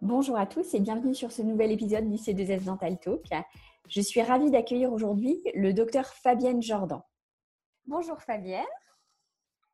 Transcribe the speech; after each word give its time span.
Bonjour 0.00 0.36
à 0.36 0.46
tous 0.46 0.74
et 0.74 0.80
bienvenue 0.80 1.14
sur 1.14 1.32
ce 1.32 1.42
nouvel 1.42 1.72
épisode 1.72 2.08
du 2.08 2.16
C2S 2.16 2.64
Dental 2.64 2.98
Talk. 3.00 3.26
Je 3.88 4.00
suis 4.00 4.22
ravie 4.22 4.50
d'accueillir 4.50 4.92
aujourd'hui 4.92 5.42
le 5.54 5.72
docteur 5.72 6.06
Fabienne 6.06 6.62
Jordan. 6.62 7.00
Bonjour 7.86 8.20
Fabienne. 8.22 8.62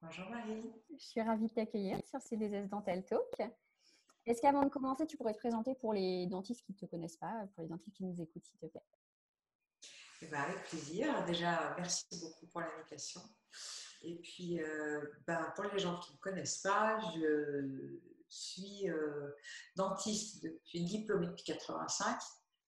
Bonjour 0.00 0.30
Marie. 0.30 0.72
Je 0.96 1.04
suis 1.04 1.20
ravie 1.20 1.48
de 1.48 1.52
t'accueillir 1.52 1.98
sur 2.06 2.18
C2S 2.20 2.68
Dental 2.68 3.04
Talk. 3.04 3.50
Est-ce 4.24 4.40
qu'avant 4.40 4.62
de 4.62 4.70
commencer, 4.70 5.06
tu 5.06 5.18
pourrais 5.18 5.34
te 5.34 5.38
présenter 5.38 5.74
pour 5.74 5.92
les 5.92 6.26
dentistes 6.26 6.62
qui 6.62 6.72
ne 6.72 6.78
te 6.78 6.86
connaissent 6.86 7.16
pas, 7.18 7.46
pour 7.54 7.62
les 7.62 7.68
dentistes 7.68 7.96
qui 7.96 8.04
nous 8.04 8.20
écoutent, 8.20 8.44
s'il 8.44 8.58
te 8.58 8.66
plaît? 8.66 8.82
Eh 10.22 10.26
ben, 10.26 10.40
Avec 10.40 10.64
plaisir. 10.64 11.24
Déjà, 11.24 11.74
merci 11.78 12.06
beaucoup 12.20 12.46
pour 12.46 12.60
l'invitation. 12.60 13.20
Et 14.02 14.16
puis, 14.16 14.60
euh, 14.60 15.00
ben, 15.26 15.52
pour 15.54 15.64
les 15.64 15.78
gens 15.78 15.98
qui 16.00 16.12
ne 16.12 16.16
me 16.16 16.20
connaissent 16.20 16.62
pas, 16.62 16.98
je 17.14 17.98
suis 18.28 18.88
euh, 18.88 19.30
dentiste 19.76 20.42
depuis 20.42 20.84
diplômée 20.84 21.26
depuis 21.26 21.44
85. 21.44 22.18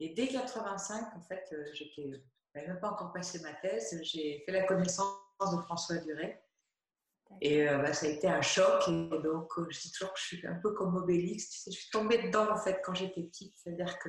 Et 0.00 0.14
dès 0.14 0.28
85, 0.28 1.16
en 1.16 1.20
fait, 1.22 1.48
euh, 1.52 1.64
j'étais, 1.72 2.22
même 2.54 2.80
pas 2.80 2.90
encore 2.90 3.12
passé 3.12 3.40
ma 3.40 3.52
thèse, 3.54 4.00
j'ai 4.02 4.42
fait 4.46 4.52
la 4.52 4.64
connaissance 4.64 5.14
de 5.40 5.60
François 5.62 5.96
Duret. 5.96 6.42
Et 7.40 7.68
euh, 7.68 7.78
bah, 7.78 7.92
ça 7.92 8.06
a 8.06 8.08
été 8.08 8.26
un 8.26 8.42
choc. 8.42 8.88
Et 8.88 9.08
donc, 9.22 9.52
je 9.68 9.80
dis 9.80 9.92
toujours 9.92 10.12
que 10.12 10.18
je 10.18 10.24
suis 10.24 10.46
un 10.46 10.56
peu 10.56 10.72
comme 10.72 10.96
Obélix. 10.96 11.64
je 11.66 11.70
suis 11.72 11.90
tombée 11.90 12.22
dedans, 12.22 12.50
en 12.50 12.56
fait, 12.56 12.80
quand 12.84 12.94
j'étais 12.94 13.22
petite. 13.22 13.54
C'est-à-dire 13.56 13.98
que 13.98 14.08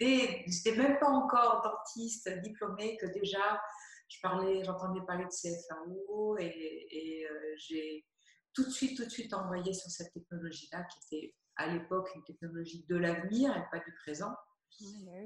dès, 0.00 0.44
j'étais 0.46 0.76
même 0.76 0.98
pas 0.98 1.08
encore 1.08 1.62
dentiste 1.62 2.28
diplômée, 2.40 2.96
que 2.98 3.06
déjà, 3.06 3.60
je 4.08 4.18
parlais, 4.22 4.64
j'entendais 4.64 5.00
parler 5.06 5.24
de 5.24 5.30
CFAO 5.30 6.38
et, 6.38 6.86
et 6.90 7.28
j'ai 7.56 8.06
tout 8.54 8.64
de 8.64 8.70
suite, 8.70 8.96
tout 8.96 9.04
de 9.04 9.10
suite 9.10 9.32
envoyé 9.34 9.72
sur 9.72 9.90
cette 9.90 10.12
technologie-là, 10.12 10.84
qui 10.84 11.16
était 11.16 11.34
à 11.56 11.66
l'époque 11.68 12.08
une 12.14 12.24
technologie 12.24 12.84
de 12.88 12.96
l'avenir 12.96 13.56
et 13.56 13.62
pas 13.70 13.84
du 13.84 13.94
présent. 14.02 14.34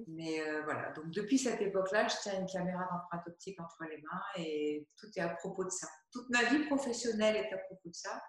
Mais 0.08 0.40
euh, 0.40 0.62
voilà, 0.64 0.92
donc 0.92 1.10
depuis 1.10 1.38
cette 1.38 1.60
époque-là, 1.60 2.08
je 2.08 2.16
tiens 2.22 2.40
une 2.40 2.46
caméra 2.46 2.88
d'empreinte 2.90 3.26
optique 3.26 3.60
entre 3.60 3.84
les 3.84 4.00
mains 4.00 4.22
et 4.36 4.86
tout 4.96 5.08
est 5.16 5.20
à 5.20 5.28
propos 5.30 5.64
de 5.64 5.70
ça. 5.70 5.88
Toute 6.10 6.28
ma 6.30 6.44
vie 6.44 6.64
professionnelle 6.66 7.36
est 7.36 7.52
à 7.52 7.58
propos 7.58 7.88
de 7.88 7.94
ça 7.94 8.22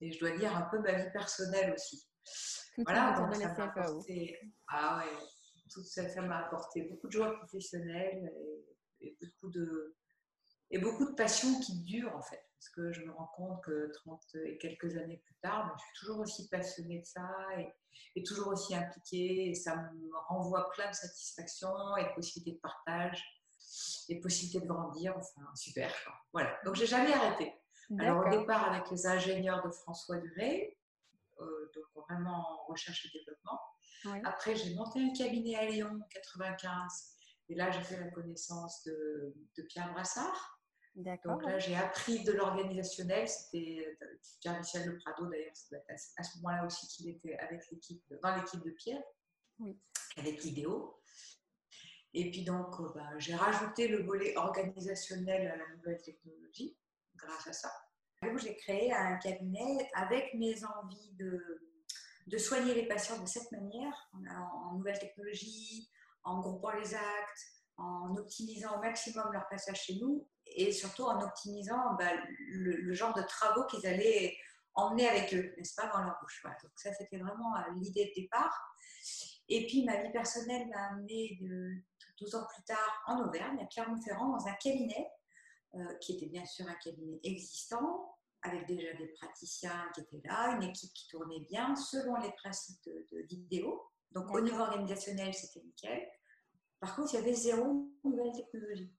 et 0.00 0.12
je 0.12 0.20
dois 0.20 0.36
dire 0.36 0.56
un 0.56 0.62
peu 0.62 0.78
ma 0.78 0.92
vie 0.92 1.10
personnelle 1.12 1.74
aussi. 1.74 2.06
voilà, 2.78 3.18
donc 3.18 3.34
ça 3.34 3.52
m'a 3.52 3.64
apporté, 3.64 4.38
ah 4.68 4.98
ouais, 4.98 5.18
tout 5.72 5.84
ça, 5.84 6.08
ça 6.08 6.22
m'a 6.22 6.46
apporté 6.46 6.82
beaucoup 6.82 7.06
de 7.06 7.12
joie 7.12 7.36
professionnelle 7.38 8.32
et, 9.00 9.16
beaucoup 9.20 9.50
de 9.50 9.96
et 10.72 10.78
beaucoup 10.78 11.04
de 11.04 11.14
passion 11.14 11.58
qui 11.60 11.82
dure 11.82 12.14
en 12.14 12.22
fait 12.22 12.50
parce 12.60 12.68
que 12.70 12.92
je 12.92 13.00
me 13.06 13.12
rends 13.12 13.30
compte 13.34 13.62
que 13.62 13.90
30 14.04 14.22
et 14.44 14.58
quelques 14.58 14.94
années 14.98 15.16
plus 15.24 15.34
tard, 15.36 15.66
ben, 15.66 15.74
je 15.78 15.84
suis 15.84 15.98
toujours 16.00 16.20
aussi 16.20 16.46
passionnée 16.48 17.00
de 17.00 17.06
ça 17.06 17.26
et, 18.14 18.22
toujours 18.22 18.48
aussi 18.48 18.74
impliquée. 18.74 19.48
Et 19.48 19.54
ça 19.54 19.76
me 19.76 20.10
renvoie 20.28 20.68
plein 20.70 20.90
de 20.90 20.94
satisfaction 20.94 21.96
et 21.96 22.04
de 22.04 22.14
possibilités 22.14 22.56
de 22.56 22.60
partage 22.60 23.24
et 24.10 24.20
possibilités 24.20 24.60
de 24.60 24.66
grandir. 24.66 25.14
Enfin, 25.16 25.48
super. 25.54 25.90
Voilà. 26.34 26.54
Donc, 26.66 26.74
j'ai 26.74 26.86
jamais 26.86 27.14
arrêté. 27.14 27.54
Alors, 27.98 28.26
au 28.26 28.28
départ, 28.28 28.70
avec 28.70 28.90
les 28.90 29.06
ingénieurs 29.06 29.64
de 29.64 29.70
François 29.70 30.18
Duré, 30.18 30.78
euh, 31.40 31.70
donc 31.74 32.04
vraiment 32.04 32.46
en 32.46 32.66
recherche 32.66 33.06
et 33.06 33.18
développement. 33.18 33.58
Après, 34.24 34.56
j'ai 34.56 34.74
monté 34.74 35.00
un 35.00 35.12
cabinet 35.12 35.56
à 35.56 35.66
Lyon 35.66 36.00
en 36.00 36.08
95. 36.08 37.16
Et 37.48 37.54
là, 37.54 37.70
j'ai 37.70 37.82
fait 37.82 37.98
la 37.98 38.10
connaissance 38.10 38.84
de, 38.84 39.34
de 39.56 39.62
Pierre 39.62 39.92
Brassard 39.92 40.60
donc 41.24 41.44
là, 41.44 41.58
j'ai 41.58 41.76
appris 41.76 42.24
de 42.24 42.32
l'organisationnel. 42.32 43.28
C'était 43.28 43.96
euh, 44.02 44.06
Pierre-Michel 44.40 44.88
Le 44.88 44.98
Prado, 44.98 45.26
d'ailleurs, 45.26 45.52
à 46.16 46.22
ce 46.22 46.38
moment-là 46.38 46.66
aussi 46.66 46.86
qu'il 46.88 47.08
était 47.08 47.36
avec 47.38 47.62
l'équipe, 47.70 48.02
dans 48.22 48.34
l'équipe 48.36 48.62
de 48.62 48.70
Pierre, 48.70 49.02
avec 50.16 50.42
l'idéo. 50.42 51.00
Et 52.12 52.30
puis 52.30 52.42
donc, 52.42 52.80
euh, 52.80 52.92
ben, 52.94 53.18
j'ai 53.18 53.34
rajouté 53.34 53.88
le 53.88 54.02
volet 54.02 54.36
organisationnel 54.36 55.46
à 55.48 55.56
la 55.56 55.76
nouvelle 55.76 56.02
technologie 56.02 56.76
grâce 57.14 57.46
à 57.46 57.52
ça. 57.52 57.72
J'ai 58.36 58.56
créé 58.56 58.92
un 58.92 59.16
cabinet 59.16 59.88
avec 59.94 60.34
mes 60.34 60.64
envies 60.64 61.12
de, 61.12 61.69
de 62.30 62.38
soigner 62.38 62.74
les 62.74 62.86
patients 62.86 63.20
de 63.20 63.26
cette 63.26 63.50
manière, 63.50 63.92
en, 64.12 64.70
en 64.70 64.74
nouvelle 64.74 64.98
technologie, 64.98 65.90
en 66.22 66.40
groupant 66.40 66.70
les 66.70 66.94
actes, 66.94 67.40
en 67.76 68.14
optimisant 68.16 68.76
au 68.76 68.80
maximum 68.80 69.32
leur 69.32 69.48
passage 69.48 69.82
chez 69.82 69.96
nous 69.96 70.26
et 70.46 70.72
surtout 70.72 71.04
en 71.04 71.20
optimisant 71.20 71.94
bah, 71.98 72.12
le, 72.48 72.92
genre 72.92 73.14
de 73.14 73.22
travaux 73.22 73.64
qu'ils 73.66 73.86
allaient 73.86 74.36
emmener 74.74 75.08
avec 75.08 75.34
eux, 75.34 75.54
n'est-ce 75.56 75.74
pas, 75.74 75.88
dans 75.88 76.02
leur 76.02 76.16
bouche. 76.20 76.42
Donc 76.44 76.72
ça, 76.76 76.92
c'était 76.94 77.18
vraiment 77.18 77.56
euh, 77.56 77.60
l'idée 77.76 78.06
de 78.06 78.22
départ. 78.22 78.74
Et 79.48 79.66
puis, 79.66 79.84
ma 79.84 80.02
vie 80.02 80.12
personnelle 80.12 80.68
m'a 80.68 80.88
amené 80.90 81.38
de, 81.40 81.72
12 82.18 82.34
ans 82.34 82.46
plus 82.54 82.62
tard 82.64 83.02
en 83.06 83.20
Auvergne, 83.20 83.58
à 83.60 83.66
Clermont-Ferrand, 83.66 84.28
dans 84.28 84.46
un 84.46 84.52
cabinet, 84.54 85.10
euh, 85.74 85.94
qui 86.00 86.16
était 86.16 86.26
bien 86.26 86.44
sûr 86.44 86.66
un 86.68 86.74
cabinet 86.74 87.18
existant, 87.24 88.14
avec 88.42 88.66
déjà 88.66 88.92
des 88.94 89.08
praticiens 89.08 89.90
qui 89.94 90.00
étaient 90.00 90.22
là, 90.24 90.56
une 90.56 90.62
équipe 90.62 90.92
qui 90.94 91.08
tournait 91.08 91.40
bien, 91.40 91.74
selon 91.76 92.16
les 92.20 92.32
principes 92.32 92.82
de, 92.84 93.22
vidéo. 93.28 93.82
Donc, 94.12 94.30
au 94.30 94.40
niveau 94.40 94.60
organisationnel, 94.60 95.34
c'était 95.34 95.64
nickel. 95.64 96.08
Par 96.80 96.96
contre, 96.96 97.14
il 97.14 97.16
y 97.16 97.22
avait 97.22 97.34
zéro 97.34 97.88
nouvelle 98.02 98.32
technologie. 98.32 98.92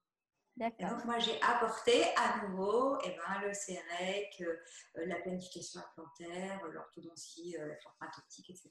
Donc, 0.57 1.05
moi, 1.05 1.17
j'ai 1.17 1.41
apporté 1.41 2.03
à 2.15 2.45
nouveau 2.45 2.97
eh 3.03 3.09
ben, 3.09 3.41
le 3.47 3.53
CEREC, 3.53 4.41
euh, 4.41 5.05
la 5.07 5.15
planification 5.15 5.81
implantaire, 5.81 6.63
l'orthodontie, 6.67 7.57
euh, 7.57 7.73
l'empreinte 7.83 8.17
optique, 8.19 8.49
etc., 8.49 8.69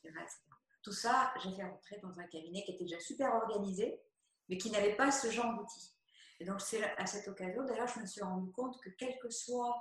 Tout 0.82 0.92
ça, 0.92 1.32
j'ai 1.42 1.50
fait 1.56 1.64
rentrer 1.64 1.98
dans 2.00 2.18
un 2.20 2.24
cabinet 2.24 2.62
qui 2.64 2.72
était 2.72 2.84
déjà 2.84 3.00
super 3.00 3.34
organisé, 3.34 4.00
mais 4.48 4.56
qui 4.56 4.70
n'avait 4.70 4.94
pas 4.94 5.10
ce 5.10 5.30
genre 5.30 5.58
d'outils. 5.58 5.96
Et 6.38 6.44
donc, 6.44 6.60
c'est 6.60 6.82
à 6.96 7.06
cette 7.06 7.26
occasion, 7.28 7.64
d'ailleurs, 7.64 7.88
je 7.88 8.00
me 8.00 8.06
suis 8.06 8.22
rendu 8.22 8.52
compte 8.52 8.80
que 8.80 8.90
quel 8.90 9.18
que 9.18 9.28
soit 9.28 9.76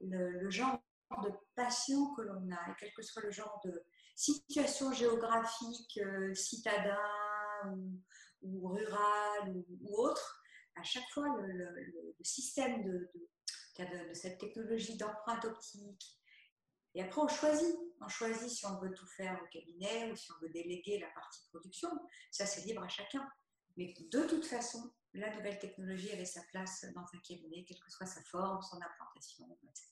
le, 0.00 0.50
genre 0.50 0.80
de 1.22 1.30
passion 1.54 2.14
que 2.14 2.22
l'on 2.22 2.50
a, 2.50 2.70
et 2.70 2.74
quel 2.78 2.92
que 2.92 3.02
soit 3.02 3.22
le 3.22 3.30
genre 3.30 3.60
de 3.64 3.84
situation 4.16 4.92
géographique, 4.92 5.98
euh, 5.98 6.34
citadin 6.34 6.98
ou, 8.42 8.68
rural 8.68 9.54
ou 9.80 9.96
autre, 9.96 10.42
à 10.76 10.82
chaque 10.82 11.08
fois, 11.12 11.28
le, 11.40 12.14
système 12.22 12.82
de, 12.84 13.10
cette 14.12 14.38
technologie 14.38 14.96
d'empreinte 14.96 15.44
optique. 15.44 16.20
Et 16.94 17.02
après, 17.02 17.20
on 17.20 17.28
choisit. 17.28 17.76
On 18.00 18.08
choisit 18.08 18.50
si 18.50 18.66
on 18.66 18.78
veut 18.80 18.92
tout 18.92 19.06
faire 19.06 19.40
au 19.42 19.46
cabinet 19.46 20.10
ou 20.10 20.16
si 20.16 20.30
on 20.32 20.40
veut 20.42 20.50
déléguer 20.50 20.98
la 20.98 21.08
partie 21.08 21.40
production. 21.48 21.88
Ça, 22.30 22.44
c'est 22.44 22.62
libre 22.62 22.82
à 22.82 22.88
chacun. 22.88 23.26
Mais 23.76 23.94
de 23.98 24.24
toute 24.26 24.44
façon, 24.44 24.92
la 25.14 25.34
nouvelle 25.34 25.58
technologie 25.58 26.12
avait 26.12 26.24
sa 26.24 26.42
place 26.50 26.86
dans 26.94 27.02
un 27.02 27.18
cabinet, 27.26 27.64
quelle 27.64 27.78
que 27.78 27.90
soit 27.90 28.06
sa 28.06 28.22
forme, 28.22 28.60
son 28.62 28.76
implantation, 28.76 29.46
etc. 29.62 29.86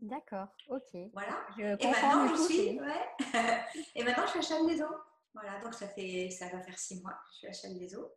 D'accord, 0.00 0.48
ok. 0.68 1.10
Voilà. 1.12 1.46
et 1.58 1.86
maintenant, 1.86 2.28
je 2.28 2.42
suis, 2.42 2.78
et 3.94 4.04
maintenant, 4.04 4.26
je 4.26 4.30
suis 4.30 4.38
à 4.38 4.42
Châles-les-Eaux. 4.42 4.96
Voilà, 5.34 5.60
donc 5.60 5.74
ça 5.74 5.88
fait, 5.88 6.30
ça 6.30 6.48
va 6.48 6.60
faire 6.60 6.78
six 6.78 7.00
mois. 7.00 7.18
Je 7.32 7.38
suis 7.38 7.46
à 7.48 7.52
Châles-les-Eaux 7.52 8.12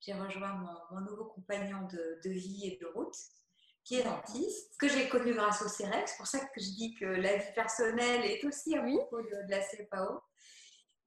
j'ai 0.00 0.14
rejoint 0.14 0.54
mon, 0.90 1.00
nouveau 1.02 1.26
compagnon 1.26 1.86
de, 1.92 2.30
vie 2.30 2.68
et 2.68 2.78
de 2.78 2.86
route, 2.86 3.16
qui 3.84 3.96
est 3.96 4.04
dentiste, 4.04 4.76
que 4.78 4.88
j'ai 4.88 5.08
connu 5.08 5.34
grâce 5.34 5.62
au 5.62 5.68
CEREX. 5.68 6.12
C'est 6.12 6.16
pour 6.16 6.26
ça 6.26 6.40
que 6.40 6.60
je 6.60 6.70
dis 6.70 6.94
que 6.94 7.04
la 7.04 7.36
vie 7.36 7.54
personnelle 7.54 8.24
est 8.24 8.44
aussi 8.44 8.76
à 8.76 8.82
propos 8.82 9.22
de, 9.22 9.50
la 9.50 9.60
CFAO. 9.60 10.20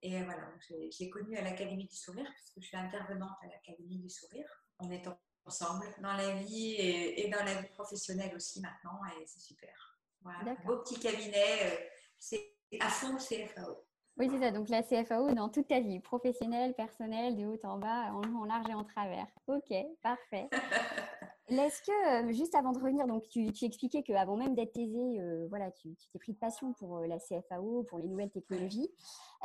Et 0.01 0.21
voilà, 0.23 0.51
je 0.67 0.75
l'ai 0.99 1.09
connu 1.09 1.37
à 1.37 1.41
l'Académie 1.41 1.87
du 1.87 1.95
Sourire, 1.95 2.29
puisque 2.35 2.61
je 2.61 2.67
suis 2.67 2.77
intervenante 2.77 3.37
à 3.41 3.47
l'Académie 3.47 3.99
du 3.99 4.09
Sourire. 4.09 4.62
On 4.79 4.89
est 4.89 5.03
ensemble 5.45 5.85
dans 5.99 6.13
la 6.13 6.35
vie 6.35 6.75
et, 6.77 7.29
dans 7.29 7.43
la 7.43 7.61
vie 7.61 7.69
professionnelle 7.69 8.35
aussi 8.35 8.61
maintenant, 8.61 8.99
et 9.19 9.25
c'est 9.25 9.39
super. 9.39 9.99
Voilà, 10.21 10.55
beau 10.65 10.77
petit 10.77 10.99
cabinet, 10.99 11.63
euh, 11.63 11.75
c'est 12.17 12.55
à 12.79 12.89
fond 12.89 13.17
CFAO. 13.17 13.85
Oui, 14.17 14.29
c'est 14.29 14.39
ça. 14.39 14.51
Donc 14.51 14.69
la 14.69 14.83
CFAO 14.83 15.33
dans 15.33 15.49
toute 15.49 15.67
ta 15.67 15.79
vie, 15.79 15.99
professionnelle, 15.99 16.73
personnelle, 16.75 17.35
de 17.35 17.45
haut 17.45 17.59
en 17.63 17.77
bas, 17.77 18.13
en 18.13 18.21
long, 18.21 18.41
en 18.41 18.45
large 18.45 18.69
et 18.69 18.73
en 18.73 18.83
travers. 18.83 19.27
Ok, 19.47 19.73
parfait. 20.01 20.49
Est-ce 21.49 21.81
que, 21.81 22.29
euh, 22.29 22.33
juste 22.33 22.55
avant 22.55 22.71
de 22.71 22.79
revenir, 22.79 23.05
donc 23.05 23.27
tu, 23.27 23.47
expliquais 23.61 24.01
qu'avant 24.01 24.37
même 24.37 24.55
d'être 24.55 24.71
thésée, 24.71 25.19
euh, 25.19 25.45
voilà, 25.49 25.71
tu 25.71 25.93
t'es 26.11 26.19
pris 26.19 26.31
de 26.31 26.37
passion 26.37 26.71
pour 26.73 26.97
euh, 26.97 27.07
la 27.07 27.19
CFAO, 27.19 27.83
pour 27.83 27.99
les 27.99 28.07
nouvelles 28.07 28.31
technologies. 28.31 28.89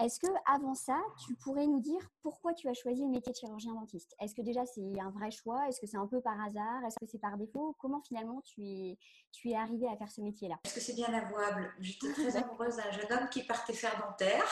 Est-ce 0.00 0.20
que 0.20 0.28
avant 0.46 0.74
ça, 0.74 0.96
tu 1.26 1.34
pourrais 1.34 1.66
nous 1.66 1.80
dire 1.80 2.00
pourquoi 2.22 2.54
tu 2.54 2.68
as 2.68 2.74
choisi 2.74 3.02
le 3.02 3.08
métier 3.08 3.32
de 3.32 3.36
chirurgien 3.36 3.74
dentiste? 3.74 4.14
Est-ce 4.20 4.32
que 4.34 4.42
déjà 4.42 4.64
c'est 4.64 5.00
un 5.00 5.10
vrai 5.10 5.32
choix? 5.32 5.68
Est-ce 5.68 5.80
que 5.80 5.88
c'est 5.88 5.96
un 5.96 6.06
peu 6.06 6.20
par 6.20 6.40
hasard? 6.40 6.84
Est-ce 6.86 6.96
que 7.00 7.06
c'est 7.06 7.18
par 7.18 7.36
défaut? 7.36 7.74
Comment 7.80 8.00
finalement 8.00 8.40
tu 8.42 8.64
es, 8.64 8.98
tu 9.32 9.50
es 9.50 9.56
arrivée 9.56 9.88
à 9.88 9.96
faire 9.96 10.10
ce 10.10 10.20
métier-là? 10.20 10.54
Est-ce 10.64 10.74
que 10.76 10.80
c'est 10.80 10.94
bien 10.94 11.12
avouable. 11.12 11.72
J'étais 11.80 12.12
très 12.12 12.36
amoureuse 12.36 12.76
d'un 12.76 12.92
jeune 12.92 13.12
homme 13.12 13.28
qui 13.28 13.42
partait 13.42 13.72
faire 13.72 14.00
dentaire. 14.00 14.44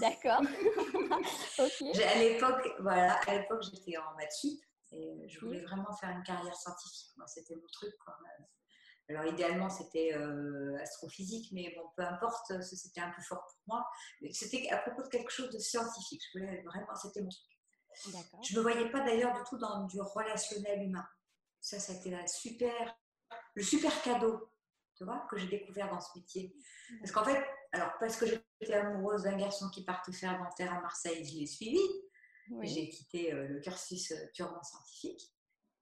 D'accord. 0.00 0.42
À 1.58 2.18
l'époque, 2.18 2.68
voilà, 2.80 3.14
à 3.26 3.38
l'époque 3.38 3.62
j'étais 3.62 3.96
en 3.96 4.16
maths 4.16 4.32
sup 4.32 4.60
et 4.92 5.28
je 5.28 5.40
voulais 5.40 5.60
vraiment 5.60 5.92
faire 5.94 6.10
une 6.10 6.22
carrière 6.22 6.54
scientifique. 6.54 7.12
Moi, 7.16 7.26
c'était 7.26 7.54
mon 7.54 7.66
truc. 7.72 7.94
Alors 9.10 9.24
idéalement, 9.26 9.70
c'était 9.70 10.12
astrophysique, 10.80 11.50
mais 11.52 11.74
bon, 11.76 11.88
peu 11.96 12.02
importe, 12.02 12.60
c'était 12.62 13.00
un 13.00 13.10
peu 13.10 13.22
fort 13.22 13.44
pour 13.46 13.60
moi. 13.66 13.86
C'était 14.32 14.68
à 14.70 14.78
propos 14.78 15.02
de 15.02 15.08
quelque 15.08 15.30
chose 15.30 15.50
de 15.50 15.58
scientifique. 15.58 16.22
Je 16.32 16.38
voulais 16.38 16.62
vraiment, 16.62 16.94
c'était 16.94 17.22
mon 17.22 17.30
truc. 17.30 17.44
Je 18.44 18.52
ne 18.52 18.58
me 18.58 18.62
voyais 18.62 18.90
pas 18.90 19.00
d'ailleurs 19.00 19.34
du 19.34 19.40
tout 19.48 19.58
dans 19.58 19.84
du 19.86 20.00
relationnel 20.00 20.82
humain. 20.82 21.06
Ça, 21.60 21.80
ça 21.80 21.92
a 21.92 21.96
été 21.96 22.10
la 22.10 22.26
super, 22.26 22.96
le 23.54 23.62
super 23.62 24.02
cadeau, 24.02 24.52
tu 24.94 25.04
vois, 25.04 25.26
que 25.30 25.36
j'ai 25.36 25.48
découvert 25.48 25.90
dans 25.90 26.00
ce 26.00 26.16
métier. 26.16 26.54
Parce 27.00 27.10
qu'en 27.10 27.24
fait, 27.24 27.44
alors 27.72 27.90
parce 27.98 28.16
que 28.16 28.26
j'étais 28.26 28.74
amoureuse 28.74 29.24
d'un 29.24 29.36
garçon 29.36 29.68
qui 29.70 29.84
partait 29.84 30.12
faire 30.12 30.38
dentaire 30.38 30.72
à 30.72 30.80
Marseille, 30.80 31.24
je 31.24 31.34
l'ai 31.38 31.46
suivi. 31.46 31.80
J'ai 32.62 32.88
quitté 32.88 33.32
euh, 33.32 33.46
le 33.46 33.60
cursus 33.60 34.12
euh, 34.12 34.26
purement 34.34 34.62
scientifique. 34.62 35.32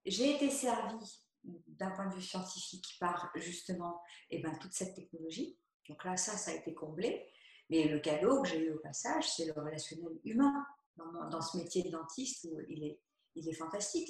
J'ai 0.04 0.34
été 0.36 0.50
servie 0.50 1.22
d'un 1.44 1.90
point 1.90 2.06
de 2.06 2.14
vue 2.14 2.22
scientifique 2.22 2.96
par 2.98 3.30
justement 3.36 4.00
eh 4.30 4.40
ben, 4.40 4.56
toute 4.58 4.72
cette 4.72 4.94
technologie. 4.94 5.58
Donc 5.88 6.04
là, 6.04 6.16
ça, 6.16 6.32
ça 6.36 6.50
a 6.50 6.54
été 6.54 6.74
comblé. 6.74 7.28
Mais 7.70 7.88
le 7.88 7.98
cadeau 7.98 8.42
que 8.42 8.48
j'ai 8.48 8.64
eu 8.64 8.72
au 8.72 8.78
passage, 8.78 9.30
c'est 9.32 9.46
le 9.46 9.52
relationnel 9.52 10.18
humain 10.24 10.66
dans, 10.96 11.40
ce 11.40 11.56
métier 11.56 11.82
de 11.82 11.90
dentiste 11.90 12.44
où 12.44 12.60
il 12.68 12.84
est, 12.84 13.00
il 13.34 13.48
est 13.48 13.52
fantastique. 13.52 14.08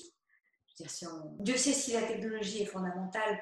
dire, 0.76 0.90
si 0.90 1.06
on... 1.06 1.36
Dieu 1.40 1.56
sait 1.56 1.72
si 1.72 1.92
la 1.92 2.02
technologie 2.02 2.62
est 2.62 2.66
fondamentale 2.66 3.40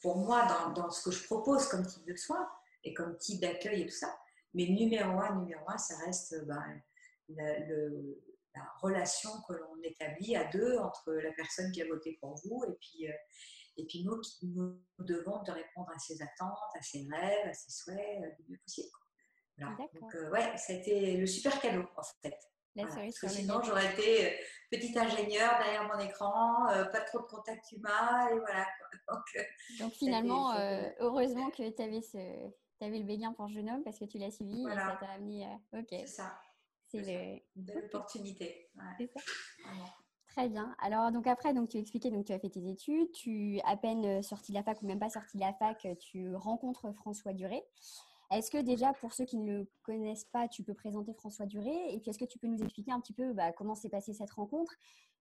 pour 0.00 0.16
moi 0.16 0.46
dans, 0.46 0.72
dans, 0.72 0.90
ce 0.90 1.02
que 1.02 1.10
je 1.10 1.24
propose 1.24 1.68
comme 1.68 1.86
type 1.86 2.06
de 2.06 2.16
soins 2.16 2.48
et 2.84 2.92
comme 2.92 3.16
type 3.18 3.40
d'accueil 3.40 3.82
et 3.82 3.86
tout 3.86 3.94
ça. 3.94 4.18
Mais 4.54 4.66
numéro 4.66 5.20
un, 5.20 5.40
numéro 5.40 5.64
un, 5.68 5.78
ça 5.78 5.96
reste 6.04 6.44
ben, 6.46 6.82
le, 7.28 8.22
la 8.56 8.72
relation 8.80 9.30
que 9.48 9.54
l'on 9.54 9.76
établit 9.82 10.36
à 10.36 10.44
deux 10.44 10.78
entre 10.78 11.12
la 11.12 11.32
personne 11.32 11.70
qui 11.72 11.82
a 11.82 11.86
voté 11.86 12.18
pour 12.20 12.34
vous 12.44 12.64
et 12.64 12.74
puis, 12.80 13.08
euh, 13.08 13.14
et 13.76 13.84
puis 13.86 14.04
nous 14.04 14.18
qui 14.20 14.48
nous 14.48 14.80
devons 14.98 15.42
de 15.42 15.52
répondre 15.52 15.90
à 15.94 15.98
ses 15.98 16.20
attentes, 16.22 16.58
à 16.74 16.82
ses 16.82 17.06
rêves, 17.10 17.48
à 17.48 17.52
ses 17.52 17.70
souhaits 17.70 17.98
euh, 17.98 18.28
le 18.38 18.44
mieux 18.48 18.58
possible. 18.58 18.88
Donc, 19.58 20.14
euh, 20.14 20.30
ouais, 20.30 20.56
ça 20.56 20.72
a 20.72 20.76
été 20.76 21.16
le 21.16 21.26
super 21.26 21.60
cadeau 21.60 21.86
en 21.96 22.02
fait. 22.22 22.36
Parce 22.74 23.18
que 23.18 23.28
sinon, 23.28 23.62
j'aurais 23.62 23.90
été 23.94 24.38
petite 24.70 24.94
ingénieure 24.98 25.56
derrière 25.56 25.88
mon 25.88 25.98
écran, 25.98 26.66
pas 26.92 27.00
trop 27.00 27.20
de 27.20 27.24
contact 27.24 27.72
humain, 27.72 28.28
et 28.28 28.38
voilà. 28.38 28.66
Donc, 29.80 29.92
finalement, 29.94 30.54
heureusement 31.00 31.48
que 31.48 31.70
tu 31.70 31.82
avais, 31.82 32.02
ce... 32.02 32.18
avais 32.82 32.98
le 32.98 33.06
béguin 33.06 33.32
pour 33.32 33.48
jeune 33.48 33.70
homme 33.70 33.82
parce 33.82 33.98
que 33.98 34.04
tu 34.04 34.18
l'as 34.18 34.30
suivi 34.30 34.60
et 34.60 34.74
ça 34.74 34.98
t'a 35.00 35.12
amené. 35.12 35.48
Ok. 35.72 35.86
C'est 35.90 36.06
ça. 36.06 36.38
C'est 36.88 37.00
le... 37.00 37.40
une 37.56 37.64
belle 37.64 37.84
opportunité. 37.86 38.68
Très 40.28 40.48
bien. 40.48 40.76
Alors, 40.80 41.12
donc 41.12 41.26
après, 41.26 41.54
donc, 41.54 41.70
tu 41.70 41.78
expliquais, 41.78 42.10
donc 42.10 42.26
tu 42.26 42.32
as 42.32 42.38
fait 42.38 42.50
tes 42.50 42.68
études, 42.68 43.10
tu 43.12 43.58
à 43.64 43.76
peine 43.76 44.04
euh, 44.04 44.22
sorti 44.22 44.52
de 44.52 44.56
la 44.56 44.62
fac 44.62 44.82
ou 44.82 44.86
même 44.86 44.98
pas 44.98 45.08
sorti 45.08 45.38
de 45.38 45.42
la 45.42 45.54
fac, 45.54 45.86
tu 45.98 46.34
rencontres 46.34 46.92
François 46.92 47.32
Duré. 47.32 47.64
Est-ce 48.30 48.50
que 48.50 48.58
déjà, 48.58 48.92
pour 48.92 49.12
ceux 49.12 49.24
qui 49.24 49.38
ne 49.38 49.60
le 49.60 49.70
connaissent 49.82 50.24
pas, 50.24 50.48
tu 50.48 50.62
peux 50.62 50.74
présenter 50.74 51.14
François 51.14 51.46
Duré 51.46 51.94
Et 51.94 52.00
puis, 52.00 52.10
est-ce 52.10 52.18
que 52.18 52.24
tu 52.24 52.38
peux 52.38 52.48
nous 52.48 52.62
expliquer 52.62 52.92
un 52.92 53.00
petit 53.00 53.12
peu 53.12 53.32
bah, 53.32 53.52
comment 53.52 53.74
s'est 53.74 53.88
passée 53.88 54.12
cette 54.12 54.32
rencontre? 54.32 54.74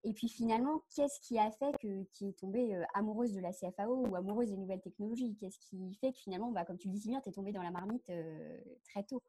Et 0.03 0.13
puis, 0.13 0.27
finalement, 0.27 0.83
qu'est-ce 0.95 1.19
qui 1.19 1.37
a 1.39 1.51
fait 1.51 1.71
que 1.79 2.03
tu 2.13 2.25
es 2.27 2.33
tombée 2.33 2.75
euh, 2.75 2.83
amoureuse 2.93 3.33
de 3.33 3.39
la 3.39 3.53
CFAO 3.53 4.07
ou 4.07 4.15
amoureuse 4.15 4.49
des 4.49 4.57
nouvelles 4.57 4.81
technologies? 4.81 5.35
Qu'est-ce 5.39 5.59
qui 5.59 5.95
fait 5.95 6.11
que 6.11 6.19
finalement, 6.19 6.51
bah, 6.51 6.65
comme 6.65 6.77
tu 6.77 6.87
le 6.87 6.93
dis 6.93 7.01
si 7.01 7.09
bien, 7.09 7.21
tu 7.21 7.29
es 7.29 7.31
tombée 7.31 7.51
dans 7.51 7.63
la 7.63 7.71
marmite 7.71 8.09
euh, 8.09 8.57
très 8.83 9.03
tôt? 9.03 9.21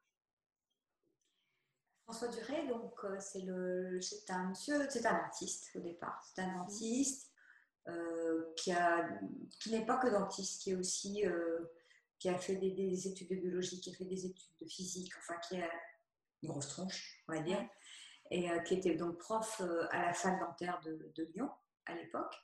François 2.06 2.29
Duré, 2.29 2.69
donc 2.69 2.93
euh, 3.03 3.17
c'est 3.19 3.41
le, 3.41 4.00
c'est 4.00 4.31
un 4.31 4.50
monsieur, 4.50 4.87
c'est 4.88 5.05
un 5.06 5.25
dentiste 5.25 5.73
au 5.75 5.81
départ. 5.81 6.25
C'est 6.25 6.41
un 6.41 6.58
dentiste 6.58 7.32
euh, 7.88 8.44
qui 8.56 8.70
a, 8.70 9.08
qui 9.58 9.73
n'est 9.73 9.85
pas 9.85 9.97
que 9.97 10.06
dentiste, 10.06 10.62
qui 10.62 10.70
est 10.70 10.76
aussi, 10.76 11.26
euh, 11.26 11.58
qui 12.20 12.29
a 12.29 12.38
fait 12.38 12.55
des, 12.55 13.08
études 13.08 13.29
de 13.31 13.35
biologie, 13.35 13.81
qui 13.81 13.91
a 13.91 13.94
fait 13.94 14.05
des 14.05 14.25
études 14.25 14.55
de 14.61 14.69
physique, 14.69 15.12
enfin 15.19 15.35
qui 15.49 15.61
a 15.61 15.69
une 16.44 16.50
grosse 16.50 16.69
tronche, 16.69 17.25
on 17.26 17.35
va 17.35 17.41
dire, 17.41 17.69
et 18.31 18.49
qui 18.64 18.75
était 18.75 18.94
donc 18.94 19.19
prof 19.19 19.61
à 19.91 20.02
la 20.02 20.12
fac 20.12 20.38
dentaire 20.38 20.81
de, 20.85 21.29
Lyon 21.35 21.50
à 21.87 21.94
l'époque. 21.97 22.35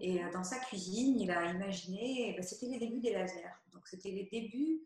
Et 0.00 0.20
dans 0.32 0.44
sa 0.44 0.58
cuisine, 0.58 1.20
il 1.20 1.30
a 1.30 1.50
imaginé, 1.50 2.34
ben, 2.36 2.42
c'était 2.42 2.66
les 2.66 2.78
débuts 2.78 3.00
des 3.00 3.12
lasers. 3.12 3.54
Donc 3.72 3.86
c'était 3.86 4.10
les 4.10 4.24
débuts 4.24 4.82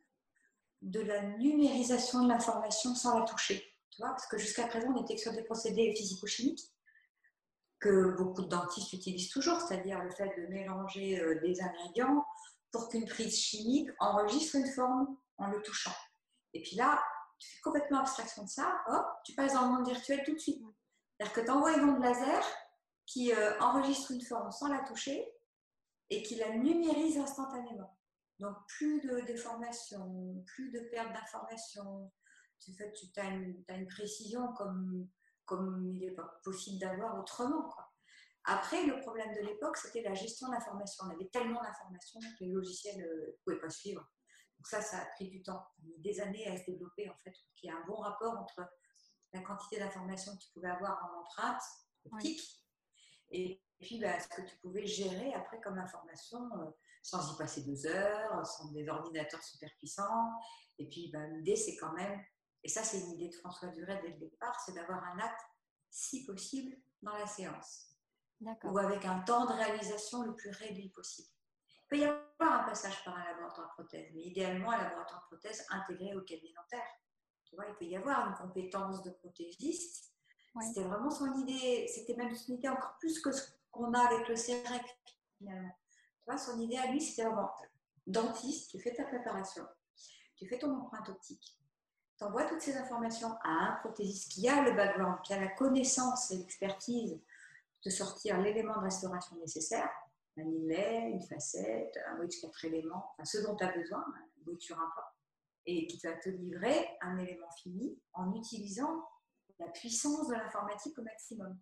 de 0.82 1.00
la 1.00 1.22
numérisation 1.38 2.24
de 2.24 2.28
l'information 2.28 2.94
sans 2.94 3.18
la 3.18 3.24
toucher 3.24 3.71
parce 3.98 4.26
que 4.26 4.38
jusqu'à 4.38 4.66
présent, 4.66 4.92
on 4.94 5.02
était 5.02 5.16
sur 5.16 5.32
des 5.32 5.42
procédés 5.42 5.94
physico-chimiques 5.94 6.72
que 7.80 8.16
beaucoup 8.16 8.42
de 8.42 8.48
dentistes 8.48 8.92
utilisent 8.92 9.30
toujours, 9.30 9.60
c'est-à-dire 9.60 10.02
le 10.02 10.10
fait 10.10 10.32
de 10.40 10.46
mélanger 10.46 11.20
euh, 11.20 11.40
des 11.40 11.60
ingrédients 11.60 12.24
pour 12.70 12.88
qu'une 12.88 13.06
prise 13.06 13.36
chimique 13.36 13.90
enregistre 13.98 14.56
une 14.56 14.68
forme 14.68 15.16
en 15.36 15.48
le 15.48 15.60
touchant. 15.62 15.94
Et 16.54 16.62
puis 16.62 16.76
là, 16.76 17.02
tu 17.38 17.48
fais 17.48 17.60
complètement 17.60 18.00
abstraction 18.00 18.44
de 18.44 18.48
ça, 18.48 18.82
hop, 18.86 19.04
tu 19.24 19.34
passes 19.34 19.54
dans 19.54 19.66
le 19.66 19.72
monde 19.74 19.88
virtuel 19.88 20.22
tout 20.24 20.32
de 20.32 20.38
suite. 20.38 20.62
C'est-à-dire 21.18 21.34
que 21.34 21.40
tu 21.40 21.50
envoies 21.50 21.76
une 21.76 21.90
onde 21.90 22.02
laser 22.02 22.44
qui 23.04 23.32
euh, 23.32 23.58
enregistre 23.58 24.12
une 24.12 24.22
forme 24.22 24.50
sans 24.52 24.68
la 24.68 24.80
toucher 24.80 25.28
et 26.08 26.22
qui 26.22 26.36
la 26.36 26.50
numérise 26.50 27.18
instantanément. 27.18 27.98
Donc 28.38 28.56
plus 28.68 29.00
de 29.00 29.20
déformation, 29.20 30.42
plus 30.46 30.70
de 30.70 30.80
perte 30.90 31.12
d'information, 31.12 32.10
tu, 32.64 32.72
fait, 32.74 32.92
tu 32.92 33.06
as, 33.20 33.28
une, 33.28 33.86
précision 33.88 34.52
comme, 34.54 35.08
comme 35.44 35.86
il 35.94 36.00
n'est 36.00 36.14
pas 36.14 36.40
possible 36.44 36.78
d'avoir 36.78 37.18
autrement. 37.18 37.68
Après, 38.44 38.84
le 38.86 39.00
problème 39.00 39.32
de 39.34 39.46
l'époque, 39.46 39.76
c'était 39.76 40.02
la 40.02 40.14
gestion 40.14 40.48
de 40.48 40.54
l'information. 40.54 41.04
On 41.06 41.10
avait 41.10 41.28
tellement 41.28 41.62
d'informations 41.62 42.20
que 42.20 42.44
les 42.44 42.50
logiciels 42.50 42.98
ne 42.98 43.06
euh, 43.06 43.38
pouvaient 43.44 43.60
pas 43.60 43.70
suivre. 43.70 44.02
Donc 44.58 44.66
ça, 44.66 44.80
ça 44.80 44.98
a 44.98 45.06
pris 45.16 45.28
du 45.28 45.42
temps, 45.42 45.64
des 45.78 46.20
années 46.20 46.46
à 46.48 46.56
se 46.56 46.64
développer 46.66 47.08
en 47.08 47.16
fait, 47.24 47.34
qu'il 47.56 47.68
y 47.68 47.72
a 47.72 47.76
un 47.76 47.84
bon 47.86 47.96
rapport 47.96 48.38
entre 48.38 48.68
la 49.32 49.40
quantité 49.40 49.78
d'informations 49.78 50.36
que 50.36 50.42
tu 50.42 50.52
pouvais 50.52 50.68
avoir 50.68 50.98
en 51.04 51.20
empreinte 51.20 51.62
optique 52.04 52.62
et 53.32 53.62
puis 53.80 53.98
bah, 53.98 54.20
ce 54.20 54.28
que 54.28 54.42
tu 54.42 54.56
pouvais 54.58 54.86
gérer 54.86 55.32
après 55.34 55.60
comme 55.60 55.78
information 55.78 56.38
euh, 56.60 56.70
sans 57.02 57.34
y 57.34 57.36
passer 57.36 57.62
deux 57.64 57.86
heures, 57.86 58.46
sans 58.46 58.70
des 58.72 58.88
ordinateurs 58.88 59.42
super 59.42 59.70
puissants. 59.78 60.30
Et 60.78 60.88
puis 60.88 61.10
bah, 61.12 61.26
l'idée, 61.26 61.56
c'est 61.56 61.76
quand 61.76 61.92
même 61.92 62.22
et 62.64 62.68
ça 62.68 62.84
c'est 62.84 63.00
une 63.00 63.12
idée 63.12 63.28
de 63.28 63.34
François 63.36 63.68
Duret 63.68 64.00
dès 64.02 64.10
le 64.10 64.18
départ, 64.18 64.58
c'est 64.60 64.72
d'avoir 64.72 65.02
un 65.04 65.18
acte, 65.18 65.40
si 65.90 66.24
possible, 66.24 66.76
dans 67.02 67.16
la 67.16 67.26
séance. 67.26 67.88
Ou 68.64 68.78
avec 68.78 69.04
un 69.04 69.20
temps 69.20 69.46
de 69.46 69.52
réalisation 69.52 70.22
le 70.22 70.34
plus 70.34 70.50
réduit 70.50 70.88
possible. 70.88 71.28
Il 71.68 71.88
peut 71.88 71.98
y 71.98 72.04
avoir 72.04 72.62
un 72.62 72.64
passage 72.64 73.04
par 73.04 73.16
un 73.16 73.24
laboratoire 73.24 73.68
de 73.68 73.72
prothèse, 73.74 74.10
mais 74.14 74.22
idéalement 74.22 74.72
un 74.72 74.82
laboratoire 74.82 75.22
de 75.22 75.36
prothèse 75.36 75.64
intégré 75.70 76.16
au 76.16 76.22
cabinet 76.22 76.52
dentaire. 76.56 76.88
Tu 77.44 77.54
vois, 77.54 77.66
il 77.68 77.74
peut 77.74 77.84
y 77.84 77.96
avoir 77.96 78.28
une 78.28 78.34
compétence 78.34 79.02
de 79.02 79.10
prothésiste. 79.10 80.12
C'était 80.60 80.84
vraiment 80.84 81.10
son 81.10 81.32
idée, 81.40 81.86
c'était 81.88 82.16
même 82.16 82.34
son 82.34 82.54
idée 82.54 82.68
encore 82.68 82.96
plus 82.98 83.20
que 83.20 83.30
ce 83.30 83.42
qu'on 83.70 83.92
a 83.94 84.00
avec 84.00 84.28
le 84.28 84.36
CEREC 84.36 84.84
finalement. 85.38 85.76
Tu 86.18 86.24
vois, 86.26 86.38
son 86.38 86.60
idée 86.60 86.76
à 86.76 86.90
lui, 86.90 87.00
c'était 87.00 87.24
vraiment 87.24 87.50
dentiste, 88.06 88.70
tu 88.70 88.80
fais 88.80 88.94
ta 88.94 89.04
préparation, 89.04 89.66
tu 90.36 90.46
fais 90.46 90.58
ton 90.58 90.74
empreinte 90.74 91.08
optique, 91.08 91.58
tu 92.22 92.28
envoies 92.28 92.44
toutes 92.44 92.60
ces 92.60 92.76
informations. 92.76 93.34
À 93.42 93.50
un 93.50 93.72
prothésiste 93.80 94.30
qui 94.32 94.48
a 94.48 94.62
le 94.62 94.72
background, 94.72 95.18
qui 95.24 95.34
a 95.34 95.40
la 95.40 95.48
connaissance 95.48 96.30
et 96.30 96.36
l'expertise 96.36 97.20
de 97.84 97.90
sortir 97.90 98.40
l'élément 98.40 98.74
de 98.78 98.84
restauration 98.84 99.36
nécessaire, 99.36 99.90
un 100.38 100.42
inlay, 100.42 101.10
une 101.10 101.22
facette, 101.22 101.98
un 102.08 102.18
wedge 102.20 102.40
quatre 102.40 102.64
éléments, 102.64 103.10
enfin 103.12 103.24
ce 103.24 103.38
dont 103.38 103.56
tu 103.56 103.64
as 103.64 103.72
besoin, 103.72 104.00
un 104.00 104.50
wedge 104.50 104.62
sur 104.62 104.78
un 104.78 104.88
plan, 104.94 105.04
et 105.66 105.86
qui 105.86 105.98
va 105.98 106.12
te 106.12 106.28
livrer 106.28 106.88
un 107.00 107.18
élément 107.18 107.50
fini 107.60 107.98
en 108.12 108.32
utilisant 108.34 109.04
la 109.58 109.66
puissance 109.68 110.28
de 110.28 110.34
l'informatique 110.34 110.98
au 110.98 111.02
maximum. 111.02 111.58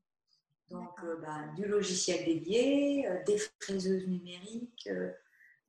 Donc, 0.68 0.92
euh, 1.02 1.16
ben, 1.16 1.52
du 1.54 1.66
logiciel 1.66 2.24
dédié, 2.24 3.08
euh, 3.08 3.24
des 3.24 3.38
fraiseuses 3.60 4.06
numériques, 4.06 4.88
euh, 4.88 5.10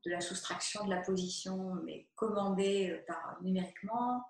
de 0.06 0.12
la 0.12 0.22
soustraction 0.22 0.86
de 0.86 0.90
la 0.90 1.02
position, 1.02 1.76
mais 1.86 2.08
commandée 2.16 3.04
par, 3.08 3.38
numériquement, 3.42 4.24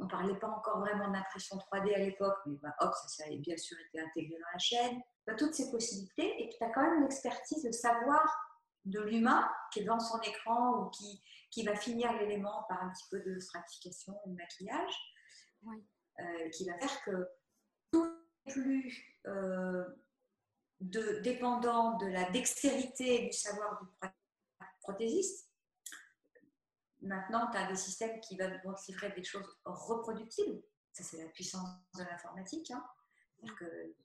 on 0.00 0.04
ne 0.04 0.08
parlait 0.08 0.38
pas 0.38 0.48
encore 0.48 0.80
vraiment 0.80 1.08
d'impression 1.10 1.56
3D 1.56 1.94
à 1.94 1.98
l'époque, 1.98 2.38
mais 2.46 2.56
bah, 2.62 2.74
hop, 2.80 2.92
ça, 3.06 3.24
a 3.24 3.36
bien 3.36 3.56
sûr 3.56 3.76
été 3.88 4.00
intégré 4.00 4.34
dans 4.34 4.52
la 4.52 4.58
chaîne. 4.58 5.00
toutes 5.38 5.54
ces 5.54 5.70
possibilités, 5.70 6.42
et 6.42 6.48
puis 6.48 6.56
tu 6.58 6.64
as 6.64 6.70
quand 6.70 6.82
même 6.82 7.02
l'expertise, 7.02 7.64
le 7.64 7.72
savoir 7.72 8.24
de 8.86 9.00
l'humain 9.00 9.48
qui 9.72 9.80
est 9.80 9.84
dans 9.84 10.00
son 10.00 10.20
écran 10.22 10.78
ou 10.78 10.90
qui, 10.90 11.22
qui 11.50 11.64
va 11.64 11.76
finir 11.76 12.12
l'élément 12.14 12.64
par 12.68 12.82
un 12.82 12.90
petit 12.90 13.06
peu 13.10 13.20
de 13.20 13.38
stratification 13.38 14.18
ou 14.24 14.30
de 14.30 14.36
maquillage, 14.36 14.94
euh, 15.66 16.48
qui 16.50 16.64
va 16.64 16.78
faire 16.78 17.02
que 17.02 17.28
tout 17.92 18.06
n'est 18.46 18.52
plus 18.52 19.18
euh, 19.26 19.84
de, 20.80 21.20
dépendant 21.20 21.98
de 21.98 22.06
la 22.06 22.30
dextérité 22.30 23.26
du 23.26 23.32
savoir 23.32 23.82
du 23.82 24.08
prothésiste, 24.80 25.49
Maintenant, 27.02 27.50
tu 27.50 27.56
as 27.56 27.66
des 27.66 27.76
systèmes 27.76 28.20
qui 28.20 28.36
vont 28.36 28.74
te 28.74 28.86
livrer 28.88 29.10
des 29.12 29.24
choses 29.24 29.58
reproductibles. 29.64 30.62
Ça, 30.92 31.02
c'est 31.02 31.18
la 31.18 31.28
puissance 31.30 31.68
de 31.96 32.04
l'informatique. 32.04 32.70
Hein. 32.70 32.84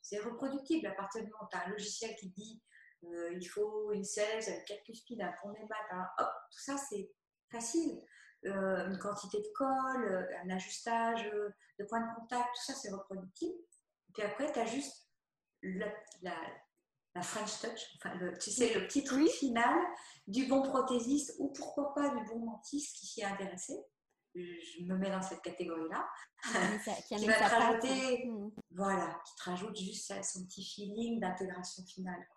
C'est 0.02 0.20
reproductible 0.20 0.88
à 0.88 0.92
partir 0.92 1.22
du 1.22 1.30
moment 1.30 1.44
où 1.44 1.50
tu 1.52 1.58
as 1.58 1.66
un 1.66 1.70
logiciel 1.70 2.16
qui 2.16 2.30
dit 2.30 2.62
euh, 3.04 3.34
il 3.34 3.46
faut 3.46 3.92
une 3.92 4.04
16 4.04 4.48
avec 4.48 4.66
4 4.66 4.84
cuspides, 4.84 5.22
un 5.22 5.34
pont 5.42 5.52
des 5.52 5.60
maths, 5.64 6.10
hop, 6.18 6.30
tout 6.52 6.60
ça 6.60 6.78
c'est 6.78 7.12
facile. 7.52 8.02
Euh, 8.46 8.88
une 8.88 8.98
quantité 8.98 9.40
de 9.40 9.48
colle, 9.56 10.30
un 10.44 10.50
ajustage 10.52 11.30
de 11.80 11.86
point 11.86 12.00
de 12.00 12.16
contact, 12.16 12.48
tout 12.56 12.72
ça 12.72 12.74
c'est 12.74 12.92
reproductible. 12.92 13.58
Puis 14.14 14.24
après, 14.24 14.52
tu 14.52 14.60
as 14.60 14.66
juste 14.66 15.10
la, 15.62 15.92
French 17.22 17.62
touch, 17.62 17.98
enfin, 17.98 18.16
le, 18.16 18.38
tu 18.38 18.52
sais, 18.52 18.74
le 18.74 18.88
petit 18.88 19.04
truc 19.04 19.28
final 19.30 19.76
du 20.28 20.48
bon 20.48 20.62
prothésiste 20.62 21.36
ou 21.40 21.50
pourquoi 21.54 21.94
pas 21.94 22.10
du 22.10 22.24
bon 22.26 22.46
dentiste 22.46 22.98
qui 22.98 23.06
s'y 23.06 23.22
est 23.22 23.26
intéressé 23.26 23.74
je 24.36 24.84
me 24.84 24.98
mets 24.98 25.10
dans 25.10 25.22
cette 25.22 25.42
catégorie-là, 25.42 26.08
qui, 26.44 26.52
va 27.26 27.34
te 27.34 27.56
rajouter, 27.56 28.28
hmm. 28.28 28.50
voilà, 28.72 29.20
qui 29.26 29.36
te 29.36 29.50
rajoute 29.50 29.78
juste 29.78 30.14
son 30.24 30.46
petit 30.46 30.64
feeling 30.64 31.20
d'intégration 31.20 31.84
finale. 31.86 32.28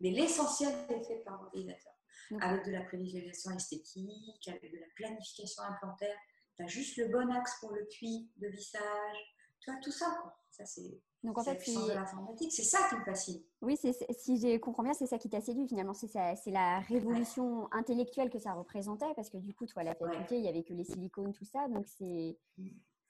Mais 0.00 0.10
l'essentiel 0.10 0.74
est 0.88 1.04
fait 1.04 1.22
par 1.24 1.40
l'ordinateur, 1.40 1.92
avec 2.40 2.66
de 2.66 2.72
la 2.72 2.82
prévisualisation 2.82 3.52
esthétique, 3.52 4.48
avec 4.48 4.72
de 4.72 4.78
la 4.78 4.86
planification 4.96 5.62
implantaire. 5.62 6.16
Tu 6.56 6.64
as 6.64 6.66
juste 6.66 6.96
le 6.96 7.08
bon 7.08 7.32
axe 7.32 7.58
pour 7.60 7.72
le 7.72 7.86
puits 7.86 8.30
de 8.36 8.48
vissage, 8.48 9.36
tu 9.60 9.70
vois, 9.70 9.80
tout 9.80 9.92
ça. 9.92 10.16
Quoi. 10.22 10.36
Ça, 10.50 10.64
c'est 10.66 11.00
donc 11.24 11.38
en 11.38 11.42
fait, 11.42 11.54
de 11.54 11.94
l'informatique, 11.94 12.52
c'est 12.52 12.62
ça 12.62 12.78
qui 12.88 12.96
me 12.96 13.00
fascine. 13.02 13.40
Oui, 13.62 13.78
si 13.78 14.36
je 14.36 14.58
comprends 14.58 14.82
bien, 14.82 14.92
c'est 14.92 15.06
ça 15.06 15.16
qui 15.16 15.30
t'a 15.30 15.40
séduit 15.40 15.66
finalement. 15.66 15.94
C'est 15.94 16.50
la 16.50 16.80
révolution 16.80 17.66
intellectuelle 17.72 18.28
que 18.28 18.38
ça 18.38 18.52
représentait, 18.52 19.12
parce 19.16 19.30
que 19.30 19.38
du 19.38 19.54
coup, 19.54 19.64
toi, 19.66 19.80
à 19.80 19.84
la 19.86 19.94
faculté, 19.94 20.36
il 20.36 20.42
n'y 20.42 20.48
avait 20.48 20.62
que 20.62 20.74
les 20.74 20.84
silicones, 20.84 21.32
tout 21.32 21.46
ça. 21.46 21.66
Donc 21.68 21.86
c'est, 21.88 22.36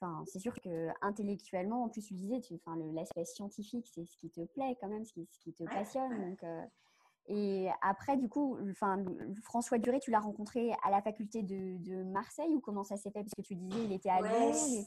enfin, 0.00 0.22
c'est 0.26 0.38
sûr 0.38 0.54
que 0.60 0.90
intellectuellement, 1.02 1.82
en 1.82 1.88
plus, 1.88 2.02
tu 2.02 2.14
disais, 2.14 2.40
tu, 2.40 2.54
enfin, 2.54 2.78
l'aspect 2.94 3.24
scientifique, 3.24 3.90
c'est 3.92 4.06
ce 4.06 4.16
qui 4.16 4.30
te 4.30 4.44
plaît 4.44 4.76
quand 4.80 4.88
même, 4.88 5.04
ce 5.04 5.12
qui, 5.12 5.28
ce 5.32 5.40
qui 5.40 5.52
te 5.52 5.64
passionne. 5.64 6.30
Donc, 6.30 6.44
euh, 6.44 6.62
et 7.26 7.68
après, 7.82 8.16
du 8.16 8.28
coup, 8.28 8.58
enfin, 8.70 9.02
François 9.42 9.78
Duré, 9.78 9.98
tu 9.98 10.12
l'as 10.12 10.20
rencontré 10.20 10.72
à 10.84 10.90
la 10.90 11.02
faculté 11.02 11.42
de, 11.42 11.78
de, 11.78 12.04
Marseille 12.04 12.54
ou 12.54 12.60
comment 12.60 12.84
ça 12.84 12.96
s'est 12.96 13.10
fait? 13.10 13.24
Parce 13.24 13.34
que 13.34 13.42
tu 13.42 13.56
disais, 13.56 13.84
il 13.84 13.92
était 13.92 14.10
à 14.10 14.20
Lyon. 14.20 14.86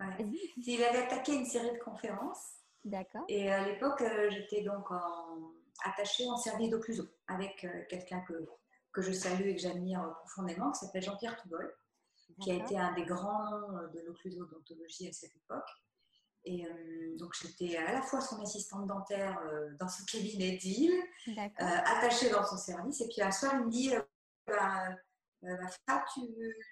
Il 0.66 0.84
avait 0.84 0.98
attaqué 0.98 1.34
une 1.34 1.46
série 1.46 1.72
de 1.72 1.82
conférences. 1.82 2.56
D'accord. 2.84 3.24
Et 3.28 3.50
à 3.50 3.66
l'époque, 3.66 4.00
euh, 4.02 4.30
j'étais 4.30 4.62
donc 4.62 4.86
attachée 5.84 6.28
en 6.28 6.36
service 6.36 6.70
d'occlusion 6.70 7.06
avec 7.26 7.64
euh, 7.64 7.82
quelqu'un 7.88 8.20
que, 8.20 8.48
que 8.92 9.02
je 9.02 9.12
salue 9.12 9.48
et 9.48 9.56
que 9.56 9.60
j'admire 9.60 10.14
profondément, 10.20 10.70
qui 10.70 10.84
s'appelle 10.84 11.02
Jean-Pierre 11.02 11.36
Toubol, 11.42 11.74
qui 12.40 12.50
a 12.50 12.54
été 12.54 12.78
un 12.78 12.92
des 12.94 13.04
grands 13.04 13.50
noms 13.50 13.88
de 13.92 14.00
l'occlusodontologie 14.06 15.08
à 15.08 15.12
cette 15.12 15.34
époque. 15.34 15.68
Et 16.44 16.64
euh, 16.64 17.16
donc, 17.16 17.34
j'étais 17.42 17.76
à 17.76 17.92
la 17.92 18.02
fois 18.02 18.20
son 18.20 18.40
assistante 18.40 18.86
dentaire 18.86 19.40
dans 19.80 19.88
son 19.88 20.04
cabinet 20.04 20.56
d'île, 20.56 20.94
attachée 21.58 22.30
dans 22.30 22.44
son 22.44 22.56
service. 22.56 23.00
Et 23.00 23.08
puis, 23.08 23.20
un 23.20 23.32
soir, 23.32 23.54
il 23.56 23.64
me 23.66 23.70
dit 23.70 23.90
bah, 24.46 24.90
bah, 25.42 26.04
tu, 26.14 26.20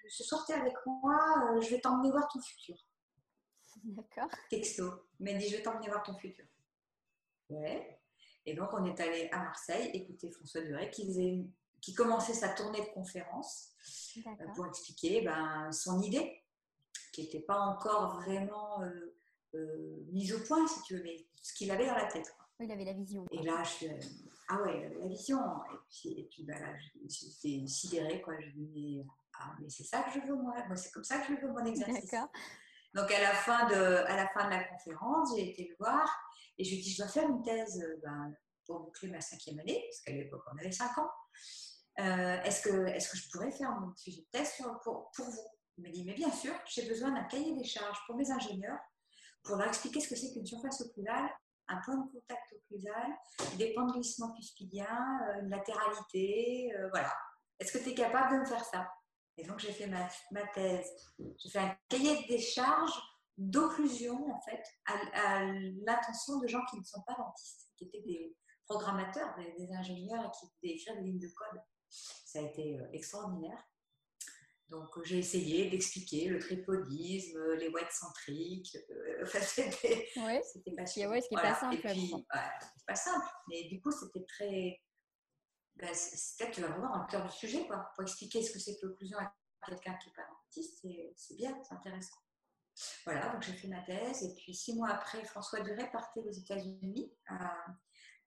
ce 0.07 0.23
soir, 0.23 0.45
es 0.49 0.53
avec 0.53 0.75
moi, 0.85 1.59
je 1.59 1.71
vais 1.71 1.81
t'emmener 1.81 2.09
voir 2.09 2.25
ton 2.29 2.39
futur. 2.39 2.77
D'accord. 3.95 4.29
Texto. 4.49 5.07
Il 5.19 5.31
m'a 5.31 5.37
dit, 5.37 5.47
je 5.47 5.57
vais 5.57 5.63
t'emmener 5.63 5.87
voir 5.87 6.03
ton 6.03 6.15
futur. 6.15 6.45
Ouais. 7.49 7.99
Et 8.45 8.53
donc, 8.53 8.69
on 8.73 8.83
est 8.85 8.99
allé 8.99 9.29
à 9.31 9.39
Marseille 9.39 9.91
écouter 9.93 10.29
François 10.31 10.61
Duret 10.61 10.89
qui, 10.89 11.47
qui 11.81 11.93
commençait 11.93 12.33
sa 12.33 12.49
tournée 12.49 12.81
de 12.81 12.93
conférences 12.93 13.71
euh, 14.17 14.47
pour 14.55 14.67
expliquer 14.67 15.21
ben, 15.21 15.71
son 15.71 16.01
idée, 16.01 16.43
qui 17.11 17.23
n'était 17.23 17.41
pas 17.41 17.59
encore 17.59 18.21
vraiment 18.21 18.81
euh, 18.81 19.15
euh, 19.55 20.03
mise 20.11 20.33
au 20.33 20.39
point, 20.39 20.67
si 20.67 20.81
tu 20.83 20.97
veux, 20.97 21.03
mais 21.03 21.25
ce 21.41 21.53
qu'il 21.53 21.71
avait 21.71 21.85
dans 21.85 21.95
la 21.95 22.05
tête. 22.05 22.35
Il 22.59 22.71
avait 22.71 22.85
la 22.85 22.93
vision. 22.93 23.25
Et 23.31 23.43
là, 23.43 23.63
je 23.63 23.69
suis. 23.69 23.89
Ah 24.47 24.61
ouais, 24.61 24.79
il 24.79 24.85
avait 24.85 24.99
la 24.99 25.07
vision. 25.07 25.39
Et 25.39 25.77
puis, 25.89 26.09
et 26.19 26.23
puis 26.23 26.43
ben 26.43 26.59
là, 26.59 26.73
j'étais 27.07 27.67
sidérée, 27.67 28.21
quoi. 28.21 28.39
Je 28.39 28.47
me 28.59 28.65
dis, 28.67 29.03
ah, 29.39 29.55
mais 29.59 29.69
c'est 29.69 29.83
ça 29.83 30.03
que 30.03 30.11
je 30.11 30.25
veux, 30.25 30.35
moi. 30.35 30.55
moi 30.67 30.75
c'est 30.75 30.91
comme 30.91 31.03
ça 31.03 31.19
que 31.19 31.35
je 31.35 31.41
veux 31.41 31.51
mon 31.51 31.65
exercice. 31.65 32.11
D'accord. 32.11 32.29
Donc, 32.95 33.11
à 33.11 33.19
la 33.19 33.33
fin 33.33 33.67
de, 33.67 33.75
à 33.75 34.15
la, 34.15 34.27
fin 34.29 34.45
de 34.45 34.51
la 34.51 34.63
conférence, 34.63 35.35
j'ai 35.35 35.49
été 35.49 35.67
le 35.67 35.75
voir 35.77 36.07
et 36.57 36.63
je 36.63 36.71
lui 36.71 36.79
ai 36.79 36.81
dit, 36.81 36.91
je 36.91 37.01
dois 37.01 37.11
faire 37.11 37.27
une 37.27 37.43
thèse 37.43 37.83
euh, 37.83 37.99
ben, 38.01 38.33
pour 38.65 38.79
boucler 38.79 39.09
ma 39.09 39.19
cinquième 39.19 39.59
année, 39.59 39.83
parce 39.85 40.01
qu'à 40.01 40.13
l'époque, 40.13 40.43
on 40.53 40.57
avait 40.57 40.71
cinq 40.71 40.97
ans. 40.97 41.11
Euh, 41.99 42.41
est-ce, 42.43 42.61
que, 42.61 42.87
est 42.87 43.11
que 43.11 43.17
je 43.17 43.29
pourrais 43.29 43.51
faire 43.51 43.71
mon 43.71 43.93
sujet 43.95 44.21
de 44.21 44.27
thèse 44.31 44.53
pour, 44.83 45.11
pour 45.13 45.25
vous? 45.25 45.49
Il 45.77 45.83
m'a 45.83 45.89
dit, 45.89 46.05
mais 46.05 46.13
bien 46.13 46.31
sûr, 46.31 46.53
j'ai 46.67 46.87
besoin 46.87 47.11
d'un 47.11 47.25
cahier 47.25 47.53
des 47.53 47.65
charges 47.65 47.99
pour 48.07 48.15
mes 48.15 48.31
ingénieurs 48.31 48.79
pour 49.43 49.57
leur 49.57 49.67
expliquer 49.67 49.99
ce 49.99 50.07
que 50.07 50.15
c'est 50.15 50.31
qu'une 50.31 50.45
surface 50.45 50.81
occlusale, 50.81 51.29
un 51.67 51.81
point 51.81 51.97
de 51.97 52.11
contact 52.11 52.53
occlusal, 52.53 53.11
des 53.57 53.73
points 53.73 53.85
de 53.85 53.99
euh, 53.99 55.41
une 55.41 55.49
latéralité, 55.49 56.71
voilà. 56.91 57.13
Est-ce 57.59 57.77
que 57.77 57.83
tu 57.83 57.89
es 57.89 57.93
capable 57.93 58.35
de 58.35 58.39
me 58.39 58.45
faire 58.45 58.63
ça? 58.63 58.87
Et 59.37 59.43
donc, 59.43 59.59
j'ai 59.59 59.71
fait 59.71 59.87
ma, 59.87 60.07
ma 60.31 60.47
thèse. 60.47 60.89
J'ai 61.37 61.49
fait 61.49 61.59
un 61.59 61.77
cahier 61.89 62.25
des 62.27 62.39
charges 62.39 62.99
d'occlusion, 63.37 64.33
en 64.33 64.41
fait, 64.41 64.63
à, 64.85 65.43
l'intention 65.85 66.39
de 66.39 66.47
gens 66.47 66.63
qui 66.69 66.79
ne 66.79 66.83
sont 66.83 67.01
pas 67.05 67.15
dentistes, 67.17 67.69
qui 67.77 67.85
étaient 67.85 68.03
des 68.05 68.35
programmateurs, 68.65 69.35
des, 69.37 69.71
ingénieurs 69.73 70.25
et 70.25 70.31
qui 70.31 70.73
écrivaient 70.73 71.01
des 71.01 71.07
lignes 71.07 71.19
de 71.19 71.27
code. 71.27 71.61
Ça 71.89 72.39
a 72.39 72.43
été 72.43 72.77
euh, 72.77 72.87
extraordinaire. 72.93 73.61
Donc, 74.69 74.87
j'ai 75.03 75.19
essayé 75.19 75.69
d'expliquer 75.69 76.27
le 76.27 76.39
tripodisme, 76.39 77.39
les 77.59 77.69
ouettes 77.69 77.91
centriques. 77.91 78.75
Euh, 78.89 79.19
enfin, 79.23 79.39
c'était 79.41 80.11
ouais. 80.17 80.41
passionnant. 80.75 81.11
Ouais, 81.11 81.21
qui 81.21 81.35
n'est 81.35 81.41
pas 81.41 81.55
simple. 81.55 81.77
c'est 81.83 82.85
pas 82.87 82.95
simple. 82.95 83.25
Mais 83.49 83.65
du 83.65 83.81
coup, 83.81 83.91
c'était 83.91 84.25
très 84.25 84.81
ben, 85.77 85.89
peut-être 85.89 86.51
tu 86.51 86.61
vas 86.61 86.69
vraiment 86.69 86.97
le 87.01 87.07
cœur 87.07 87.25
du 87.25 87.31
sujet, 87.31 87.67
quoi, 87.67 87.89
pour 87.93 88.03
expliquer 88.03 88.41
ce 88.41 88.51
que 88.51 88.59
c'est 88.59 88.77
que 88.79 88.85
l'occlusion 88.85 89.17
à 89.17 89.33
quelqu'un 89.67 89.93
qui 89.95 90.09
n'est 90.09 90.13
pas 90.13 90.27
dentiste, 90.29 90.85
c'est 91.15 91.35
bien, 91.35 91.57
c'est 91.63 91.75
intéressant. 91.75 92.15
Voilà, 93.05 93.29
donc 93.29 93.41
j'ai 93.41 93.53
fait 93.53 93.67
ma 93.67 93.81
thèse, 93.81 94.23
et 94.23 94.35
puis 94.35 94.53
six 94.53 94.75
mois 94.75 94.89
après, 94.89 95.23
François 95.25 95.61
Duret 95.61 95.89
partait 95.91 96.21
aux 96.21 96.31
États-Unis, 96.31 97.13
à 97.27 97.65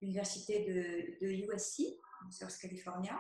l'université 0.00 0.64
de, 0.64 1.24
de 1.24 1.32
USC, 1.32 1.82
en 2.26 2.30
South 2.30 2.56
California, 2.60 3.18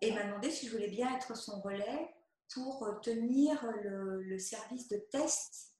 et 0.00 0.12
m'a 0.12 0.24
demandé 0.24 0.50
si 0.50 0.66
je 0.66 0.72
voulais 0.72 0.88
bien 0.88 1.14
être 1.14 1.36
son 1.36 1.60
relais 1.60 2.14
pour 2.52 3.00
tenir 3.02 3.70
le, 3.82 4.22
le 4.22 4.38
service 4.38 4.88
de 4.88 4.96
test 5.10 5.74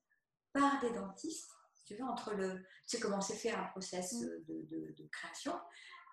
par 0.52 0.80
des 0.80 0.90
dentistes. 0.90 1.50
Tu 1.86 1.94
veux, 1.94 2.04
entre 2.04 2.34
le, 2.34 2.58
tu 2.58 2.96
sais 2.96 3.00
comment 3.00 3.20
c'est 3.20 3.36
fait 3.36 3.52
un 3.52 3.64
process 3.64 4.12
mm. 4.12 4.26
de, 4.48 4.66
de, 4.68 4.94
de 4.96 5.08
création 5.08 5.54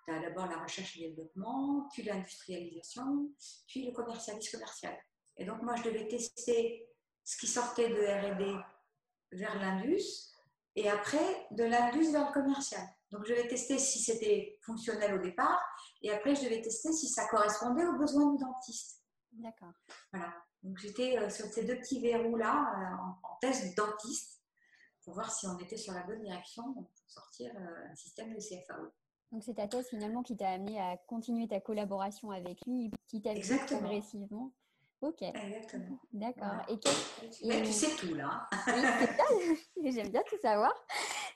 tu 0.04 0.12
as 0.12 0.20
d'abord 0.20 0.46
la 0.46 0.58
recherche 0.58 0.96
et 0.96 1.08
le 1.08 1.14
développement, 1.14 1.88
puis 1.92 2.02
l'industrialisation, 2.02 3.30
puis 3.66 3.86
le 3.86 3.92
commercialisme 3.92 4.58
commercial. 4.58 4.96
Et 5.36 5.44
donc, 5.44 5.62
moi, 5.62 5.76
je 5.76 5.82
devais 5.84 6.06
tester 6.08 6.88
ce 7.24 7.36
qui 7.38 7.46
sortait 7.46 7.88
de 7.88 7.94
RD 7.94 8.62
vers 9.32 9.58
l'Indus, 9.58 10.34
et 10.76 10.88
après, 10.90 11.46
de 11.52 11.64
l'Indus 11.64 12.12
vers 12.12 12.28
le 12.28 12.32
commercial. 12.32 12.86
Donc, 13.10 13.24
je 13.26 13.32
devais 13.32 13.48
tester 13.48 13.78
si 13.78 14.00
c'était 14.00 14.58
fonctionnel 14.62 15.14
au 15.14 15.22
départ, 15.22 15.60
et 16.02 16.10
après, 16.10 16.34
je 16.34 16.42
devais 16.44 16.60
tester 16.60 16.92
si 16.92 17.08
ça 17.08 17.26
correspondait 17.28 17.86
aux 17.86 17.96
besoins 17.96 18.32
du 18.32 18.38
dentiste. 18.38 19.02
D'accord. 19.32 19.72
Voilà. 20.12 20.34
Donc, 20.62 20.78
j'étais 20.78 21.18
euh, 21.18 21.30
sur 21.30 21.46
ces 21.46 21.64
deux 21.64 21.76
petits 21.76 22.00
verrous-là, 22.00 22.74
euh, 22.76 23.28
en, 23.28 23.36
test 23.40 23.76
dentiste, 23.76 24.40
pour 25.04 25.14
voir 25.14 25.30
si 25.30 25.46
on 25.46 25.58
était 25.58 25.76
sur 25.76 25.92
la 25.92 26.02
bonne 26.02 26.22
direction 26.22 26.72
pour 26.72 26.90
sortir 27.06 27.52
euh, 27.54 27.90
un 27.90 27.94
système 27.94 28.34
de 28.34 28.40
CFAO. 28.40 28.90
Donc 29.34 29.42
c'est 29.42 29.54
ta 29.54 29.66
thèse 29.66 29.88
finalement 29.88 30.22
qui 30.22 30.36
t'a 30.36 30.48
amené 30.48 30.78
à 30.78 30.96
continuer 30.96 31.48
ta 31.48 31.58
collaboration 31.58 32.30
avec 32.30 32.64
lui 32.68 32.86
à 32.86 33.34
petit 33.34 33.58
progressivement. 33.66 34.52
Ok. 35.00 35.22
Exactement. 35.22 35.98
D'accord. 36.12 36.62
Et, 36.68 36.78
tu 36.78 37.72
sais 37.72 37.96
tout 37.96 38.14
là. 38.14 38.48
J'aime 39.82 40.10
bien 40.10 40.22
tout 40.28 40.38
savoir. 40.40 40.72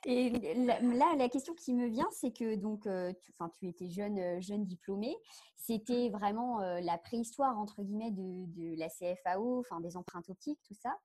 Et 0.04 0.30
là, 0.30 1.16
la 1.16 1.28
question 1.28 1.54
qui 1.54 1.74
me 1.74 1.88
vient, 1.88 2.06
c'est 2.12 2.30
que 2.30 2.54
donc, 2.54 2.86
euh, 2.86 3.12
tu, 3.24 3.32
tu 3.58 3.68
étais 3.68 3.90
jeune, 3.90 4.18
euh, 4.20 4.40
jeune 4.40 4.64
diplômé. 4.64 5.16
C'était 5.56 6.08
vraiment 6.08 6.60
euh, 6.60 6.80
la 6.80 6.98
préhistoire 6.98 7.58
entre 7.58 7.82
guillemets 7.82 8.12
de, 8.12 8.46
de 8.46 8.78
la 8.78 8.88
CFAO, 8.88 9.58
enfin 9.58 9.80
des 9.80 9.96
empreintes 9.96 10.30
optiques, 10.30 10.60
tout 10.62 10.76
ça. 10.80 10.96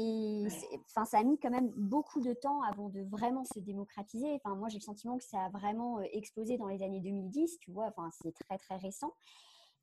Et 0.00 0.46
enfin, 0.86 1.04
ça 1.04 1.18
a 1.18 1.24
mis 1.24 1.38
quand 1.38 1.50
même 1.50 1.72
beaucoup 1.74 2.20
de 2.20 2.32
temps 2.32 2.62
avant 2.62 2.88
de 2.88 3.00
vraiment 3.00 3.44
se 3.44 3.58
démocratiser. 3.58 4.32
Enfin, 4.34 4.54
moi, 4.54 4.68
j'ai 4.68 4.78
le 4.78 4.84
sentiment 4.84 5.18
que 5.18 5.24
ça 5.24 5.46
a 5.46 5.48
vraiment 5.48 5.98
euh, 5.98 6.04
explosé 6.12 6.56
dans 6.56 6.68
les 6.68 6.84
années 6.84 7.00
2010, 7.00 7.58
tu 7.58 7.72
vois. 7.72 7.86
Enfin, 7.88 8.08
c'est 8.22 8.32
très, 8.32 8.58
très 8.58 8.76
récent. 8.76 9.12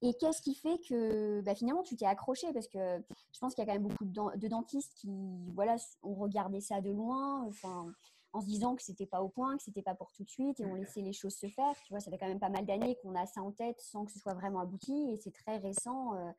Et 0.02 0.14
qu'est-ce 0.14 0.42
qui 0.42 0.56
fait 0.56 0.80
que 0.88 1.42
bah, 1.42 1.54
finalement 1.54 1.84
tu 1.84 1.98
t'es 1.98 2.06
accroché? 2.06 2.54
Parce 2.54 2.70
que 2.70 3.04
je 3.34 3.40
pense 3.40 3.56
qu'il 3.56 3.66
y 3.66 3.70
a 3.70 3.74
quand 3.74 3.78
même 3.78 3.90
beaucoup 3.90 4.06
de, 4.06 4.48
dentistes 4.48 4.94
qui 4.96 5.10
voilà, 5.54 5.76
ont 6.04 6.16
regardé 6.16 6.62
ça 6.62 6.80
de 6.80 6.92
loin, 6.92 7.44
enfin, 7.48 7.92
en 8.32 8.40
se 8.40 8.46
disant 8.46 8.76
que 8.76 8.84
c'était 8.84 9.06
pas 9.06 9.22
au 9.22 9.28
point, 9.28 9.58
que 9.58 9.64
c'était 9.64 9.82
pas 9.82 9.96
pour 9.96 10.14
tout 10.14 10.24
de 10.24 10.30
suite, 10.30 10.62
et 10.62 10.66
ont 10.66 10.76
laissé 10.76 11.02
les 11.02 11.14
choses 11.14 11.36
se 11.36 11.48
faire. 11.48 11.74
Tu 11.86 11.92
vois, 11.92 12.00
ça 12.00 12.10
fait 12.10 12.18
quand 12.18 12.28
même 12.28 12.40
pas 12.40 12.50
mal 12.50 12.66
d'années 12.66 12.98
qu'on 13.02 13.16
a 13.16 13.26
ça 13.26 13.42
en 13.42 13.52
tête 13.52 13.82
sans 13.82 14.06
que 14.06 14.12
ce 14.14 14.20
soit 14.20 14.34
vraiment 14.34 14.60
abouti, 14.60 15.10
et 15.12 15.18
c'est 15.18 15.34
très 15.34 15.58
récent. 15.58 16.14
Euh, 16.14 16.32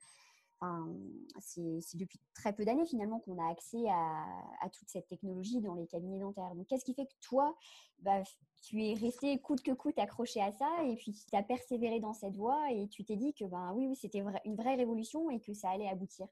c'est 1.40 1.96
depuis 1.96 2.18
très 2.34 2.52
peu 2.52 2.64
d'années 2.64 2.86
finalement 2.86 3.20
qu'on 3.20 3.38
a 3.38 3.50
accès 3.50 3.88
à, 3.88 4.68
toute 4.70 4.88
cette 4.88 5.06
technologie 5.06 5.60
dans 5.60 5.75
les 5.75 5.86
cabinets 5.86 6.18
dentaires. 6.18 6.54
Donc, 6.54 6.66
qu'est-ce 6.66 6.84
qui 6.84 6.94
fait 6.94 7.06
que 7.06 7.14
toi, 7.20 7.56
bah, 8.00 8.22
tu 8.62 8.84
es 8.84 8.94
resté 8.94 9.38
coûte 9.40 9.62
que 9.62 9.72
coûte 9.72 9.98
accroché 9.98 10.40
à 10.40 10.52
ça 10.52 10.68
et 10.84 10.96
puis 10.96 11.12
tu 11.12 11.36
as 11.36 11.42
persévéré 11.42 12.00
dans 12.00 12.14
cette 12.14 12.36
voie 12.36 12.70
et 12.72 12.88
tu 12.88 13.04
t'es 13.04 13.16
dit 13.16 13.32
que 13.34 13.44
ben, 13.44 13.72
oui, 13.75 13.86
oui 13.86 13.96
c'était 13.96 14.22
une 14.44 14.56
vraie 14.56 14.75
révolution 14.75 15.30
et 15.30 15.40
que 15.40 15.54
ça 15.54 15.70
allait 15.70 15.88
aboutir? 15.88 16.26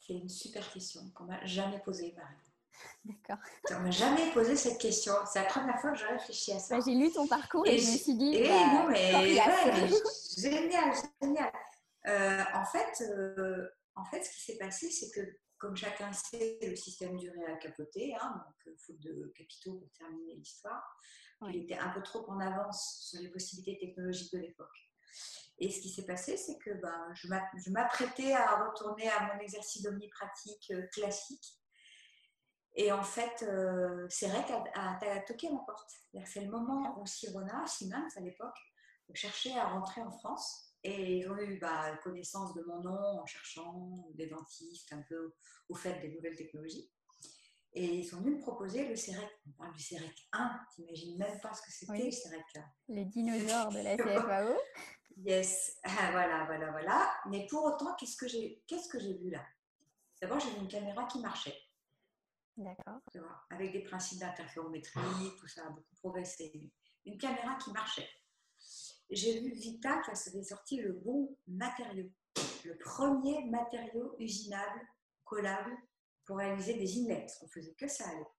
C'est 0.00 0.14
une 0.14 0.28
super 0.28 0.70
question 0.70 1.00
qu'on 1.14 1.24
m'a 1.24 1.44
jamais 1.46 1.78
posée, 1.78 2.14
Marie. 2.14 2.36
D'accord. 3.04 3.42
On 3.70 3.80
m'a 3.80 3.90
jamais 3.90 4.30
posé 4.32 4.56
cette 4.56 4.78
question. 4.78 5.12
C'est 5.26 5.40
la 5.40 5.46
première 5.46 5.80
fois 5.80 5.92
que 5.92 5.98
je 5.98 6.06
réfléchis 6.06 6.52
à 6.52 6.58
ça. 6.58 6.76
Bah, 6.76 6.84
j'ai 6.86 6.94
lu 6.94 7.10
ton 7.10 7.26
parcours 7.26 7.66
et, 7.66 7.78
je 7.78 7.90
me 7.90 7.96
suis 7.96 8.14
dit. 8.14 8.34
Et 8.34 8.48
bah, 8.48 8.66
non, 8.74 8.88
mais, 8.90 9.10
génial, 10.36 10.92
génial. 11.22 11.52
Euh, 12.06 12.44
en, 12.54 12.64
fait, 12.64 13.02
euh, 13.02 13.68
en 13.94 14.04
fait, 14.04 14.22
ce 14.22 14.30
qui 14.30 14.40
s'est 14.40 14.58
passé, 14.58 14.90
c'est 14.90 15.10
que, 15.10 15.38
comme 15.58 15.76
chacun 15.76 16.12
sait, 16.12 16.58
le 16.62 16.76
système 16.76 17.16
du 17.16 17.30
a 17.30 17.56
capoté, 17.56 18.14
hein, 18.20 18.44
donc 18.44 18.56
euh, 18.66 18.76
faute 18.78 19.00
de 19.00 19.32
capitaux 19.36 19.78
pour 19.78 19.90
terminer 19.92 20.34
l'histoire. 20.34 20.98
Il 21.48 21.56
était 21.56 21.76
un 21.76 21.90
peu 21.90 22.02
trop 22.02 22.28
en 22.30 22.40
avance 22.40 23.06
sur 23.10 23.20
les 23.20 23.28
possibilités 23.28 23.78
technologiques 23.78 24.32
de 24.32 24.38
l'époque. 24.38 24.90
Et 25.58 25.70
ce 25.70 25.80
qui 25.80 25.90
s'est 25.90 26.06
passé, 26.06 26.36
c'est 26.36 26.58
que 26.58 26.70
ben, 26.80 27.12
je 27.14 27.70
m'apprêtais 27.70 28.32
à 28.32 28.64
retourner 28.64 29.08
à 29.10 29.26
mon 29.26 29.40
exercice 29.40 29.82
d'omnipratique 29.82 30.72
classique. 30.92 31.60
Et 32.76 32.90
en 32.92 33.02
fait, 33.02 33.44
c'est 34.08 34.28
vrai 34.28 34.42
a, 34.74 34.98
a, 34.98 35.20
toqué 35.20 35.48
à 35.48 35.52
ma 35.52 35.60
porte. 35.66 35.90
C'est 36.24 36.40
le 36.40 36.50
moment 36.50 36.98
où 36.98 37.06
Sirona, 37.06 37.66
Siemens 37.66 38.16
à 38.16 38.20
l'époque, 38.20 38.58
cherchait 39.12 39.56
à 39.56 39.66
rentrer 39.68 40.00
en 40.00 40.10
France. 40.10 40.73
Et 40.84 41.18
ils 41.18 41.30
ont 41.30 41.38
eu 41.38 41.58
bah, 41.58 41.96
connaissance 42.02 42.54
de 42.54 42.62
mon 42.62 42.82
nom 42.82 43.20
en 43.20 43.26
cherchant 43.26 44.06
des 44.14 44.26
dentistes 44.26 44.92
un 44.92 45.02
peu 45.08 45.32
au 45.70 45.74
fait 45.74 45.98
des 46.00 46.14
nouvelles 46.14 46.36
technologies. 46.36 46.90
Et 47.72 47.86
ils 47.86 48.04
sont 48.04 48.20
venus 48.20 48.36
me 48.36 48.40
proposer 48.40 48.86
le 48.86 48.94
CEREC. 48.94 49.28
On 49.48 49.52
parle 49.52 49.72
du 49.72 49.82
CEREC 49.82 50.28
1, 50.32 50.60
t'imagines 50.74 51.18
même 51.18 51.40
pas 51.40 51.54
ce 51.54 51.62
que 51.62 51.72
c'était 51.72 52.04
le 52.04 52.10
CEREC 52.10 52.44
1. 52.56 52.64
Les 52.88 53.04
dinosaures 53.06 53.70
de 53.70 53.78
la 53.78 53.96
CFAO. 53.96 54.56
yes, 55.16 55.78
ah, 55.84 56.10
voilà, 56.12 56.44
voilà, 56.44 56.70
voilà. 56.70 57.10
Mais 57.30 57.46
pour 57.48 57.64
autant, 57.64 57.94
qu'est-ce 57.94 58.16
que 58.16 58.28
j'ai 58.28 58.62
qu'est-ce 58.66 58.88
que 58.88 59.00
j'ai 59.00 59.14
vu 59.14 59.30
là? 59.30 59.44
D'abord, 60.20 60.38
j'ai 60.38 60.50
vu 60.50 60.58
une 60.58 60.68
caméra 60.68 61.04
qui 61.06 61.18
marchait. 61.18 61.56
D'accord. 62.56 63.00
Avec 63.50 63.72
des 63.72 63.82
principes 63.82 64.20
d'interférométrie, 64.20 65.00
tout 65.40 65.48
ça 65.48 65.66
a 65.66 65.70
beaucoup 65.70 65.96
progressé. 65.96 66.70
Une 67.04 67.18
caméra 67.18 67.56
qui 67.56 67.72
marchait 67.72 68.08
j'ai 69.10 69.40
vu 69.40 69.52
Vita 69.52 70.00
qui 70.02 70.10
avait 70.10 70.42
sorti 70.42 70.80
le 70.80 70.92
bon 70.92 71.36
matériau, 71.46 72.10
le 72.64 72.78
premier 72.78 73.44
matériau 73.44 74.14
usinable, 74.18 74.80
collable, 75.24 75.76
pour 76.24 76.38
réaliser 76.38 76.74
des 76.74 76.98
inlets. 76.98 77.26
On 77.42 77.48
faisait 77.48 77.74
que 77.74 77.86
ça 77.86 78.08
à 78.08 78.12
l'époque. 78.12 78.32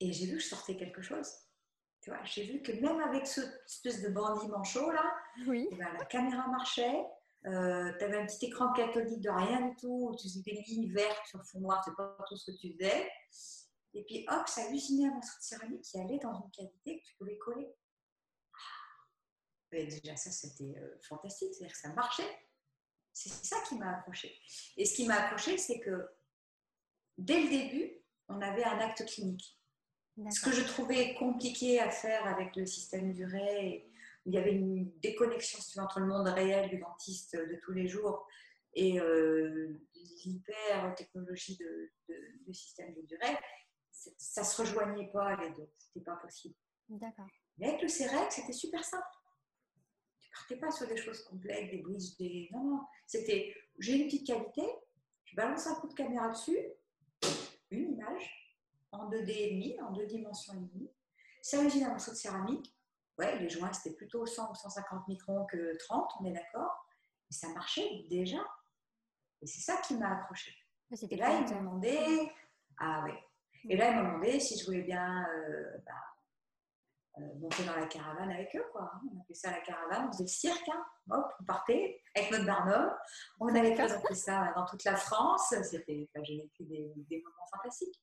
Et 0.00 0.12
j'ai 0.12 0.26
vu 0.26 0.36
que 0.36 0.42
je 0.42 0.48
sortais 0.48 0.76
quelque 0.76 1.02
chose. 1.02 1.30
Tu 2.00 2.10
vois, 2.10 2.22
j'ai 2.24 2.44
vu 2.44 2.62
que 2.62 2.72
même 2.72 3.00
avec 3.00 3.26
ce 3.26 3.42
espèce 3.66 4.02
de 4.02 4.08
bandit 4.08 4.48
manchot 4.48 4.90
là, 4.90 5.04
oui. 5.46 5.68
Eh 5.70 5.76
ben, 5.76 5.92
la 5.92 6.04
caméra 6.06 6.48
marchait. 6.48 7.04
Euh, 7.46 7.92
tu 7.98 8.04
avais 8.04 8.18
un 8.18 8.26
petit 8.26 8.46
écran 8.46 8.72
cathodique 8.72 9.20
de 9.22 9.30
rien 9.30 9.68
du 9.68 9.76
tout, 9.76 10.14
tu 10.20 10.28
faisais 10.28 10.42
des 10.42 10.62
lignes 10.66 10.92
vertes 10.92 11.26
sur 11.26 11.42
fond 11.46 11.60
noir, 11.60 11.82
c'est 11.84 11.96
pas 11.96 12.14
tout 12.28 12.36
ce 12.36 12.50
que 12.50 12.56
tu 12.58 12.72
faisais. 12.72 13.10
Et 13.94 14.04
puis 14.04 14.26
hop, 14.28 14.46
ça 14.46 14.70
usinait 14.70 15.08
un 15.08 15.14
morceau 15.14 15.38
de 15.38 15.42
céramique 15.42 15.82
qui 15.82 15.98
allait 15.98 16.18
dans 16.18 16.34
une 16.34 16.50
cavité 16.50 17.00
que 17.00 17.06
tu 17.06 17.14
pouvais 17.16 17.38
coller 17.38 17.74
déjà, 19.72 20.16
ça, 20.16 20.30
c'était 20.30 20.74
euh, 20.78 20.98
fantastique. 21.02 21.54
C'est-à-dire 21.54 21.74
que 21.74 21.80
ça 21.80 21.92
marchait. 21.92 22.38
C'est 23.12 23.30
ça 23.30 23.56
qui 23.68 23.76
m'a 23.76 23.96
accroché. 23.98 24.38
Et 24.76 24.84
ce 24.84 24.94
qui 24.94 25.06
m'a 25.06 25.16
accroché, 25.16 25.58
c'est 25.58 25.80
que 25.80 26.08
dès 27.18 27.42
le 27.42 27.48
début, 27.48 27.92
on 28.28 28.40
avait 28.40 28.64
un 28.64 28.78
acte 28.78 29.04
clinique. 29.06 29.58
Ce 30.30 30.40
que 30.40 30.52
je 30.52 30.62
trouvais 30.62 31.14
compliqué 31.14 31.80
à 31.80 31.90
faire 31.90 32.26
avec 32.26 32.54
le 32.54 32.66
système 32.66 33.12
du 33.12 33.24
RAY, 33.24 33.90
il 34.26 34.34
y 34.34 34.38
avait 34.38 34.52
une 34.52 34.90
déconnexion 35.00 35.82
entre 35.82 36.00
le 36.00 36.06
monde 36.06 36.28
réel 36.28 36.68
du 36.68 36.78
dentiste 36.78 37.36
de 37.36 37.58
tous 37.64 37.72
les 37.72 37.88
jours 37.88 38.26
et 38.74 39.00
euh, 39.00 39.80
l'hyper 40.24 40.94
technologie 40.94 41.56
de, 41.56 41.90
du 42.46 42.52
système 42.52 42.94
du 43.02 43.16
RAY, 43.16 43.38
ça 43.90 44.42
ne 44.42 44.46
se 44.46 44.60
rejoignait 44.60 45.10
pas 45.10 45.36
les 45.36 45.50
deux, 45.50 45.70
c'était 45.78 46.04
pas 46.04 46.16
possible. 46.16 46.54
D'accord. 46.88 47.26
Mais 47.58 47.68
avec 47.68 47.82
le 47.82 47.88
CEREC, 47.88 48.30
c'était 48.30 48.52
super 48.52 48.84
simple 48.84 49.06
partais 50.32 50.56
pas 50.56 50.70
sur 50.70 50.86
des 50.86 50.96
choses 50.96 51.22
complexes, 51.24 51.70
des 51.70 51.78
bridges, 51.78 52.16
des. 52.18 52.48
Non, 52.52 52.64
non. 52.64 52.80
C'était 53.06 53.54
j'ai 53.78 53.96
une 53.96 54.04
petite 54.04 54.26
qualité, 54.26 54.62
je 55.24 55.34
balance 55.34 55.66
un 55.66 55.74
coup 55.76 55.88
de 55.88 55.94
caméra 55.94 56.28
dessus, 56.28 56.58
une 57.70 57.94
image, 57.94 58.58
en 58.92 59.08
2D 59.08 59.30
et 59.30 59.50
demi, 59.52 59.80
en 59.80 59.92
deux 59.92 60.06
dimensions 60.06 60.54
et 60.54 60.74
demi. 60.74 60.90
Ça 61.40 61.62
usine 61.62 61.84
un 61.84 61.90
morceau 61.90 62.10
de 62.10 62.16
céramique. 62.16 62.74
Ouais, 63.18 63.38
les 63.38 63.48
joints, 63.48 63.72
c'était 63.72 63.96
plutôt 63.96 64.26
100 64.26 64.50
ou 64.50 64.54
150 64.54 65.08
microns 65.08 65.46
que 65.46 65.76
30, 65.78 66.10
on 66.20 66.24
est 66.26 66.32
d'accord. 66.32 66.86
Mais 67.30 67.36
ça 67.36 67.48
marchait 67.50 68.04
déjà. 68.08 68.38
Et 69.40 69.46
c'est 69.46 69.60
ça 69.60 69.80
qui 69.80 69.94
m'a 69.94 70.18
accroché. 70.18 70.52
Et 70.90 71.16
là, 71.16 71.38
il 71.38 71.44
m'a 71.44 71.60
demandé. 71.60 72.32
Ah 72.78 73.04
ouais. 73.04 73.18
Et 73.68 73.76
là, 73.76 73.90
il 73.90 73.96
m'a 73.96 74.02
demandé 74.02 74.40
si 74.40 74.58
je 74.58 74.64
voulais 74.66 74.82
bien 74.82 75.26
euh, 75.28 75.78
bah, 75.86 75.92
monter 77.18 77.64
dans 77.64 77.76
la 77.76 77.86
caravane 77.86 78.30
avec 78.30 78.54
eux. 78.56 78.64
Quoi. 78.72 78.90
On 79.12 79.20
appelait 79.20 79.34
ça 79.34 79.50
la 79.50 79.60
caravane, 79.60 80.08
on 80.08 80.12
faisait 80.12 80.24
le 80.24 80.28
cirque. 80.28 80.68
Hein. 80.68 80.84
Hop, 81.10 81.26
on 81.40 81.44
partait 81.44 82.02
avec 82.14 82.30
notre 82.30 82.46
barnum. 82.46 82.90
On 83.40 83.48
allait 83.48 83.74
présenter 83.74 84.14
ça 84.14 84.52
dans 84.54 84.64
toute 84.64 84.84
la 84.84 84.96
France. 84.96 85.54
C'était, 85.62 86.08
j'ai 86.22 86.36
vécu 86.36 86.64
des, 86.64 86.92
des, 86.96 87.22
moments 87.22 87.46
fantastiques. 87.50 88.00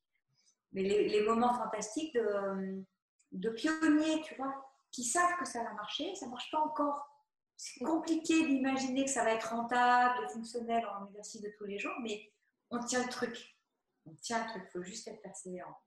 Mais 0.74 0.84
les, 0.84 1.24
moments 1.24 1.54
fantastiques 1.54 2.13
de, 2.13 2.84
de, 3.32 3.50
pionniers, 3.50 4.22
tu 4.22 4.36
vois, 4.36 4.54
qui 4.91 5.04
savent 5.04 5.38
que 5.39 5.46
ça 5.46 5.63
va 5.63 5.74
marcher, 5.74 6.13
ça 6.15 6.26
ne 6.26 6.32
marche 6.32 6.52
pas 6.52 6.60
encore. 6.60 7.10
C'est 7.56 7.84
compliqué 7.84 8.46
d'imaginer 8.46 9.06
que 9.06 9.10
ça 9.10 9.24
va 9.24 9.32
être 9.32 9.50
rentable, 9.50 10.30
fonctionnel 10.30 10.86
en 10.86 11.08
exercice 11.08 11.41
de 11.41 11.52
tous 11.58 11.65
les 11.65 11.80
jours, 11.80 11.96
mais 12.04 12.32
on 12.70 12.80
tient 12.80 13.04
le 13.04 13.10
truc. 13.10 13.58
On 14.06 14.13
tient 14.15 14.43
le 14.43 14.50
truc, 14.50 14.63
il 14.67 14.72
faut 14.72 14.84
juste 14.84 15.08
être 15.08 15.22
persévérant. 15.22 15.78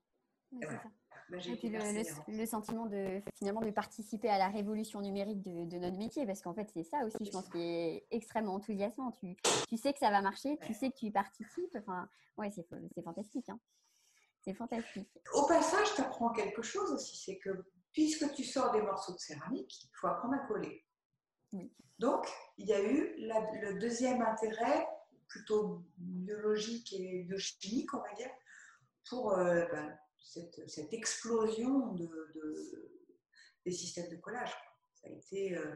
Et 0.51 0.65
voilà. 0.65 0.83
Bah, 1.31 1.37
et 1.37 1.55
puis 1.55 1.69
le, 1.69 2.45
sentiment 2.45 2.87
de 2.87 3.21
finalement 3.35 3.61
de 3.61 3.71
participer 3.71 4.29
à 4.29 4.37
la 4.37 4.49
révolution 4.49 4.99
numérique 4.99 5.41
de, 5.41 5.77
notre 5.77 5.97
métier, 5.97 6.25
parce 6.25 6.41
qu'en 6.41 6.53
fait 6.53 6.69
c'est 6.73 6.83
ça 6.83 7.05
aussi, 7.05 7.23
je 7.23 7.31
pense, 7.31 7.47
qui 7.47 7.59
est 7.59 8.05
extrêmement 8.11 8.55
enthousiasmant. 8.55 9.11
Tu, 9.13 9.37
tu 9.69 9.77
sais 9.77 9.93
que 9.93 9.99
ça 9.99 10.11
va 10.11 10.21
marcher, 10.21 10.57
tu 10.65 10.73
sais 10.73 10.91
que 10.91 10.97
tu 10.97 11.05
y 11.05 11.11
participes. 11.11 11.75
Enfin, 11.77 12.09
ouais, 12.37 12.51
c'est 12.51 12.67
fantastique. 13.01 13.47
Hein. 13.47 13.59
C'est 14.41 14.53
fantastique. 14.53 15.07
Au 15.33 15.45
passage, 15.45 15.93
tu 15.95 16.01
apprends 16.01 16.31
quelque 16.31 16.61
chose 16.61 16.91
aussi, 16.91 17.15
c'est 17.15 17.37
que 17.37 17.63
puisque 17.93 18.33
tu 18.33 18.43
sors 18.43 18.71
des 18.71 18.81
morceaux 18.81 19.13
de 19.13 19.19
céramique, 19.19 19.85
il 19.85 19.89
faut 19.93 20.07
apprendre 20.07 20.33
à 20.33 20.39
coller. 20.39 20.83
Donc, 21.99 22.27
il 22.57 22.67
y 22.67 22.73
a 22.73 22.81
eu 22.81 23.15
le 23.19 23.79
deuxième 23.79 24.21
intérêt, 24.21 24.85
plutôt 25.27 25.83
biologique 25.97 26.91
et 26.93 27.23
biochimique, 27.23 27.93
on 27.93 27.99
va 27.99 28.13
dire, 28.15 28.31
pour 29.07 29.33
euh, 29.33 29.65
ben, 29.71 29.97
cette, 30.21 30.93
explosion 30.93 31.93
de, 31.93 32.91
des 33.65 33.71
systèmes 33.71 34.09
de 34.09 34.17
collage. 34.17 34.53
Ça 34.93 35.07
a 35.07 35.11
été, 35.11 35.57
euh, 35.57 35.75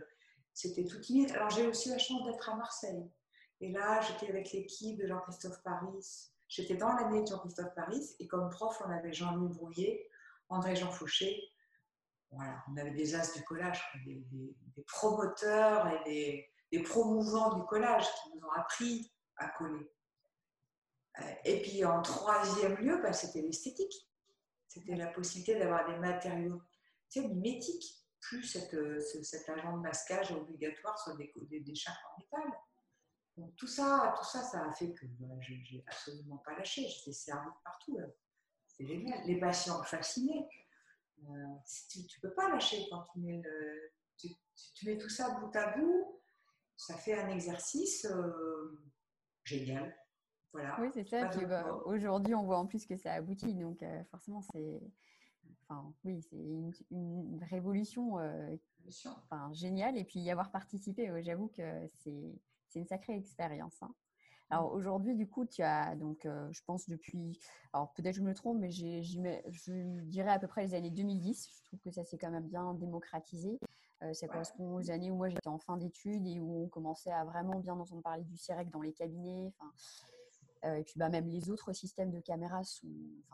c'était 0.53 0.85
tout 0.85 0.99
timide. 0.99 1.31
Alors 1.31 1.49
j'ai 1.49 1.67
aussi 1.67 1.89
la 1.89 1.97
chance 1.97 2.25
d'être 2.25 2.49
à 2.49 2.55
Marseille. 2.55 3.09
Et 3.61 3.71
là, 3.71 4.01
j'étais 4.01 4.29
avec 4.29 4.51
l'équipe 4.51 4.97
de 4.99 5.07
Jean-Christophe 5.07 5.61
Paris. 5.63 6.29
J'étais 6.47 6.75
dans 6.75 6.93
l'année 6.93 7.21
de 7.21 7.27
Jean-Christophe 7.27 7.73
Paris 7.75 8.15
et 8.19 8.27
comme 8.27 8.49
prof, 8.49 8.81
on 8.85 8.89
avait 8.89 9.13
Jean-Louis 9.13 9.53
Brouillet, 9.53 10.09
André-Jean 10.49 10.91
Fauché. 10.91 11.41
Voilà, 12.31 12.63
on 12.69 12.77
avait 12.77 12.91
des 12.91 13.15
as 13.15 13.33
du 13.33 13.43
collage, 13.43 13.81
des, 14.05 14.83
promoteurs 14.87 15.87
et 15.87 16.03
des, 16.03 16.49
des 16.71 16.83
promouvants 16.83 17.55
du 17.55 17.65
collage 17.65 18.05
qui 18.05 18.35
nous 18.35 18.45
ont 18.45 18.51
appris 18.51 19.11
à 19.37 19.49
coller. 19.49 19.89
Euh, 21.19 21.31
et 21.45 21.61
puis 21.61 21.85
en 21.85 22.01
troisième 22.01 22.75
lieu, 22.75 22.99
bah, 23.01 23.13
c'était 23.13 23.41
l'esthétique. 23.41 23.93
C'était 24.75 24.97
la 24.97 25.07
possibilité 25.07 25.57
d'avoir 25.57 25.89
des 25.89 25.97
matériaux 25.99 26.61
tu 27.09 27.21
sais, 27.21 27.27
mimétiques, 27.29 28.05
plus 28.19 28.43
cette, 28.43 28.73
euh, 28.73 28.99
cet 28.99 29.47
agent 29.47 29.77
de 29.77 29.81
masquage 29.81 30.33
obligatoire 30.33 30.99
sur 30.99 31.15
des, 31.15 31.31
des, 31.49 31.61
des 31.61 31.73
en 31.87 32.19
métal. 32.19 32.59
Donc 33.37 33.55
tout 33.55 33.67
ça, 33.67 34.13
tout 34.17 34.25
ça, 34.25 34.41
ça 34.41 34.65
a 34.65 34.73
fait 34.73 34.91
que 34.91 35.05
bah, 35.05 35.33
je 35.39 35.53
n'ai 35.53 35.83
absolument 35.87 36.37
pas 36.39 36.57
lâché. 36.57 36.89
J'étais 36.89 37.13
servi 37.13 37.47
partout. 37.63 37.97
C'est 38.67 38.85
génial. 38.85 39.25
Les 39.25 39.39
patients 39.39 39.81
fascinés. 39.83 40.45
Euh, 41.23 41.55
tu 41.89 41.99
ne 41.99 42.21
peux 42.21 42.33
pas 42.33 42.49
lâcher 42.49 42.85
quand 42.89 43.05
tu 43.13 43.19
mets, 43.19 43.41
tu, 44.17 44.27
tu, 44.73 44.89
mets 44.89 44.97
tout 44.97 45.09
ça 45.09 45.29
bout 45.39 45.55
à 45.55 45.77
bout. 45.77 46.21
Ça 46.75 46.95
fait 46.95 47.17
un 47.17 47.29
exercice 47.29 48.05
euh, 48.05 48.77
génial. 49.45 49.95
Oui, 50.79 50.89
c'est 50.93 51.03
ça. 51.03 51.29
Bah, 51.45 51.79
aujourd'hui, 51.85 52.35
on 52.35 52.43
voit 52.43 52.57
en 52.57 52.65
plus 52.65 52.85
que 52.85 52.97
ça 52.97 53.13
aboutit. 53.13 53.53
Donc, 53.53 53.83
euh, 53.83 54.03
forcément, 54.05 54.41
c'est. 54.41 54.81
Enfin, 55.67 55.93
oui, 56.03 56.21
c'est 56.21 56.37
une, 56.91 57.43
révolution 57.49 58.19
euh, 58.19 58.55
enfin, 59.05 59.51
géniale. 59.53 59.97
Et 59.97 60.03
puis, 60.03 60.19
y 60.19 60.29
avoir 60.29 60.51
participé, 60.51 61.11
j'avoue 61.23 61.47
que 61.47 61.87
c'est 62.03 62.35
c'est 62.75 62.79
une 62.79 62.87
sacrée 62.87 63.15
expérience. 63.15 63.81
Hein. 63.81 63.93
Alors 64.49 64.73
aujourd'hui, 64.73 65.15
du 65.15 65.27
coup, 65.27 65.45
tu 65.45 65.63
as 65.63 65.95
donc, 65.95 66.25
euh, 66.25 66.47
je 66.51 66.61
pense 66.65 66.87
depuis, 66.87 67.39
alors 67.73 67.93
peut-être 67.93 68.15
je 68.15 68.21
me 68.21 68.33
trompe, 68.33 68.59
mais 68.59 68.69
je 68.69 70.01
dirais 70.03 70.29
à 70.29 70.39
peu 70.39 70.47
près 70.47 70.63
les 70.63 70.75
années 70.75 70.91
2010. 70.91 71.47
Je 71.49 71.67
trouve 71.67 71.79
que 71.79 71.89
ça 71.89 72.03
s'est 72.03 72.17
quand 72.17 72.29
même 72.29 72.47
bien 72.47 72.73
démocratisé. 72.75 73.57
Euh, 74.03 74.13
ça 74.13 74.27
correspond 74.27 74.75
aux 74.75 74.91
années 74.91 75.09
où 75.09 75.15
moi 75.15 75.29
j'étais 75.29 75.47
en 75.47 75.57
fin 75.57 75.77
d'études 75.77 76.27
et 76.27 76.39
où 76.39 76.65
on 76.65 76.67
commençait 76.67 77.11
à 77.11 77.23
vraiment 77.23 77.59
bien 77.59 77.73
entendre 77.73 78.01
parler 78.01 78.23
du 78.23 78.37
CIREC 78.37 78.69
dans 78.69 78.81
les 78.81 78.91
cabinets. 78.91 79.53
Enfin, 79.57 79.71
euh, 79.71 80.14
et 80.65 80.83
puis 80.83 80.97
bah, 80.97 81.09
même 81.09 81.27
les 81.27 81.49
autres 81.49 81.73
systèmes 81.73 82.11
de 82.11 82.19
caméras 82.19 82.63
sont, 82.63 82.87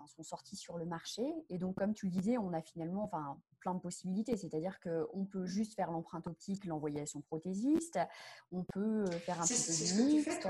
sont, 0.08 0.24
sortis 0.24 0.56
sur 0.56 0.78
le 0.78 0.86
marché. 0.86 1.24
Et 1.50 1.58
donc, 1.58 1.76
comme 1.78 1.94
tu 1.94 2.06
le 2.06 2.12
disais, 2.12 2.38
on 2.38 2.54
a 2.54 2.62
finalement 2.62 3.04
enfin, 3.04 3.38
plein 3.60 3.74
de 3.74 3.80
possibilités. 3.80 4.36
C'est-à-dire 4.38 4.80
qu'on 4.80 5.26
peut 5.26 5.46
juste 5.46 5.76
faire 5.76 5.92
l'empreinte 5.92 6.28
optique, 6.28 6.66
l'envoyer 6.66 7.02
à 7.02 7.06
son 7.06 7.22
prothésiste. 7.22 8.00
On 8.52 8.64
peut 8.64 9.06
euh, 9.06 9.12
faire 9.12 9.40
un 9.42 9.46
petit 9.46 9.96
peu 9.96 10.02
de 10.02 10.08
mixte. 10.08 10.48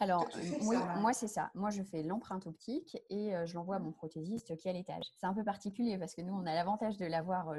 Alors, 0.00 0.26
oui, 0.62 0.76
moi, 0.98 1.12
c'est 1.12 1.28
ça. 1.28 1.50
Moi, 1.54 1.70
je 1.70 1.82
fais 1.82 2.02
l'empreinte 2.02 2.46
optique 2.46 2.98
et 3.08 3.32
je 3.44 3.54
l'envoie 3.54 3.76
à 3.76 3.78
mon 3.78 3.92
prothésiste 3.92 4.54
qui 4.56 4.68
est 4.68 4.70
à 4.70 4.74
l'étage. 4.74 5.04
C'est 5.18 5.26
un 5.26 5.32
peu 5.32 5.44
particulier 5.44 5.96
parce 5.96 6.14
que 6.14 6.22
nous, 6.22 6.34
on 6.34 6.44
a 6.44 6.54
l'avantage 6.54 6.96
de 6.96 7.06
l'avoir 7.06 7.54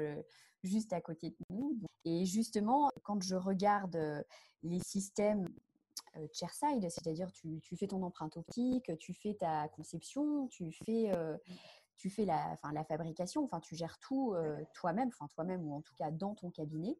juste 0.62 0.92
à 0.92 1.00
côté 1.00 1.30
de 1.30 1.36
nous. 1.50 1.78
Et 2.04 2.26
justement, 2.26 2.90
quand 3.02 3.22
je 3.22 3.34
regarde 3.34 4.24
les 4.62 4.80
systèmes 4.80 5.48
chairside, 6.32 6.88
c'est-à-dire 6.90 7.30
tu, 7.32 7.60
tu, 7.60 7.76
fais 7.76 7.86
ton 7.86 8.02
empreinte 8.02 8.36
optique, 8.36 8.90
tu 8.98 9.14
fais 9.14 9.34
ta 9.34 9.68
conception, 9.68 10.46
tu 10.48 10.72
fais, 10.72 11.12
tu 11.96 12.10
fais 12.10 12.24
la, 12.24 12.56
la 12.72 12.84
fabrication, 12.84 13.44
enfin, 13.44 13.60
tu 13.60 13.76
gères 13.76 13.98
tout 13.98 14.34
toi-même, 14.74 15.08
enfin 15.08 15.26
toi-même 15.28 15.66
ou 15.66 15.74
en 15.74 15.80
tout 15.80 15.94
cas 15.96 16.10
dans 16.10 16.34
ton 16.34 16.50
cabinet. 16.50 16.96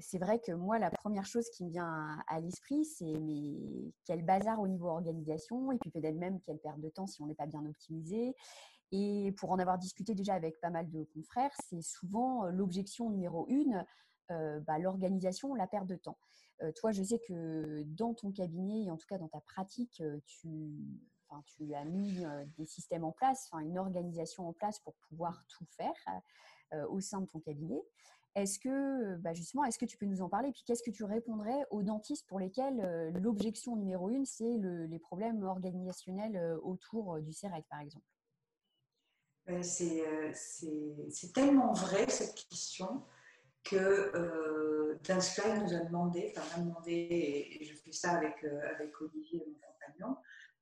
c'est 0.00 0.18
vrai 0.18 0.40
que 0.40 0.52
moi, 0.52 0.78
la 0.78 0.90
première 0.90 1.26
chose 1.26 1.48
qui 1.50 1.64
me 1.64 1.70
vient 1.70 2.18
à, 2.28 2.40
l'esprit, 2.40 2.84
c'est 2.84 3.18
mais 3.20 3.92
quel 4.04 4.24
bazar 4.24 4.60
au 4.60 4.68
niveau 4.68 4.88
organisation, 4.88 5.72
et 5.72 5.78
puis 5.78 5.90
peut-être 5.90 6.16
même 6.16 6.40
quelle 6.40 6.58
perte 6.58 6.80
de 6.80 6.88
temps 6.88 7.06
si 7.06 7.22
on 7.22 7.26
n'est 7.26 7.34
pas 7.34 7.46
bien 7.46 7.64
optimisé. 7.66 8.34
Et 8.92 9.32
pour 9.38 9.50
en 9.50 9.58
avoir 9.58 9.78
discuté 9.78 10.14
déjà 10.14 10.34
avec 10.34 10.60
pas 10.60 10.68
mal 10.68 10.88
de 10.90 11.04
confrères, 11.14 11.50
c'est 11.68 11.80
souvent 11.80 12.44
l'objection 12.46 13.08
numéro 13.08 13.46
une, 13.48 13.84
bah, 14.66 14.78
l'organisation, 14.78 15.54
la 15.54 15.66
perte 15.66 15.86
de 15.86 15.96
temps. 15.96 16.18
toi, 16.76 16.92
je 16.92 17.02
sais 17.02 17.20
que 17.26 17.82
dans 17.86 18.14
ton 18.14 18.32
cabinet, 18.32 18.84
et 18.84 18.90
en 18.90 18.96
tout 18.96 19.06
cas 19.06 19.18
dans 19.18 19.28
ta 19.28 19.40
pratique, 19.40 20.02
tu, 20.26 20.76
tu 21.46 21.74
as 21.74 21.84
mis 21.84 22.24
des 22.58 22.66
systèmes 22.66 23.04
en 23.04 23.12
place, 23.12 23.48
une 23.60 23.78
organisation 23.78 24.48
en 24.48 24.52
place 24.52 24.78
pour 24.80 24.94
pouvoir 25.08 25.44
tout 25.48 25.66
faire 25.76 25.94
au 26.88 27.00
sein 27.00 27.20
de 27.20 27.26
ton 27.26 27.40
cabinet. 27.40 27.82
Est-ce 28.34 28.58
que, 28.58 29.16
bah, 29.16 29.34
justement, 29.34 29.64
est-ce 29.64 29.78
que 29.78 29.84
tu 29.84 29.98
peux 29.98 30.06
nous 30.06 30.22
en 30.22 30.28
parler? 30.30 30.52
Puis 30.52 30.62
qu'est-ce 30.66 30.82
que 30.82 30.90
tu 30.90 31.04
répondrais 31.04 31.66
aux 31.70 31.82
dentistes 31.82 32.26
pour 32.26 32.38
lesquels 32.38 33.12
l'objection 33.20 33.76
numéro 33.76 34.08
une, 34.08 34.24
c'est 34.24 34.58
les 34.58 34.98
problèmes 34.98 35.42
organisationnels 35.42 36.58
autour 36.62 37.20
du 37.20 37.32
CEREC, 37.32 37.66
par 37.68 37.80
exemple? 37.80 38.06
C'est 39.60 41.32
tellement 41.34 41.72
vrai 41.72 42.08
cette 42.08 42.34
question 42.48 43.02
que 43.64 43.76
euh, 43.76 44.98
nous 45.08 45.74
a 45.74 45.80
demandé, 45.80 46.32
enfin 46.36 46.58
m'a 46.58 46.64
demandé, 46.64 47.58
et 47.60 47.64
je 47.64 47.74
fais 47.74 47.92
ça 47.92 48.12
avec, 48.12 48.44
avec 48.44 49.00
Olivier, 49.00 49.44
mon 49.46 49.58
compagnon, 49.60 50.16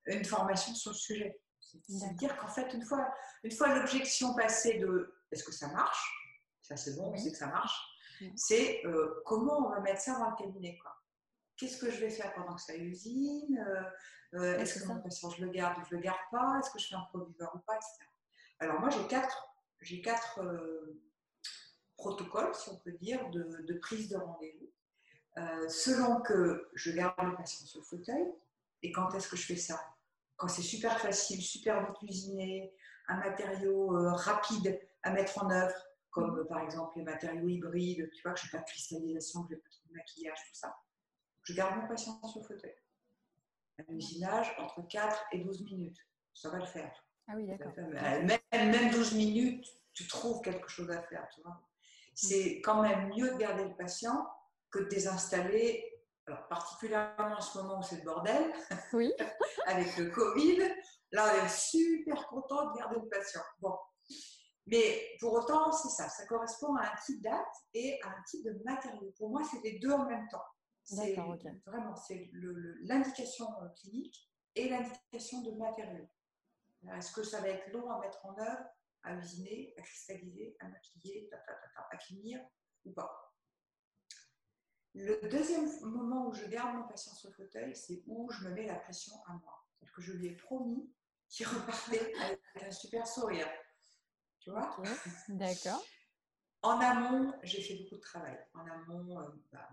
une 0.07 0.25
formation 0.25 0.75
sur 0.75 0.93
le 0.93 0.97
sujet. 0.97 1.41
C'est-à-dire 1.61 2.37
qu'en 2.37 2.49
fait, 2.49 2.73
une 2.75 2.85
fois, 2.85 3.13
une 3.43 3.53
fois 3.53 3.75
l'objection 3.75 4.35
passée 4.35 4.79
de 4.79 5.15
est-ce 5.31 5.45
que 5.45 5.53
ça 5.53 5.69
marche? 5.69 6.11
Ça, 6.63 6.77
c'est 6.77 6.97
bon, 6.97 7.13
on 7.13 7.17
sait 7.17 7.31
que 7.31 7.37
ça 7.37 7.47
marche. 7.47 7.79
C'est 8.37 8.85
euh, 8.85 9.23
comment 9.25 9.67
on 9.67 9.71
va 9.71 9.81
mettre 9.81 10.01
ça 10.01 10.19
dans 10.19 10.31
le 10.31 10.37
cabinet. 10.37 10.79
Qu'est-ce 11.57 11.79
que 11.79 11.91
je 11.91 12.01
vais 12.01 12.11
faire 12.11 12.33
pendant 12.35 12.55
que 12.55 12.61
ça 12.61 12.77
usine? 12.77 13.59
Euh, 13.59 13.83
euh, 14.35 14.59
Est-ce 14.59 14.81
que 14.81 14.89
mon 14.89 15.01
patient, 15.01 15.31
je 15.31 15.45
le 15.45 15.51
garde 15.51 15.79
ou 15.79 15.85
je 15.89 15.97
le 15.97 16.01
garde 16.01 16.19
pas? 16.31 16.59
Est-ce 16.59 16.71
que 16.71 16.79
je 16.79 16.89
fais 16.89 16.95
un 16.95 17.07
provisoire 17.11 17.55
ou 17.55 17.59
pas 17.61 17.77
etc. 17.77 18.05
Alors, 18.59 18.81
moi, 18.81 18.91
j'ai 18.91 19.07
quatre, 19.07 19.49
j'ai 19.81 20.03
quatre 20.03 20.41
protocoles, 22.01 22.55
si 22.55 22.71
on 22.71 22.77
peut 22.77 22.93
dire, 22.93 23.31
de, 23.31 23.65
de 23.67 23.75
prise 23.75 24.09
de 24.09 24.17
rendez-vous. 24.17 24.71
selon 25.69 26.21
que 26.21 26.71
je 26.75 26.91
garde 26.91 27.15
le 27.23 27.37
patient 27.37 27.67
sur 27.67 27.81
le 27.81 27.85
fauteuil, 27.85 28.27
et 28.83 28.93
quand 28.93 29.15
est-ce 29.15 29.29
que 29.29 29.37
je 29.37 29.47
fais 29.47 29.57
ça? 29.57 29.81
Quand 30.37 30.49
c'est 30.49 30.63
super 30.63 30.99
facile, 30.99 31.43
super 31.43 31.87
vite 31.87 31.97
cuisiné, 31.99 32.73
un 33.09 33.17
matériau 33.17 33.97
euh, 33.97 34.13
rapide 34.13 34.81
à 35.03 35.11
mettre 35.11 35.43
en 35.43 35.51
œuvre, 35.51 35.75
comme 36.11 36.39
euh, 36.39 36.45
par 36.45 36.61
exemple 36.61 36.97
les 36.97 37.05
matériaux 37.05 37.49
hybrides, 37.49 38.11
tu 38.13 38.23
vois, 38.23 38.33
que 38.33 38.41
je 38.41 38.47
n'ai 38.47 38.51
pas 38.53 38.59
de 38.59 38.65
cristallisation, 38.65 39.43
que 39.43 39.49
je 39.51 39.55
n'ai 39.55 39.61
pas 39.61 39.69
de 39.89 39.95
maquillage, 39.95 40.39
tout 40.49 40.55
ça. 40.55 40.77
Je 41.43 41.55
garde 41.55 41.81
mon 41.81 41.89
patient 41.89 42.21
sur 42.27 42.41
le 42.41 42.47
fauteuil. 42.47 42.75
Un 43.89 43.95
usinage 43.95 44.55
entre 44.59 44.87
4 44.87 45.27
et 45.33 45.39
12 45.39 45.65
minutes, 45.65 45.99
ça 46.35 46.51
va 46.51 46.59
le 46.59 46.67
faire. 46.67 46.93
Ah 47.29 47.33
oui, 47.37 47.47
d'accord. 47.47 47.73
Même, 47.77 48.41
même 48.53 48.91
12 48.91 49.15
minutes, 49.15 49.67
tu 49.93 50.07
trouves 50.07 50.43
quelque 50.43 50.69
chose 50.69 50.91
à 50.91 51.03
faire, 51.03 51.27
tu 51.35 51.41
vois. 51.43 51.61
C'est 52.15 52.61
quand 52.63 52.83
même 52.83 53.09
mieux 53.17 53.33
de 53.33 53.39
garder 53.39 53.65
le 53.65 53.77
patient 53.77 54.27
que 54.71 54.81
de 54.81 54.89
désinstaller 54.89 55.91
alors, 56.31 56.47
particulièrement 56.47 57.37
en 57.37 57.41
ce 57.41 57.59
moment 57.59 57.81
où 57.81 57.83
c'est 57.83 57.97
le 57.97 58.05
bordel, 58.05 58.53
oui. 58.93 59.13
avec 59.67 59.97
le 59.97 60.11
Covid, 60.11 60.59
là, 61.11 61.33
on 61.35 61.45
est 61.45 61.49
super 61.49 62.27
content 62.29 62.71
de 62.71 62.79
garder 62.79 63.01
le 63.01 63.09
patient. 63.09 63.43
Bon. 63.59 63.77
Mais 64.67 65.09
pour 65.19 65.33
autant, 65.33 65.73
c'est 65.73 65.89
ça, 65.89 66.09
ça 66.09 66.27
correspond 66.27 66.77
à 66.77 66.85
un 66.85 66.97
type 67.05 67.21
d'acte 67.23 67.57
et 67.75 67.99
à 68.05 68.11
un 68.11 68.23
type 68.29 68.45
de 68.45 68.63
matériau. 68.65 69.13
Pour 69.19 69.31
moi, 69.31 69.43
c'est 69.51 69.61
les 69.65 69.81
deux 69.81 69.91
en 69.91 70.07
même 70.07 70.29
temps. 70.29 70.45
C'est 70.85 71.17
vraiment 71.67 71.97
c'est 71.97 72.31
l'indication 72.83 73.47
clinique 73.81 74.31
et 74.55 74.69
l'indication 74.69 75.43
de 75.43 75.51
matériau. 75.53 76.09
Est-ce 76.97 77.13
que 77.13 77.23
ça 77.23 77.41
va 77.41 77.49
être 77.49 77.73
long 77.73 77.91
à 77.91 78.01
mettre 78.01 78.25
en 78.25 78.39
œuvre, 78.39 78.65
à 79.03 79.15
usiner, 79.15 79.75
à 79.79 79.83
cristalliser, 79.83 80.57
à 80.61 80.69
maquiller, 80.69 81.31
à 81.91 81.99
finir 81.99 82.41
ou 82.85 82.93
pas 82.93 83.31
le 84.95 85.29
deuxième 85.29 85.69
moment 85.83 86.29
où 86.29 86.35
je 86.35 86.47
garde 86.47 86.77
mon 86.77 86.87
patient 86.89 87.15
sur 87.15 87.31
le 87.31 87.35
fauteuil, 87.35 87.75
c'est 87.77 88.03
où 88.07 88.31
je 88.31 88.45
me 88.45 88.51
mets 88.51 88.67
la 88.67 88.77
pression 88.77 89.15
à 89.27 89.35
moi. 89.35 89.65
C'est-à-dire 89.73 89.95
que 89.95 90.03
je 90.03 90.13
lui 90.13 90.27
ai 90.27 90.37
promis 90.37 90.93
qu'il 91.29 91.47
repartait 91.47 92.13
avec 92.21 92.41
un 92.61 92.71
super 92.73 93.07
sourire. 93.07 93.49
Tu 94.41 94.51
vois? 94.51 94.77
D'accord. 95.29 95.85
En 96.63 96.81
amont, 96.81 97.33
j'ai 97.43 97.63
fait 97.63 97.77
beaucoup 97.77 97.97
de 97.97 98.01
travail. 98.01 98.39
En 98.55 98.67
amont, 98.67 99.21
euh, 99.21 99.29
bah, 99.53 99.69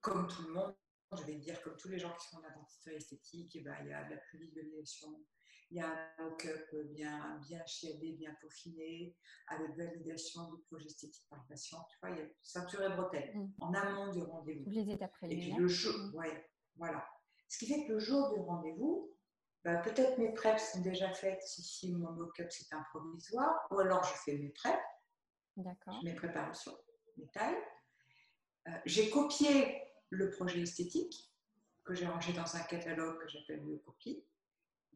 comme 0.00 0.26
tout 0.28 0.42
le 0.42 0.54
monde, 0.54 0.74
je 1.16 1.22
vais 1.24 1.36
dire 1.36 1.60
comme 1.62 1.76
tous 1.76 1.88
les 1.88 1.98
gens 1.98 2.12
qui 2.16 2.28
font 2.28 2.38
de 2.38 2.44
la 2.44 2.50
dentisterie 2.50 2.96
esthétique, 2.96 3.54
eh 3.54 3.60
ben, 3.60 3.76
il 3.82 3.88
y 3.88 3.92
a 3.92 4.04
de 4.04 4.14
la 4.14 4.20
prévisualisation, 4.20 5.24
il 5.70 5.78
y 5.78 5.80
a 5.80 5.88
un 6.18 6.24
mock-up 6.24 6.74
bien, 6.90 7.38
bien 7.46 7.64
chiadé, 7.66 8.12
bien 8.12 8.34
peaufiné, 8.40 9.14
avec 9.48 9.76
validation 9.76 10.50
du 10.52 10.62
projet 10.62 10.86
esthétique 10.86 11.26
par 11.28 11.40
le 11.40 11.48
patient. 11.48 11.84
Tu 11.90 11.98
vois, 12.00 12.16
il 12.16 12.22
y 12.22 12.22
a 12.22 12.28
ceinture 12.42 12.82
et 12.82 12.96
bretelles 12.96 13.36
mm. 13.36 13.52
en 13.60 13.74
amont 13.74 14.12
du 14.12 14.22
rendez-vous. 14.22 14.70
Les 14.70 14.90
étapes 14.90 15.12
Et 15.22 15.36
puis 15.36 15.52
le 15.52 15.68
jour, 15.68 15.94
ouais, 16.14 16.50
voilà. 16.76 17.06
Ce 17.48 17.58
qui 17.58 17.66
fait 17.66 17.86
que 17.86 17.92
le 17.92 17.98
jour 17.98 18.32
du 18.32 18.40
rendez-vous, 18.40 19.10
bah, 19.64 19.76
peut-être 19.78 20.18
mes 20.18 20.32
preps 20.32 20.72
sont 20.72 20.80
déjà 20.80 21.12
faites 21.12 21.42
si, 21.42 21.92
mon 21.92 22.12
mock-up 22.12 22.48
c'est 22.50 22.72
un 22.72 22.82
provisoire, 22.90 23.66
ou 23.70 23.80
alors 23.80 24.04
je 24.04 24.14
fais 24.24 24.38
mes 24.38 24.50
preps, 24.50 24.78
mes 26.02 26.14
préparations, 26.14 26.76
mes 27.16 27.28
tailles. 27.28 27.58
Euh, 28.68 28.72
j'ai 28.86 29.10
copié 29.10 29.82
le 30.10 30.30
projet 30.30 30.60
esthétique 30.60 31.32
que 31.84 31.94
j'ai 31.94 32.06
rangé 32.06 32.32
dans 32.32 32.56
un 32.56 32.60
catalogue 32.60 33.18
que 33.18 33.28
j'appelle 33.28 33.62
le 33.64 33.78
copie. 33.78 34.24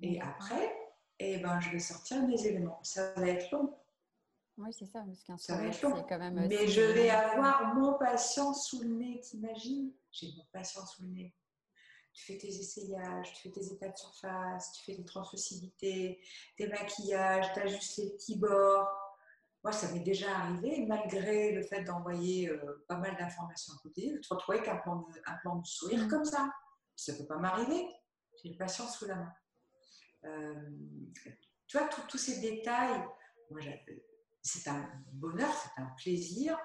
Et 0.01 0.21
après, 0.21 0.75
eh 1.19 1.39
ben, 1.39 1.61
je 1.61 1.71
vais 1.71 1.79
sortir 1.79 2.27
des 2.27 2.47
éléments. 2.47 2.81
Ça 2.83 3.13
va 3.15 3.29
être 3.29 3.51
long. 3.53 3.77
Oui, 4.59 4.73
c'est 4.73 4.87
ça, 4.87 5.03
parce 5.07 5.23
qu'un 5.23 5.39
sourire, 5.39 5.73
c'est 5.73 6.09
quand 6.09 6.19
même. 6.19 6.47
Mais 6.49 6.69
je 6.69 6.81
vais 6.81 7.11
avoir 7.11 7.75
mon 7.75 7.95
patient 7.95 8.53
sous 8.53 8.83
le 8.83 8.89
nez, 8.89 9.21
t'imagines? 9.21 9.93
J'ai 10.11 10.29
mon 10.37 10.45
patient 10.53 10.85
sous 10.85 11.03
le 11.03 11.09
nez. 11.09 11.35
Tu 12.13 12.25
fais 12.27 12.37
tes 12.37 12.49
essayages, 12.49 13.33
tu 13.33 13.43
fais 13.43 13.51
tes 13.51 13.73
états 13.73 13.89
de 13.89 13.97
surface, 13.97 14.73
tu 14.73 14.85
fais 14.85 14.97
tes 14.97 15.05
translucidités, 15.05 16.21
tes 16.59 16.69
maquillages, 16.69 17.51
tu 17.55 17.61
ajustes 17.61 17.97
les 17.97 18.11
petits 18.11 18.37
bords. 18.37 18.87
Moi, 19.65 19.73
ça 19.73 19.91
m'est 19.93 20.01
déjà 20.01 20.37
arrivé, 20.37 20.85
malgré 20.87 21.53
le 21.53 21.63
fait 21.63 21.85
d'envoyer 21.85 22.51
euh, 22.51 22.85
pas 22.89 22.97
mal 22.97 23.17
d'informations 23.17 23.73
à 23.73 23.79
côté, 23.83 24.13
de 24.13 24.19
te 24.19 24.35
retrouver 24.35 24.59
avec 24.59 24.69
un 24.69 24.77
plan 24.77 24.97
de, 24.97 25.23
un 25.25 25.37
plan 25.37 25.57
de 25.57 25.67
sourire 25.67 26.05
mmh. 26.05 26.09
comme 26.09 26.25
ça. 26.25 26.51
Ça 26.97 27.13
ne 27.13 27.19
peut 27.19 27.27
pas 27.27 27.39
m'arriver. 27.39 27.87
J'ai 28.43 28.51
le 28.51 28.59
patient 28.59 28.87
sous 28.87 29.07
la 29.07 29.15
main. 29.15 29.33
Euh, 30.25 30.55
tu 31.67 31.79
vois, 31.79 31.89
tous 31.89 32.19
ces 32.19 32.41
détails, 32.41 33.03
c'est 34.43 34.69
un 34.69 34.89
bonheur, 35.13 35.53
c'est 35.55 35.83
un 35.83 35.87
plaisir, 35.97 36.59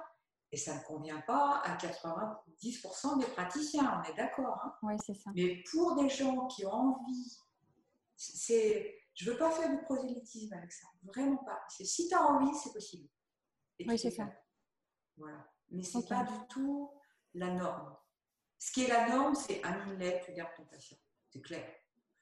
et 0.52 0.58
ça 0.58 0.76
ne 0.76 0.84
convient 0.84 1.22
pas 1.22 1.62
à 1.64 1.76
90% 1.78 3.20
des 3.20 3.26
praticiens, 3.28 4.02
on 4.02 4.12
est 4.12 4.16
d'accord. 4.16 4.60
Hein 4.64 4.74
oui, 4.84 4.96
c'est 5.06 5.14
ça. 5.14 5.32
Mais 5.36 5.64
pour 5.72 5.96
des 5.96 6.10
gens 6.10 6.48
qui 6.48 6.66
ont 6.66 6.72
envie, 6.72 7.38
c'est, 8.16 8.98
je 9.14 9.26
ne 9.26 9.32
veux 9.32 9.38
pas 9.38 9.52
faire 9.52 9.70
du 9.70 9.82
prosélytisme 9.84 10.54
avec 10.54 10.72
ça, 10.72 10.88
vraiment 11.04 11.38
pas. 11.38 11.60
si 11.70 12.08
tu 12.08 12.16
as 12.16 12.22
envie, 12.22 12.56
c'est 12.56 12.72
possible. 12.72 13.10
oui, 13.80 13.98
c'est 13.98 14.12
ça. 14.12 14.30
Voilà. 15.18 15.48
Mais 15.70 15.84
ce 15.84 15.98
n'est 15.98 16.06
pas 16.06 16.24
du 16.24 16.48
tout 16.50 16.92
la 17.34 17.52
norme. 17.54 17.96
ce 18.58 18.72
qui 18.72 18.86
est 18.86 18.88
la 18.88 19.10
norme, 19.10 19.36
c'est 19.36 19.64
un 19.64 19.82
inlet, 19.82 20.22
tu 20.26 20.34
gardes 20.34 20.56
ton 20.56 20.66
patient. 20.66 20.98
C'est 21.30 21.42
clair. 21.42 21.68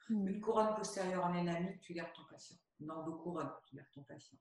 Hmm. 0.10 0.28
Une 0.28 0.39
couronne 0.39 0.76
postérieure 0.76 1.26
en 1.26 1.34
énamique, 1.34 1.80
tu 1.82 1.94
gardes 1.94 2.13
ton 2.13 2.26
patient. 2.30 2.58
Une 2.80 2.88
couronne, 2.88 3.52
tu 3.68 3.76
gardes 3.76 3.89
ton 3.94 4.04
patient. 4.04 4.38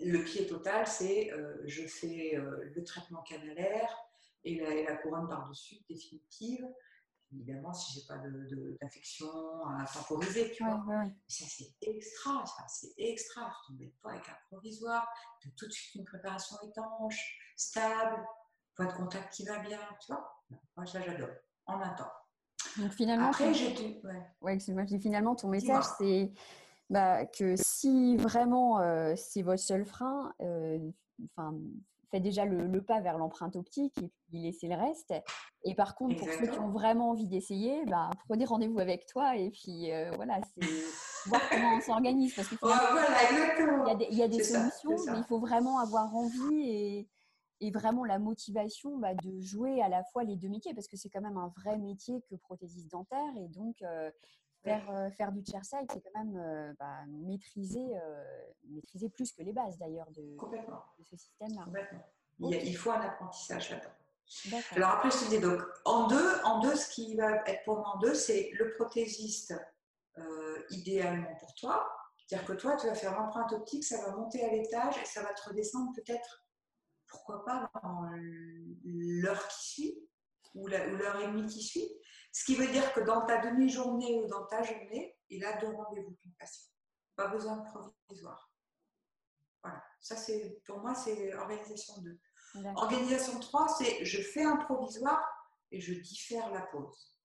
Le 0.00 0.24
pied 0.24 0.46
total, 0.46 0.86
c'est 0.86 1.32
euh, 1.32 1.62
je 1.64 1.86
fais 1.86 2.36
euh, 2.36 2.70
le 2.74 2.84
traitement 2.84 3.22
canalaire 3.22 3.96
et 4.44 4.58
la, 4.84 4.96
couronne 4.96 5.28
par-dessus, 5.28 5.76
définitive. 5.88 6.66
Évidemment, 7.32 7.72
si 7.72 7.94
j'ai 7.94 8.06
pas 8.06 8.18
d'infection 8.18 9.28
à 9.66 9.86
temporiser, 9.86 10.52
tu 10.52 10.64
vois. 10.64 10.84
Ça, 11.28 11.44
c'est 11.48 11.72
extra, 11.80 12.44
c'est 12.68 12.92
extra. 12.98 13.50
Tu 13.66 13.72
t'embêtes 13.72 14.00
pas 14.02 14.10
avec 14.10 14.28
un 14.28 14.36
provisoire, 14.48 15.08
tu 15.40 15.48
as 15.48 15.52
tout 15.56 15.66
de 15.66 15.72
suite 15.72 15.94
une 15.94 16.04
préparation 16.04 16.56
étanche, 16.68 17.38
stable, 17.56 18.22
point 18.74 18.86
de 18.86 18.92
contact 18.92 19.32
qui 19.32 19.44
va 19.46 19.60
bien, 19.60 19.80
tu 20.00 20.12
vois. 20.12 20.44
Moi, 20.76 20.84
ça, 20.84 21.00
j'adore. 21.00 21.30
En 21.66 21.80
un 21.80 21.94
temps. 21.94 22.12
Donc 22.78 22.92
finalement, 22.92 23.28
Après, 23.28 23.52
j'ai 23.54 24.00
ouais. 24.04 24.58
moi, 24.68 24.86
finalement, 25.00 25.34
ton 25.34 25.48
message, 25.48 25.84
c'est 25.98 26.32
bah, 26.90 27.24
que 27.26 27.54
si 27.56 28.16
vraiment 28.16 28.80
euh, 28.80 29.14
c'est 29.16 29.42
votre 29.42 29.62
seul 29.62 29.84
frein, 29.84 30.32
euh, 30.42 30.78
enfin, 31.24 31.54
faites 32.10 32.22
déjà 32.22 32.44
le, 32.44 32.82
pas 32.82 33.00
vers 33.00 33.18
l'empreinte 33.18 33.56
optique 33.56 33.96
et 33.98 34.10
puis 34.28 34.42
laissez 34.42 34.68
le 34.68 34.76
reste. 34.76 35.14
Et 35.64 35.74
par 35.74 35.94
contre, 35.94 36.16
pour 36.16 36.28
ceux 36.28 36.46
qui 36.46 36.58
ont 36.58 36.70
vraiment 36.70 37.10
envie 37.10 37.26
d'essayer, 37.26 37.84
bah, 37.86 38.10
prenez 38.28 38.44
rendez-vous 38.44 38.78
avec 38.78 39.06
toi 39.06 39.36
et 39.36 39.50
puis 39.50 39.90
euh, 39.90 40.10
voilà, 40.16 40.40
c'est 40.54 40.68
voir 41.26 41.40
comment 41.50 41.76
on 41.76 41.80
s'organise. 41.80 42.34
Parce 42.34 42.48
qu'il 42.48 42.58
il 44.10 44.16
y 44.18 44.22
a 44.22 44.28
des, 44.28 44.42
solutions, 44.42 44.96
mais 45.12 45.18
il 45.18 45.24
faut 45.24 45.38
vraiment 45.38 45.78
avoir 45.78 46.14
envie 46.14 46.60
et, 46.60 47.08
et 47.62 47.70
vraiment 47.70 48.04
la 48.04 48.18
motivation 48.18 48.98
bah, 48.98 49.14
de 49.14 49.40
jouer 49.40 49.80
à 49.82 49.88
la 49.88 50.02
fois 50.12 50.24
les 50.24 50.36
deux 50.36 50.48
métiers 50.48 50.74
parce 50.74 50.88
que 50.88 50.96
c'est 50.96 51.08
quand 51.08 51.20
même 51.20 51.38
un 51.38 51.52
vrai 51.56 51.78
métier 51.78 52.20
que 52.28 52.34
prothésiste 52.34 52.90
dentaire 52.90 53.32
et 53.36 53.48
donc 53.48 53.80
euh, 53.82 54.10
faire, 54.64 54.90
euh, 54.90 55.10
faire 55.10 55.30
du 55.30 55.44
chairside 55.48 55.86
c'est 55.92 56.00
quand 56.00 56.24
même 56.24 56.36
euh, 56.36 56.74
bah, 56.78 56.98
maîtriser, 57.08 57.86
maîtriser 58.68 59.08
plus 59.08 59.32
que 59.32 59.42
les 59.42 59.52
bases 59.52 59.78
d'ailleurs 59.78 60.10
de, 60.10 60.36
ce 61.04 61.16
système-là. 61.16 61.64
Il, 62.40 62.76
faut 62.76 62.90
un 62.90 63.00
apprentissage 63.00 63.70
là-dedans. 63.70 63.90
Alors 64.72 64.90
après, 64.90 65.10
je 65.10 65.24
te 65.24 65.30
dis 65.30 65.38
donc, 65.38 65.60
en 65.84 66.08
deux, 66.08 66.42
en 66.44 66.60
deux, 66.60 66.74
ce 66.74 66.88
qui 66.90 67.14
va 67.16 67.44
être 67.46 67.62
pour 67.64 67.78
moi 67.78 67.92
en 67.94 67.98
deux, 67.98 68.14
c'est 68.14 68.50
le 68.54 68.72
prothésiste 68.72 69.54
idéalement 70.70 71.34
pour 71.38 71.54
toi. 71.54 71.86
C'est-à-dire 72.26 72.46
que 72.46 72.52
toi, 72.54 72.76
tu 72.76 72.88
vas 72.88 72.94
faire 72.94 73.16
l'empreinte 73.16 73.52
optique, 73.52 73.84
ça 73.84 74.04
va 74.04 74.16
monter 74.16 74.44
à 74.44 74.50
l'étage 74.50 74.96
et 75.00 75.04
ça 75.04 75.22
va 75.22 75.32
te 75.34 75.48
redescendre 75.48 75.92
peut-être 75.94 76.41
pourquoi 77.12 77.44
pas 77.44 77.70
dans 77.82 78.10
l'heure 78.84 79.48
qui 79.48 79.68
suit 79.68 80.08
ou 80.54 80.66
l'heure 80.66 81.20
et 81.20 81.28
demie 81.28 81.46
qui 81.46 81.62
suit. 81.62 81.88
Ce 82.32 82.44
qui 82.44 82.56
veut 82.56 82.66
dire 82.68 82.92
que 82.92 83.00
dans 83.00 83.24
ta 83.24 83.38
demi-journée 83.38 84.20
ou 84.22 84.28
dans 84.28 84.44
ta 84.46 84.62
journée, 84.62 85.16
il 85.28 85.44
a 85.44 85.58
deux 85.60 85.68
rendez-vous 85.68 86.16
ton 86.22 86.30
patient. 86.38 86.66
Pas 87.14 87.28
besoin 87.28 87.58
de 87.58 87.64
provisoire. 87.64 88.50
Voilà, 89.62 89.82
ça 90.00 90.16
c'est 90.16 90.60
pour 90.66 90.80
moi 90.80 90.94
c'est 90.94 91.34
organisation 91.34 91.94
2. 92.02 92.18
Organisation 92.76 93.38
3, 93.38 93.68
c'est 93.68 94.04
je 94.04 94.20
fais 94.20 94.44
un 94.44 94.56
provisoire 94.56 95.24
et 95.70 95.80
je 95.80 95.94
diffère 95.94 96.50
la 96.50 96.62
pause. 96.62 97.18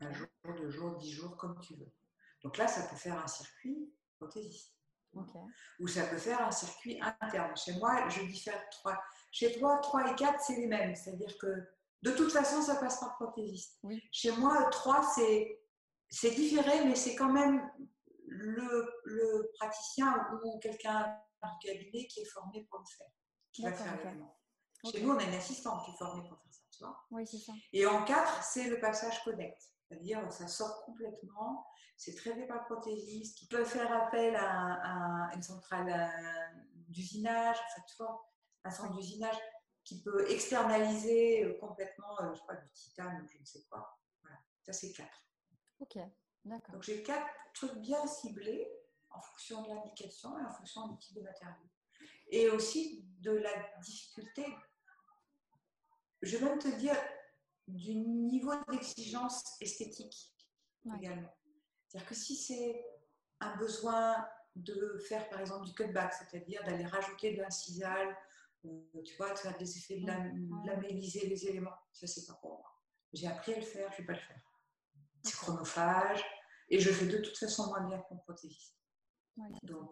Un 0.00 0.12
jour, 0.12 0.28
deux 0.56 0.70
jours, 0.70 0.96
dix 0.96 1.12
jours, 1.12 1.36
comme 1.36 1.58
tu 1.60 1.74
veux. 1.74 1.92
Donc 2.42 2.56
là, 2.56 2.68
ça 2.68 2.86
peut 2.88 2.96
faire 2.96 3.18
un 3.18 3.26
circuit 3.26 3.92
prothésiste. 4.18 4.79
Ou 5.80 5.88
ça 5.88 6.04
peut 6.04 6.18
faire 6.18 6.40
un 6.46 6.50
circuit 6.50 7.00
interne. 7.00 7.56
Chez 7.56 7.72
moi, 7.78 8.08
je 8.08 8.22
diffère 8.22 8.62
trois. 8.70 8.98
Chez 9.32 9.58
toi, 9.58 9.78
3 9.78 10.12
et 10.12 10.14
4, 10.16 10.40
c'est 10.40 10.56
les 10.56 10.66
mêmes. 10.66 10.94
C'est-à-dire 10.94 11.36
que 11.38 11.46
de 12.02 12.10
toute 12.12 12.32
façon, 12.32 12.62
ça 12.62 12.76
passe 12.76 12.98
par 13.00 13.14
prothésiste. 13.16 13.80
Chez 14.10 14.32
moi, 14.32 14.68
3, 14.70 15.14
c'est 16.10 16.30
différé, 16.30 16.84
mais 16.84 16.96
c'est 16.96 17.14
quand 17.14 17.32
même 17.32 17.70
le, 18.26 19.52
praticien 19.58 20.28
ou 20.44 20.58
quelqu'un 20.58 21.16
du 21.42 21.68
cabinet 21.68 22.06
qui 22.06 22.20
est 22.20 22.26
formé 22.26 22.66
pour 22.70 22.80
le 22.80 22.86
faire, 22.86 23.12
qui 23.52 23.62
va 23.62 23.72
faire. 23.72 23.98
Chez 24.90 25.02
nous, 25.02 25.12
on 25.12 25.18
a 25.18 25.24
une 25.24 25.34
assistante 25.34 25.84
qui 25.84 25.90
est 25.90 25.98
formée 25.98 26.26
pour 26.26 26.38
faire 26.38 26.52
ça, 26.52 26.62
tu 26.70 26.84
vois. 26.84 26.96
Oui, 27.10 27.26
c'est 27.26 27.38
ça. 27.38 27.52
Et 27.72 27.86
en 27.86 28.04
4, 28.04 28.42
c'est 28.42 28.68
le 28.68 28.80
passage 28.80 29.22
connect. 29.24 29.62
C'est-à-dire, 29.90 30.32
ça 30.32 30.46
sort 30.46 30.84
complètement 30.84 31.66
c'est 32.00 32.14
traité 32.14 32.46
par 32.46 32.60
le 32.60 32.74
prothésiste, 32.74 33.36
qui 33.36 33.46
peut 33.46 33.62
faire 33.62 33.92
appel 33.92 34.34
à, 34.34 35.30
une 35.34 35.42
centrale 35.42 36.10
d'usinage, 36.88 37.58
en 37.58 37.74
fait, 37.74 37.82
tu 37.86 38.02
un 38.64 38.70
centre 38.70 38.94
d'usinage 38.94 39.36
qui 39.84 40.02
peut 40.02 40.30
externaliser 40.30 41.44
euh, 41.44 41.58
complètement, 41.58 42.18
euh, 42.22 42.32
je 42.32 42.40
crois, 42.40 42.54
du 42.54 42.70
titane 42.70 43.22
ou 43.22 43.28
je 43.28 43.38
ne 43.38 43.44
sais 43.44 43.64
quoi. 43.68 43.98
Voilà, 44.22 44.38
ça 44.62 44.72
c'est 44.72 44.92
quatre. 44.92 45.26
Ok, 45.78 45.98
d'accord. 46.44 46.74
Donc 46.74 46.82
j'ai 46.84 47.02
quatre 47.02 47.26
trucs 47.52 47.76
bien 47.78 48.06
ciblés 48.06 48.70
en 49.10 49.20
fonction 49.20 49.62
de 49.62 49.68
l'indication 49.68 50.38
et 50.38 50.42
en 50.42 50.52
fonction 50.52 50.88
du 50.88 50.98
type 50.98 51.16
de 51.16 51.22
matériau. 51.22 51.68
Et 52.28 52.48
aussi 52.48 53.04
de 53.20 53.32
la 53.32 53.52
difficulté, 53.82 54.46
je 56.22 56.36
vais 56.36 56.46
même 56.46 56.58
te 56.58 56.68
dire, 56.68 56.96
du 57.74 57.94
niveau 57.94 58.52
d'exigence 58.68 59.56
esthétique 59.60 60.32
également. 60.96 61.34
C'est-à-dire 61.88 62.08
que 62.08 62.14
si 62.14 62.36
c'est 62.36 62.84
un 63.40 63.56
besoin 63.56 64.16
de 64.56 64.98
faire 65.08 65.28
par 65.28 65.40
exemple 65.40 65.66
du 65.66 65.74
cutback, 65.74 66.12
c'est-à-dire 66.14 66.62
d'aller 66.64 66.84
rajouter 66.84 67.34
de 67.36 67.42
l'incisal, 67.42 68.16
tu 68.62 69.16
vois, 69.16 69.32
de 69.32 69.38
faire 69.38 69.56
des 69.56 69.78
effets 69.78 70.00
de 70.00 70.06
lamelliser 70.66 71.26
les 71.26 71.46
éléments, 71.46 71.76
ça 71.92 72.06
c'est 72.06 72.26
pas 72.26 72.34
pour 72.34 72.58
moi. 72.58 72.70
J'ai 73.12 73.26
appris 73.26 73.54
à 73.54 73.56
le 73.56 73.62
faire, 73.62 73.90
je 73.92 73.96
ne 73.96 73.98
vais 74.00 74.06
pas 74.06 74.12
le 74.12 74.26
faire. 74.26 74.42
C'est 75.22 75.36
chronophage 75.36 76.24
et 76.68 76.78
je 76.78 76.90
fais 76.90 77.06
de 77.06 77.18
toute 77.18 77.36
façon 77.36 77.66
moins 77.66 77.82
bien 77.82 77.98
que 77.98 78.14
mon 78.14 78.20
prothésiste. 78.20 78.76
Donc, 79.62 79.90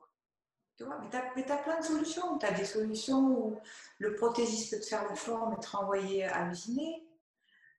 tu 0.77 0.85
vois, 0.85 1.01
mais 1.01 1.11
tu 1.11 1.53
as, 1.53 1.59
plein 1.59 1.81
de 1.81 1.85
solutions. 1.85 2.39
Tu 2.39 2.47
as 2.47 2.53
des 2.53 2.65
solutions 2.65 3.21
où 3.21 3.61
le 3.99 4.15
prothésiste 4.15 4.75
peut 4.75 4.81
te 4.81 4.87
faire 4.87 5.05
la 5.09 5.17
forme 5.17 5.55
et 5.55 5.61
te 5.61 5.69
renvoyer 5.71 6.25
à 6.25 6.49
usiner. 6.49 7.08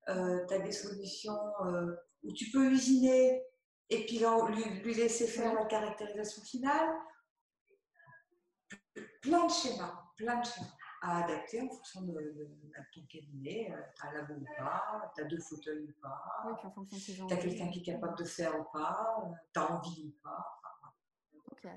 Euh, 0.09 0.45
tu 0.47 0.53
as 0.53 0.59
des 0.59 0.71
solutions 0.71 1.39
euh, 1.65 1.95
où 2.23 2.33
tu 2.33 2.49
peux 2.51 2.71
usiner 2.71 3.43
et 3.89 4.05
puis 4.05 4.19
lui, 4.19 4.63
lui 4.81 4.93
laisser 4.93 5.27
faire 5.27 5.53
la 5.53 5.65
caractérisation 5.65 6.43
finale. 6.43 6.95
Plein 9.21 9.45
de 9.45 9.51
schémas, 9.51 10.03
plein 10.15 10.39
de 10.39 10.45
schémas 10.45 10.75
à 11.01 11.23
adapter 11.23 11.61
en 11.61 11.69
fonction 11.69 12.01
de, 12.01 12.49
ton 12.93 13.01
cabinet. 13.09 13.73
Tu 13.95 14.05
as 14.05 14.09
un 14.09 14.13
labo 14.13 14.33
ou 14.33 14.45
pas, 14.57 15.11
tu 15.15 15.21
as 15.21 15.25
deux 15.25 15.39
fauteuils 15.39 15.85
ou 15.85 16.01
pas, 16.01 16.59
tu 16.89 17.33
as 17.33 17.37
quelqu'un 17.37 17.69
qui 17.69 17.79
est 17.79 17.83
capable 17.83 18.17
de 18.17 18.25
faire 18.25 18.59
ou 18.59 18.63
pas, 18.71 19.21
tu 19.53 19.59
as 19.59 19.71
envie 19.71 20.05
ou 20.07 20.21
pas. 20.23 20.61
ok. 21.51 21.67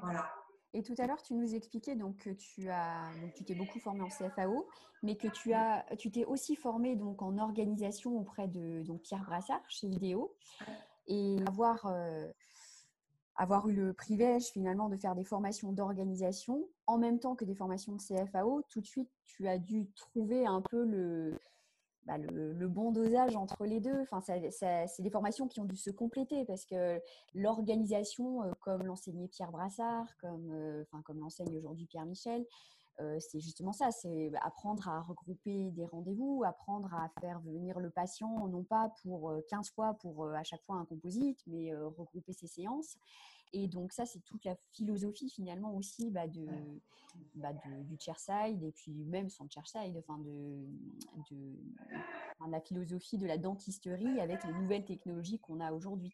Voilà. 0.00 0.41
Et 0.74 0.82
tout 0.82 0.94
à 0.98 1.06
l'heure, 1.06 1.22
tu 1.22 1.34
nous 1.34 1.54
expliquais 1.54 1.96
donc 1.96 2.16
que 2.18 2.30
tu 2.30 2.68
as, 2.70 3.10
tu 3.34 3.44
t'es 3.44 3.54
beaucoup 3.54 3.78
formé 3.78 4.00
en 4.00 4.08
CFAO, 4.08 4.66
mais 5.02 5.16
que 5.16 5.28
tu 5.28 5.52
as, 5.52 5.84
tu 5.98 6.10
t'es 6.10 6.24
aussi 6.24 6.56
formé 6.56 6.96
donc 6.96 7.20
en 7.20 7.36
organisation 7.38 8.18
auprès 8.18 8.48
de 8.48 8.82
donc 8.82 9.02
Pierre 9.02 9.24
Brassard 9.24 9.62
chez 9.68 9.86
Idéo 9.86 10.34
et 11.08 11.36
avoir, 11.46 11.86
euh, 11.86 12.26
avoir 13.36 13.68
eu 13.68 13.74
le 13.74 13.92
privilège 13.92 14.44
finalement 14.46 14.88
de 14.88 14.96
faire 14.96 15.14
des 15.14 15.24
formations 15.24 15.72
d'organisation 15.72 16.66
en 16.86 16.96
même 16.96 17.18
temps 17.18 17.34
que 17.34 17.44
des 17.44 17.54
formations 17.54 17.92
de 17.92 18.00
CFAO, 18.00 18.62
tout 18.70 18.80
de 18.80 18.86
suite, 18.86 19.10
tu 19.26 19.48
as 19.48 19.58
dû 19.58 19.90
trouver 19.94 20.46
un 20.46 20.62
peu 20.62 20.84
le, 20.84 21.38
bah, 22.06 22.18
le, 22.18 22.68
bon 22.68 22.90
dosage 22.90 23.36
entre 23.36 23.64
les 23.64 23.80
deux. 23.80 24.00
Enfin, 24.02 24.20
c'est 24.20 25.02
des 25.02 25.10
formations 25.10 25.46
qui 25.46 25.60
ont 25.60 25.64
dû 25.64 25.76
se 25.76 25.90
compléter 25.90 26.44
parce 26.44 26.64
que 26.64 27.00
l'organisation, 27.34 28.42
euh, 28.42 28.52
comme 28.60 28.82
l'enseignait 28.82 29.28
Pierre 29.28 29.52
Brassard, 29.52 30.06
comme, 30.20 30.50
euh, 30.52 30.82
enfin, 30.82 31.02
comme 31.02 31.20
l'enseigne 31.20 31.56
aujourd'hui 31.56 31.86
Pierre 31.86 32.06
Michel, 32.06 32.44
euh, 33.00 33.18
c'est 33.20 33.40
justement 33.40 33.72
ça, 33.72 33.90
c'est 33.90 34.30
apprendre 34.42 34.88
à 34.88 35.00
regrouper 35.00 35.70
des 35.70 35.86
rendez-vous, 35.86 36.42
apprendre 36.44 36.92
à 36.94 37.08
faire 37.20 37.40
venir 37.40 37.78
le 37.80 37.90
patient, 37.90 38.46
non 38.48 38.64
pas 38.64 38.92
pour 39.02 39.32
15 39.48 39.66
euh, 39.66 39.72
fois 39.74 39.94
pour 39.94 40.28
à 40.28 40.42
chaque 40.42 40.62
fois 40.64 40.76
un 40.76 40.84
composite, 40.84 41.40
mais 41.46 41.74
regrouper 41.74 42.32
ses 42.32 42.46
séances. 42.46 42.96
Et 43.52 43.68
donc 43.68 43.92
ça, 43.92 44.06
c'est 44.06 44.20
toute 44.20 44.44
la 44.44 44.56
philosophie 44.72 45.28
finalement 45.28 45.74
aussi 45.74 46.10
bah, 46.10 46.26
de, 46.26 46.46
bah, 47.34 47.52
du 47.52 47.96
chairside 47.98 48.62
et 48.62 48.72
puis 48.72 48.92
même 48.92 49.28
sans 49.28 49.48
chairside, 49.48 49.96
enfin 49.98 50.18
de, 50.18 50.66
de 51.30 52.50
la 52.50 52.60
philosophie 52.60 53.18
de 53.18 53.26
la 53.26 53.38
dentisterie 53.38 54.20
avec 54.20 54.42
les 54.44 54.52
nouvelles 54.52 54.84
technologies 54.84 55.38
qu'on 55.38 55.60
a 55.60 55.72
aujourd'hui. 55.72 56.12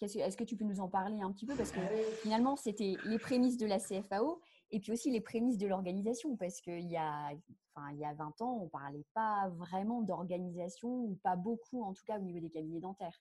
Est-ce 0.00 0.36
que 0.36 0.44
tu 0.44 0.56
peux 0.56 0.64
nous 0.64 0.80
en 0.80 0.88
parler 0.88 1.20
un 1.20 1.32
petit 1.32 1.46
peu? 1.46 1.56
Parce 1.56 1.72
que 1.72 1.80
finalement, 2.22 2.56
c'était 2.56 2.94
les 3.04 3.18
prémices 3.18 3.56
de 3.56 3.66
la 3.66 3.78
CFAO 3.78 4.40
et 4.70 4.80
puis 4.80 4.92
aussi 4.92 5.10
les 5.10 5.20
prémices 5.20 5.58
de 5.58 5.66
l'organisation, 5.66 6.36
parce 6.36 6.60
qu'il 6.60 6.88
y, 6.88 6.96
a, 6.96 7.32
enfin, 7.74 7.90
il 7.92 7.98
y 7.98 8.04
a 8.04 8.12
20 8.14 8.40
ans, 8.42 8.58
on 8.60 8.64
ne 8.64 8.68
parlait 8.68 9.06
pas 9.14 9.48
vraiment 9.48 10.02
d'organisation, 10.02 10.88
ou 10.88 11.18
pas 11.22 11.36
beaucoup 11.36 11.82
en 11.82 11.94
tout 11.94 12.04
cas 12.06 12.18
au 12.18 12.22
niveau 12.22 12.38
des 12.38 12.50
cabinets 12.50 12.80
dentaires. 12.80 13.18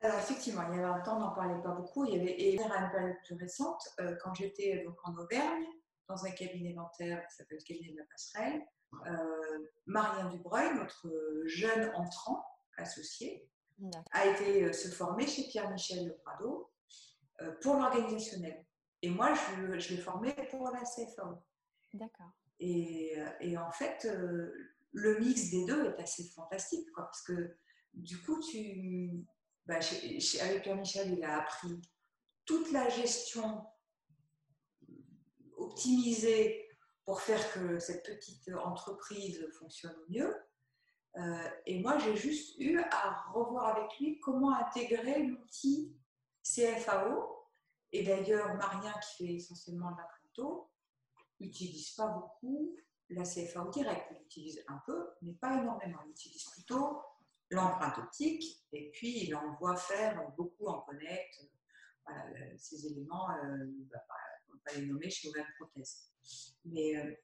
Alors 0.00 0.18
effectivement, 0.18 0.62
il 0.70 0.78
y 0.78 0.82
a 0.82 0.88
20 0.88 1.08
ans, 1.08 1.16
on 1.16 1.20
n'en 1.20 1.34
parlait 1.34 1.60
pas 1.62 1.72
beaucoup. 1.72 2.04
Il 2.04 2.14
y 2.14 2.20
avait, 2.20 2.32
et 2.32 2.54
une 2.54 2.68
période 2.68 3.16
plus 3.24 3.34
récente, 3.36 3.82
euh, 4.00 4.14
quand 4.22 4.34
j'étais 4.34 4.84
donc 4.84 4.96
en 5.04 5.14
Auvergne, 5.16 5.66
dans 6.08 6.24
un 6.24 6.30
cabinet 6.30 6.74
dentaire 6.74 7.26
qui 7.26 7.34
s'appelle 7.34 7.58
le 7.58 7.64
cabinet 7.64 7.92
de 7.92 7.98
la 7.98 8.04
passerelle, 8.04 8.62
euh, 9.06 9.66
Marien 9.86 10.30
Dubreuil, 10.30 10.74
notre 10.76 11.08
jeune 11.46 11.90
entrant 11.96 12.44
associé, 12.76 13.48
a 14.12 14.26
été 14.26 14.72
se 14.72 14.88
former 14.88 15.26
chez 15.26 15.48
Pierre-Michel 15.48 16.06
Leprado 16.06 16.70
pour 17.60 17.74
l'organisationnel. 17.74 18.64
Et 19.02 19.10
moi, 19.10 19.34
je, 19.34 19.78
je 19.78 19.94
l'ai 19.94 20.00
formé 20.00 20.34
pour 20.50 20.70
la 20.70 20.80
CFAO. 20.80 21.42
D'accord. 21.92 22.30
Et, 22.58 23.18
et, 23.40 23.58
en 23.58 23.70
fait, 23.70 24.08
le 24.92 25.18
mix 25.18 25.50
des 25.50 25.66
deux 25.66 25.86
est 25.86 26.00
assez 26.00 26.24
fantastique, 26.30 26.90
quoi, 26.92 27.04
parce 27.04 27.22
que 27.22 27.56
du 27.92 28.22
coup, 28.22 28.40
tu, 28.40 29.26
bah, 29.66 29.78
avec 30.40 30.62
Pierre-Michel, 30.62 31.12
il 31.12 31.24
a 31.24 31.40
appris 31.40 31.82
toute 32.44 32.70
la 32.72 32.88
gestion 32.88 33.66
optimisée 35.56 36.68
pour 37.04 37.20
faire 37.20 37.52
que 37.52 37.78
cette 37.78 38.04
petite 38.04 38.50
entreprise 38.64 39.46
fonctionne 39.58 39.96
mieux. 40.08 40.34
Euh, 41.16 41.50
et 41.64 41.80
moi, 41.80 41.98
j'ai 41.98 42.16
juste 42.16 42.58
eu 42.58 42.78
à 42.78 43.24
revoir 43.32 43.76
avec 43.76 43.98
lui 43.98 44.20
comment 44.20 44.54
intégrer 44.54 45.22
l'outil 45.22 45.96
CFAO. 46.42 47.48
Et 47.92 48.02
d'ailleurs, 48.02 48.54
Marien, 48.56 48.92
qui 49.00 49.24
fait 49.24 49.34
essentiellement 49.34 49.92
de 49.92 49.96
la 49.96 50.08
photo, 50.22 50.70
n'utilise 51.40 51.90
pas 51.92 52.08
beaucoup 52.08 52.76
la 53.08 53.22
CFAO 53.22 53.70
direct. 53.70 54.06
Il 54.10 54.22
utilise 54.24 54.64
un 54.68 54.80
peu, 54.84 55.10
mais 55.22 55.32
pas 55.32 55.60
énormément. 55.60 55.98
Il 56.06 56.10
utilise 56.10 56.44
plutôt 56.50 57.00
l'empreinte 57.50 57.98
optique 57.98 58.64
et 58.72 58.90
puis 58.90 59.26
il 59.26 59.34
envoie 59.34 59.76
faire 59.76 60.30
beaucoup 60.36 60.66
en 60.66 60.80
connect. 60.82 61.40
ces 62.58 62.86
éléments, 62.86 63.30
euh, 63.30 63.66
bah, 63.90 63.98
on 64.48 64.52
ne 64.52 64.58
va 64.58 64.62
pas 64.64 64.72
les 64.74 64.86
nommer 64.86 65.10
chez 65.10 65.30
Prothèse. 65.58 66.10
Mais 66.64 66.96
euh, 66.96 67.14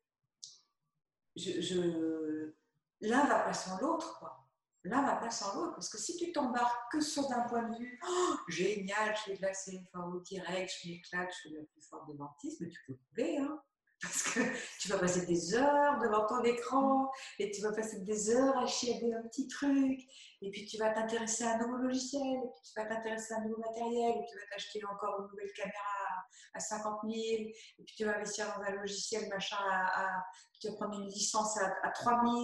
je, 1.37 2.52
l'un 3.00 3.24
va 3.26 3.40
pas 3.40 3.54
sans 3.54 3.78
l'autre, 3.80 4.18
quoi. 4.18 4.38
L'un 4.85 5.02
va 5.02 5.14
pas 5.16 5.30
sans 5.30 5.54
l'autre, 5.54 5.74
parce 5.74 5.88
que 5.88 5.98
si 5.98 6.16
tu 6.16 6.32
t'embarques 6.32 6.90
que 6.90 7.00
sur 7.00 7.28
d'un 7.28 7.42
point 7.42 7.68
de 7.68 7.78
vue 7.78 8.00
oh, 8.04 8.37
génial, 8.48 9.14
je 9.16 9.22
fais 9.22 9.37
de 9.37 9.42
la 9.42 9.52
CFAO 9.52 10.20
direct, 10.22 10.72
je 10.82 10.88
m'éclate, 10.88 11.32
je 11.32 11.48
fais 11.48 11.54
la 11.54 11.62
plus 11.62 11.82
forte 11.82 12.08
de 12.08 12.18
mais 12.61 12.68
tu 12.68 12.80
peux 12.88 12.94
couler, 12.94 13.38
hein 13.38 13.62
parce 14.03 14.23
que 14.25 14.41
tu 14.81 14.88
vas 14.88 14.99
passer 14.99 15.27
des 15.27 15.55
heures 15.55 15.99
devant 16.01 16.27
ton 16.27 16.43
écran 16.43 17.11
et 17.38 17.51
tu 17.51 17.62
vas 17.62 17.73
passer 17.73 18.01
des 18.01 18.31
heures 18.31 18.59
à 18.59 18.67
chiader 18.67 19.12
un 19.15 19.23
petit 19.29 19.47
truc. 19.47 20.01
Et 20.43 20.51
puis 20.51 20.67
tu 20.67 20.77
vas 20.77 20.91
t'intéresser 20.91 21.45
à 21.45 21.55
un 21.55 21.59
nouveau 21.59 21.77
logiciel 21.77 22.23
et 22.23 22.49
puis 22.53 22.62
tu 22.65 22.73
vas 22.81 22.87
t'intéresser 22.87 23.35
à 23.35 23.38
un 23.38 23.45
nouveau 23.45 23.61
matériel 23.61 24.11
et 24.11 24.27
tu 24.29 24.37
vas 24.37 24.45
t'acheter 24.51 24.81
encore 24.85 25.21
une 25.21 25.29
nouvelle 25.29 25.53
caméra 25.53 26.27
à 26.55 26.61
50 26.61 27.01
000 27.05 27.15
et 27.15 27.55
puis 27.87 27.95
tu 27.97 28.05
vas 28.05 28.17
investir 28.17 28.53
dans 28.57 28.62
un 28.65 28.73
logiciel 28.73 29.29
machin 29.29 29.57
à, 29.71 30.25
tu 30.61 30.69
vas 30.69 30.75
prendre 30.75 31.01
une 31.01 31.09
licence 31.09 31.57
à, 31.59 31.73
à 31.85 31.91
3 31.91 32.23
000 32.25 32.35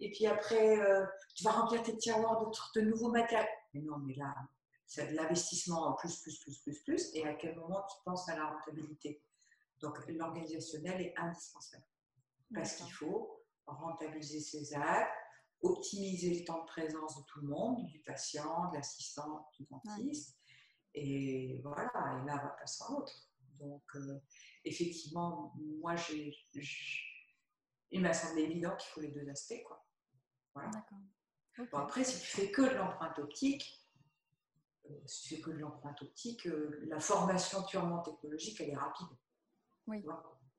et 0.00 0.10
puis 0.12 0.26
après 0.26 0.80
euh, 0.80 1.04
tu 1.34 1.44
vas 1.44 1.52
remplir 1.52 1.82
tes 1.82 1.96
tiroirs 1.96 2.40
de, 2.40 2.80
de 2.80 2.86
nouveaux 2.86 3.10
matériels. 3.10 3.48
Mais 3.74 3.82
non, 3.82 3.98
mais 3.98 4.14
là, 4.14 4.34
c'est 4.86 5.10
de 5.10 5.16
l'investissement 5.16 5.88
en 5.88 5.92
plus, 5.94 6.20
plus, 6.22 6.38
plus, 6.40 6.58
plus, 6.60 6.82
plus. 6.84 7.10
Et 7.14 7.26
à 7.26 7.34
quel 7.34 7.56
moment 7.56 7.84
tu 7.90 7.96
penses 8.04 8.28
à 8.28 8.36
la 8.36 8.46
rentabilité? 8.46 9.22
Donc 9.80 10.06
l'organisationnel 10.08 11.00
est 11.00 11.14
indispensable 11.16 11.84
parce 12.54 12.76
qu'il 12.76 12.92
faut 12.92 13.44
rentabiliser 13.66 14.40
ses 14.40 14.74
actes, 14.74 15.12
optimiser 15.60 16.38
le 16.38 16.44
temps 16.44 16.60
de 16.60 16.66
présence 16.66 17.18
de 17.18 17.24
tout 17.24 17.40
le 17.40 17.48
monde, 17.48 17.84
du 17.86 18.00
patient, 18.00 18.70
de 18.70 18.76
l'assistant, 18.76 19.48
du 19.58 19.66
dentiste. 19.66 20.38
Et 20.94 21.60
voilà, 21.62 21.84
et 21.84 22.26
là, 22.26 22.40
on 22.42 22.46
va 22.46 22.56
passer 22.58 22.84
à 22.84 22.92
l'autre. 22.92 23.12
Donc, 23.58 23.82
euh, 23.96 24.20
effectivement, 24.64 25.52
moi, 25.80 25.96
j'ai, 25.96 26.34
il 27.90 28.00
m'a 28.00 28.12
semblé 28.12 28.42
évident 28.42 28.74
qu'il 28.76 28.90
faut 28.90 29.00
les 29.00 29.10
deux 29.10 29.28
aspects. 29.28 29.62
Quoi. 29.66 29.84
Voilà. 30.54 30.70
après, 31.72 32.04
si 32.04 32.20
tu 32.20 32.26
fais 32.26 32.50
que 32.50 32.62
de 32.62 32.76
l'empreinte 32.76 33.18
optique, 33.18 33.86
euh, 34.90 34.94
si 35.06 35.22
tu 35.22 35.36
fais 35.36 35.42
que 35.42 35.50
de 35.50 35.58
l'empreinte 35.58 36.00
optique, 36.02 36.46
euh, 36.46 36.80
la 36.88 37.00
formation 37.00 37.62
purement 37.64 38.00
technologique, 38.02 38.60
elle 38.60 38.70
est 38.70 38.76
rapide. 38.76 39.08
Oui. 39.86 40.04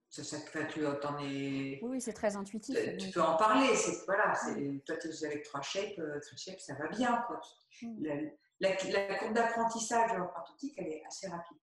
Ça, 0.09 0.23
ça, 0.23 0.37
tu 0.69 0.85
en 0.85 1.19
es... 1.19 1.79
Oui, 1.81 1.99
c'est 1.99 2.13
très 2.13 2.35
intuitif. 2.35 2.77
Tu, 2.97 3.11
peux 3.11 3.21
en 3.21 3.35
parler. 3.35 3.75
C'est, 3.75 4.05
voilà, 4.05 4.33
c'est, 4.35 4.81
toi, 4.85 4.95
tu 4.97 5.09
es 5.09 5.25
avec 5.25 5.43
trois 5.43 5.61
shapes, 5.61 5.99
euh, 5.99 6.19
shapes, 6.35 6.59
ça 6.59 6.75
va 6.75 6.87
bien. 6.87 7.23
Quoi. 7.27 7.41
Mm. 7.81 8.29
La, 8.59 8.75
courbe 9.17 9.33
d'apprentissage 9.33 10.11
de 10.13 10.17
l'empreinte 10.17 10.49
optique, 10.49 10.73
elle 10.77 10.87
est 10.87 11.03
assez 11.05 11.27
rapide. 11.27 11.57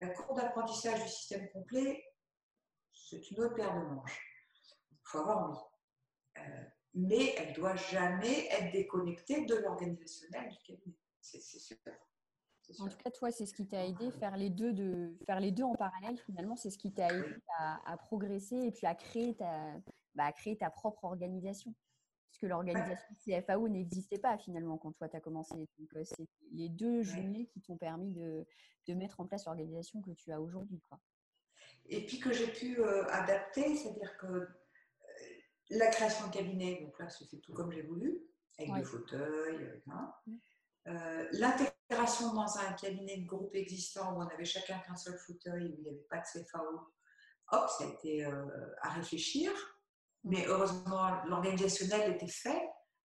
La 0.00 0.10
courbe 0.10 0.38
d'apprentissage 0.38 1.02
du 1.02 1.08
système 1.08 1.48
complet, 1.50 2.04
c'est 2.92 3.30
une 3.30 3.40
autre 3.40 3.54
paire 3.54 3.74
de 3.74 3.84
manches. 3.86 4.22
Il 4.92 4.98
faut 5.02 5.18
avoir 5.18 5.50
envie. 5.50 5.60
Euh, 6.38 6.64
mais 6.94 7.34
elle 7.36 7.50
ne 7.50 7.54
doit 7.54 7.76
jamais 7.76 8.46
être 8.48 8.72
déconnectée 8.72 9.44
de 9.44 9.56
l'organisationnel 9.56 10.48
du 10.50 10.58
cabinet. 10.58 10.96
C'est, 11.20 11.40
c'est 11.42 11.58
super. 11.58 11.98
En 12.78 12.88
tout 12.88 12.96
cas, 13.02 13.10
toi, 13.10 13.30
c'est 13.30 13.46
ce 13.46 13.54
qui 13.54 13.66
t'a 13.66 13.86
aidé, 13.86 14.10
faire 14.10 14.36
les 14.36 14.50
deux 14.50 14.72
de 14.72 15.16
faire 15.26 15.40
les 15.40 15.50
deux 15.50 15.62
en 15.62 15.74
parallèle. 15.74 16.18
Finalement, 16.18 16.56
c'est 16.56 16.70
ce 16.70 16.78
qui 16.78 16.92
t'a 16.92 17.08
aidé 17.08 17.36
à, 17.58 17.96
progresser 17.96 18.56
et 18.56 18.70
puis 18.70 18.86
à 18.86 18.94
créer 18.94 19.34
ta, 19.34 19.74
bah, 20.14 20.30
créer 20.32 20.56
ta 20.56 20.70
propre 20.70 21.04
organisation. 21.04 21.74
Puisque 22.30 22.42
l'organisation 22.42 23.14
CFAO 23.24 23.68
n'existait 23.68 24.18
pas 24.18 24.36
finalement 24.36 24.76
quand 24.76 24.92
toi 24.92 25.08
tu 25.08 25.16
as 25.16 25.20
commencé. 25.20 25.54
Donc, 25.56 25.96
euh, 25.96 26.04
c'est 26.04 26.28
les 26.52 26.68
deux 26.68 27.02
jumelés 27.02 27.46
qui 27.46 27.62
t'ont 27.62 27.78
permis 27.78 28.12
de, 28.12 28.46
de, 28.86 28.94
mettre 28.94 29.20
en 29.20 29.26
place 29.26 29.46
l'organisation 29.46 30.02
que 30.02 30.10
tu 30.10 30.30
as 30.30 30.40
aujourd'hui. 30.40 30.78
Et 31.86 32.04
puis 32.04 32.18
que 32.18 32.32
j'ai 32.32 32.48
pu 32.48 32.80
euh, 32.80 33.04
adapter, 33.08 33.76
c'est-à-dire 33.76 34.16
que 34.18 34.26
euh, 34.26 34.46
la 35.70 35.86
création 35.86 36.26
de 36.26 36.32
cabinet, 36.32 36.82
donc 36.82 36.98
là, 36.98 37.08
c'est 37.08 37.40
tout 37.40 37.54
comme 37.54 37.72
j'ai 37.72 37.82
voulu, 37.82 38.20
avec 38.58 38.74
le 38.74 38.84
fauteuil, 38.84 39.82
hein. 39.90 40.12
Euh, 40.88 41.28
l'intégration 41.32 41.77
dans 41.90 42.58
un 42.58 42.72
cabinet 42.74 43.18
de 43.18 43.26
groupe 43.26 43.54
existant 43.54 44.12
où 44.12 44.22
on 44.22 44.26
avait 44.28 44.44
chacun 44.44 44.78
qu'un 44.80 44.96
seul 44.96 45.18
fauteuil, 45.18 45.64
où 45.64 45.74
il 45.78 45.82
n'y 45.82 45.88
avait 45.88 46.06
pas 46.10 46.18
de 46.18 46.22
CFAO, 46.22 46.80
hop, 47.52 47.70
ça 47.78 47.84
a 47.84 47.88
été 47.88 48.24
euh, 48.24 48.46
à 48.82 48.90
réfléchir. 48.90 49.52
Mais 50.24 50.46
heureusement, 50.46 51.24
l'organisationnel 51.26 52.14
était 52.14 52.26
fait. 52.26 52.60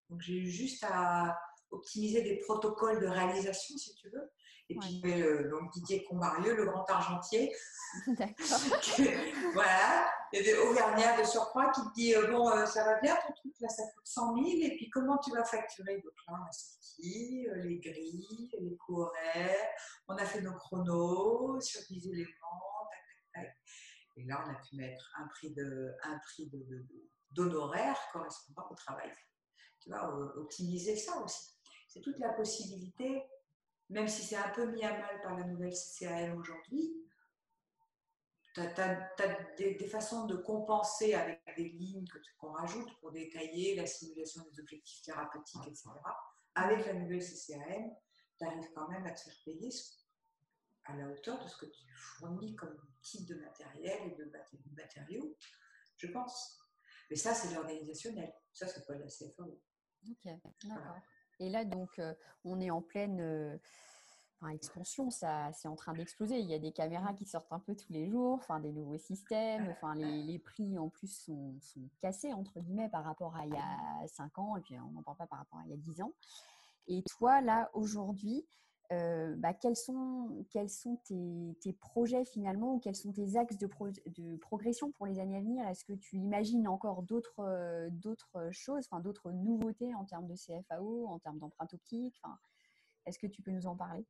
Donc 0.10 0.22
j'ai 0.22 0.34
eu 0.34 0.50
juste 0.50 0.84
à 0.90 1.38
optimiser 1.72 2.22
des 2.22 2.38
protocoles 2.38 3.00
de 3.00 3.08
réalisation, 3.08 3.78
si 3.78 3.96
tu 3.96 4.10
veux. 4.10 4.32
Et 4.70 4.76
puis, 4.76 5.02
euh, 5.06 5.50
donc 5.50 5.72
Didier 5.74 6.04
Combarieux, 6.04 6.56
le 6.56 6.66
grand 6.66 6.90
argentier. 6.90 7.54
D'accord. 8.08 8.60
voilà. 9.54 10.08
Il 10.34 10.38
y 10.38 10.40
a 10.40 10.44
des 10.52 10.58
Auvergnats 10.58 11.22
de 11.22 11.28
surcroît 11.28 11.72
qui 11.72 11.82
te 11.82 11.94
dit 11.94 12.32
Bon, 12.32 12.50
ça 12.66 12.84
va 12.84 13.00
bien 13.02 13.16
ton 13.16 13.34
truc, 13.34 13.54
là, 13.60 13.70
ça 13.70 13.84
coûte 13.84 14.06
100 14.08 14.36
000. 14.36 14.48
Et 14.64 14.76
puis, 14.78 14.90
comment 14.90 15.20
tu 15.20 15.30
vas 15.30 15.46
facturer? 15.46 16.02
Donc 16.02 16.14
là, 16.28 16.40
euh, 17.06 17.56
les 17.64 17.78
grilles, 17.78 18.50
les 18.60 18.76
coûts 18.78 19.02
horaires. 19.02 19.70
On 20.08 20.16
a 20.16 20.26
fait 20.26 20.42
nos 20.42 20.56
chronos 20.56 21.60
sur 21.62 21.82
des 21.88 22.08
éléments, 22.08 22.88
tac, 22.90 23.44
tac, 23.44 23.46
tac. 23.46 23.58
Et 24.16 24.24
là, 24.26 24.44
on 24.44 24.50
a 24.50 24.56
pu 24.56 24.76
mettre 24.76 25.12
un 25.20 25.28
prix 25.28 25.54
de, 25.54 25.94
un 26.02 26.18
prix 26.18 26.52
d'honoraire 27.30 28.00
correspondant 28.12 28.68
au 28.72 28.76
travail. 28.76 29.12
Tu 29.82 29.90
vois, 29.90 30.04
optimiser 30.38 30.96
ça 30.96 31.16
aussi. 31.18 31.60
C'est 31.88 32.02
toute 32.02 32.18
la 32.18 32.30
possibilité, 32.30 33.24
même 33.90 34.08
si 34.08 34.24
c'est 34.24 34.38
un 34.38 34.50
peu 34.50 34.66
mis 34.72 34.84
à 34.84 34.98
mal 34.98 35.22
par 35.22 35.38
la 35.38 35.44
nouvelle 35.44 35.74
CCAM 35.74 36.38
aujourd'hui, 36.40 36.92
tu 38.54 38.62
as, 38.62 39.10
des, 39.58 39.88
façons 39.88 40.26
de 40.26 40.36
compenser 40.36 41.14
avec 41.14 41.42
des 41.58 41.70
lignes 41.70 42.06
qu'on 42.40 42.52
rajoute 42.52 42.90
pour 43.00 43.12
détailler 43.12 43.76
la 43.76 43.86
simulation 43.86 44.44
des 44.44 44.60
objectifs 44.60 45.02
thérapeutiques, 45.02 45.68
etc 45.68 45.90
avec 46.56 46.86
la 46.86 46.94
nouvelle 46.94 47.22
CCAM, 47.22 47.92
tu 48.38 48.46
arrives 48.46 48.70
quand 48.76 48.88
même 48.90 49.06
à 49.06 49.12
te 49.12 49.22
faire 49.22 49.36
payer 49.46 49.70
à 50.86 50.96
la 50.96 51.08
hauteur 51.08 51.42
de 51.44 51.48
ce 51.48 51.58
que 51.58 51.66
tu 51.66 51.84
fournis 51.96 52.56
comme 52.56 52.78
type 53.02 53.26
de 53.28 53.36
matériel 53.36 54.12
et 54.12 54.16
de 54.16 54.32
matériaux, 54.76 55.38
je 55.98 56.08
pense. 56.08 56.60
Mais 57.10 57.16
ça, 57.16 57.34
c'est 57.34 57.54
l'organisationnel. 57.54 58.34
Ça, 58.52 58.68
c'est 58.68 58.86
pas 58.86 58.96
la 58.96 59.08
CFO. 59.08 59.62
Ok, 60.10 60.26
d'accord. 60.26 60.98
Et 61.40 61.50
là, 61.50 61.66
donc, 61.66 61.98
euh, 62.00 62.14
on 62.44 62.60
est 62.60 62.70
en 62.70 62.82
pleine 62.82 63.60
expansion. 64.50 65.10
Ça, 65.10 65.52
c'est 65.54 65.68
en 65.68 65.76
train 65.76 65.94
d'exploser. 65.94 66.40
Il 66.40 66.50
y 66.50 66.54
a 66.54 66.60
des 66.60 66.72
caméras 66.72 67.14
qui 67.14 67.26
sortent 67.26 67.52
un 67.52 67.60
peu 67.60 67.76
tous 67.76 67.92
les 67.92 68.08
jours, 68.08 68.34
enfin, 68.36 68.60
des 68.60 68.72
nouveaux 68.72 68.98
systèmes. 68.98 69.68
Enfin, 69.70 69.96
les, 69.96 70.40
prix, 70.40 70.78
en 70.78 70.90
plus, 70.90 71.26
sont, 71.26 71.56
cassés, 72.02 72.34
entre 72.34 72.60
guillemets, 72.60 72.90
par 72.90 73.04
rapport 73.04 73.36
à 73.36 73.46
il 73.46 73.54
y 73.54 73.58
a 73.58 74.08
5 74.08 74.40
ans. 74.40 74.58
Et 74.58 74.62
puis, 74.62 74.76
on 74.80 74.92
n'en 74.92 75.04
parle 75.04 75.18
pas 75.18 75.28
par 75.28 75.40
rapport 75.40 75.60
à 75.60 75.64
il 75.66 75.72
y 75.72 75.74
a 75.74 75.78
10 75.78 76.02
ans. 76.02 76.14
Et 76.88 77.04
toi, 77.04 77.42
là, 77.42 77.70
aujourd'hui, 77.74 78.46
euh, 78.92 79.36
bah, 79.38 79.54
quels 79.54 79.76
sont, 79.76 80.46
quels 80.52 80.70
sont 80.70 80.98
tes, 81.06 81.58
tes, 81.62 81.74
projets 81.74 82.26
finalement 82.26 82.76
ou 82.76 82.80
quels 82.80 82.96
sont 82.96 83.12
tes 83.12 83.38
axes 83.38 83.58
de, 83.58 83.68
progression 84.38 84.92
pour 84.92 85.08
les 85.08 85.20
années 85.20 85.38
à 85.38 85.42
venir? 85.42 85.68
Est-ce 85.68 85.86
que 85.86 85.94
tu 85.94 86.18
imagines 86.18 86.68
encore 86.68 87.02
d'autres 87.02 87.40
euh, 87.40 87.90
d'autres 87.90 88.50
choses, 88.52 88.86
enfin, 88.90 89.02
d'autres 89.02 89.32
nouveautés 89.32 89.96
en 89.96 90.04
termes 90.06 90.28
de 90.28 90.36
CFAO, 90.36 91.08
en 91.08 91.18
termes 91.20 91.40
d'empreinte 91.40 91.74
optique? 91.74 92.22
Est-ce 93.06 93.18
que 93.18 93.28
tu 93.28 93.42
peux 93.42 93.52
nous 93.52 93.68
en 93.68 93.76
parler? 93.76 94.06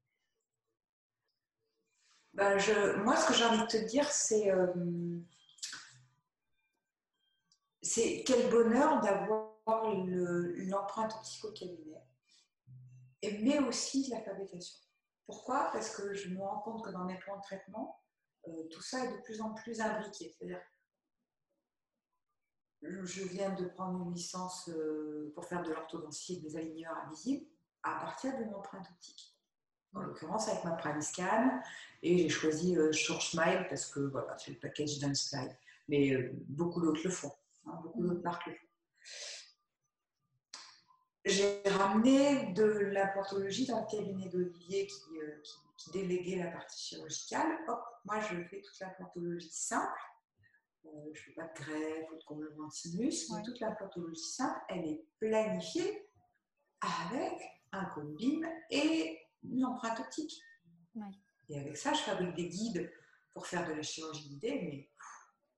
Ben 2.33 2.57
je, 2.57 2.97
Moi, 3.03 3.15
ce 3.15 3.27
que 3.27 3.33
j'ai 3.33 3.45
envie 3.45 3.61
de 3.61 3.67
te 3.67 3.77
dire, 3.77 4.09
c'est 4.09 4.51
euh, 4.51 5.19
quel 8.25 8.49
bonheur 8.49 9.01
d'avoir 9.01 9.53
l'empreinte 9.65 11.13
psycho-cabinet, 11.21 12.01
mais 13.41 13.59
aussi 13.59 14.09
la 14.09 14.21
fabrication. 14.21 14.77
Pourquoi? 15.25 15.69
Parce 15.71 15.95
que 15.95 16.13
je 16.13 16.29
me 16.29 16.41
rends 16.41 16.59
compte 16.59 16.83
que 16.83 16.89
dans 16.89 17.05
mes 17.05 17.17
plans 17.19 17.37
de 17.37 17.41
traitement, 17.41 17.99
euh, 18.47 18.67
tout 18.69 18.81
ça 18.81 19.05
est 19.05 19.11
de 19.11 19.21
plus 19.21 19.39
en 19.39 19.53
plus 19.53 19.79
imbriqué. 19.79 20.35
C'est-à-dire, 20.37 20.61
je 22.81 23.23
viens 23.23 23.53
de 23.53 23.65
prendre 23.65 24.01
une 24.05 24.13
licence 24.13 24.69
euh, 24.69 25.31
pour 25.33 25.45
faire 25.45 25.63
de 25.63 25.71
l'orthodontie 25.71 26.35
et 26.35 26.39
des 26.41 26.57
aligneurs 26.57 26.97
invisibles 27.05 27.45
à 27.83 27.99
partir 27.99 28.33
mon 28.39 28.57
empreinte 28.57 28.87
optique. 28.91 29.32
En 29.93 30.01
l'occurrence, 30.01 30.47
avec 30.49 30.63
ma 30.63 30.71
Prime 30.71 31.01
Scan, 31.01 31.61
et 32.01 32.17
j'ai 32.17 32.29
choisi 32.29 32.75
euh, 32.75 32.91
Short 32.91 33.21
Smile 33.21 33.67
parce 33.69 33.85
que 33.87 33.99
voilà, 33.99 34.35
c'est 34.37 34.51
le 34.51 34.57
package 34.57 34.99
Style. 35.13 35.55
Mais 35.87 36.13
euh, 36.13 36.31
beaucoup 36.47 36.81
d'autres 36.81 37.01
le 37.03 37.09
font. 37.09 37.31
Hein, 37.65 37.79
beaucoup 37.83 38.01
d'autres 38.01 38.23
marques 38.23 38.47
le 38.47 38.53
font. 38.53 38.67
J'ai 41.25 41.61
ramené 41.65 42.51
de 42.53 42.63
l'implantologie 42.63 43.65
dans 43.65 43.79
le 43.79 43.97
cabinet 43.97 44.29
d'Olivier 44.29 44.87
qui, 44.87 44.99
qui, 45.77 45.91
déléguait 45.91 46.43
la 46.43 46.51
partie 46.51 46.81
chirurgicale. 46.81 47.59
Hop, 47.67 47.79
moi, 48.03 48.19
je 48.19 48.43
fais 48.49 48.61
toute 48.61 48.79
l'implantologie 48.81 49.49
simple 49.49 49.99
euh, 50.85 50.89
je 51.13 51.19
ne 51.19 51.25
fais 51.25 51.31
pas 51.31 51.47
de 51.47 51.63
grève 51.63 52.05
ou 52.11 52.15
de 52.17 52.23
comblement 52.23 52.67
de 52.67 52.73
sinus, 52.73 53.29
mais 53.31 53.41
toute 53.41 53.59
la 53.59 53.71
pathologie 53.71 54.21
simple, 54.21 54.59
elle 54.69 54.85
est 54.85 55.05
planifiée 55.19 56.09
avec 56.81 57.41
un 57.71 57.89
beam 58.17 58.45
et 58.69 59.17
une 59.43 59.65
empreinte 59.65 59.99
optique. 59.99 60.41
Et 61.49 61.59
avec 61.59 61.77
ça, 61.77 61.93
je 61.93 62.01
fabrique 62.01 62.35
des 62.35 62.49
guides 62.49 62.91
pour 63.33 63.47
faire 63.47 63.67
de 63.67 63.73
la 63.73 63.81
chirurgie 63.81 64.29
guidée, 64.29 64.61
mais 64.61 64.89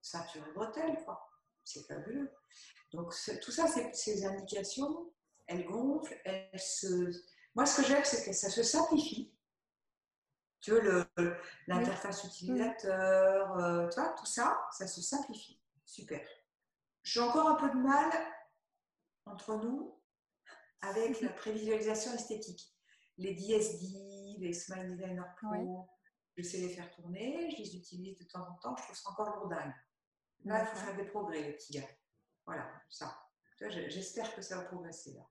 ceinture 0.02 0.46
et 0.48 0.54
bretelles, 0.54 1.04
quoi. 1.04 1.30
C'est 1.64 1.86
fabuleux. 1.88 2.32
Donc, 2.92 3.14
tout 3.42 3.52
ça, 3.52 3.66
ces 3.68 4.26
indications, 4.26 5.12
elles 5.48 5.66
gonflent, 5.66 6.20
elles 6.24 6.60
se... 6.60 7.12
Moi, 7.56 7.66
ce 7.66 7.82
que 7.82 7.88
j'aime, 7.88 8.04
c'est 8.04 8.26
que 8.26 8.34
ça 8.34 8.50
se 8.50 8.64
simplifie. 8.64 9.34
Tu 10.62 10.72
veux, 10.72 11.06
l'interface 11.68 12.24
utilisateur, 12.24 13.58
euh, 13.60 13.88
tu 13.90 14.00
vois, 14.00 14.16
tout 14.18 14.26
ça, 14.26 14.60
ça 14.72 14.88
se 14.88 15.02
simplifie. 15.02 15.62
Super. 15.86 16.26
J'ai 17.04 17.20
encore 17.20 17.50
un 17.50 17.56
peu 17.56 17.70
de 17.70 17.84
mal 17.84 18.12
entre 19.26 19.56
nous 19.58 20.02
avec 20.82 21.22
la 21.22 21.30
prévisualisation 21.30 22.14
esthétique. 22.14 22.75
Les 23.18 23.34
DSD, 23.34 24.38
les 24.40 24.54
Smile 24.54 24.96
Designer 24.96 25.36
Pro, 25.36 25.88
je 26.36 26.44
sais 26.44 26.58
les 26.58 26.70
faire 26.70 26.92
tourner, 26.92 27.50
je 27.52 27.58
les 27.58 27.76
utilise 27.76 28.18
de 28.18 28.26
temps 28.26 28.48
en 28.48 28.56
temps, 28.56 28.76
je 28.78 28.84
trouve 28.84 28.96
ça 28.96 29.10
encore 29.10 29.36
lourdingue. 29.38 29.74
Là, 30.44 30.62
il 30.62 30.68
faut 30.68 30.86
faire 30.86 30.96
des 30.96 31.06
progrès, 31.06 31.42
les 31.42 31.54
petits 31.54 31.74
gars. 31.74 31.90
Voilà, 32.46 32.70
ça. 32.90 33.22
J'espère 33.58 34.36
que 34.36 34.42
ça 34.42 34.58
va 34.58 34.64
progresser 34.64 35.14
là. 35.14 35.28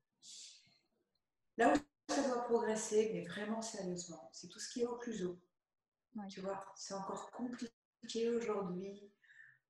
Là 1.56 1.72
où 1.72 2.12
ça 2.12 2.22
doit 2.26 2.44
progresser, 2.44 3.10
mais 3.12 3.22
vraiment 3.24 3.60
sérieusement. 3.60 4.30
C'est 4.32 4.48
tout 4.48 4.58
ce 4.58 4.72
qui 4.72 4.82
est 4.82 4.86
haut. 4.86 4.98
Tu 6.28 6.40
vois, 6.40 6.64
c'est 6.76 6.94
encore 6.94 7.30
compliqué 7.32 8.30
aujourd'hui 8.30 9.12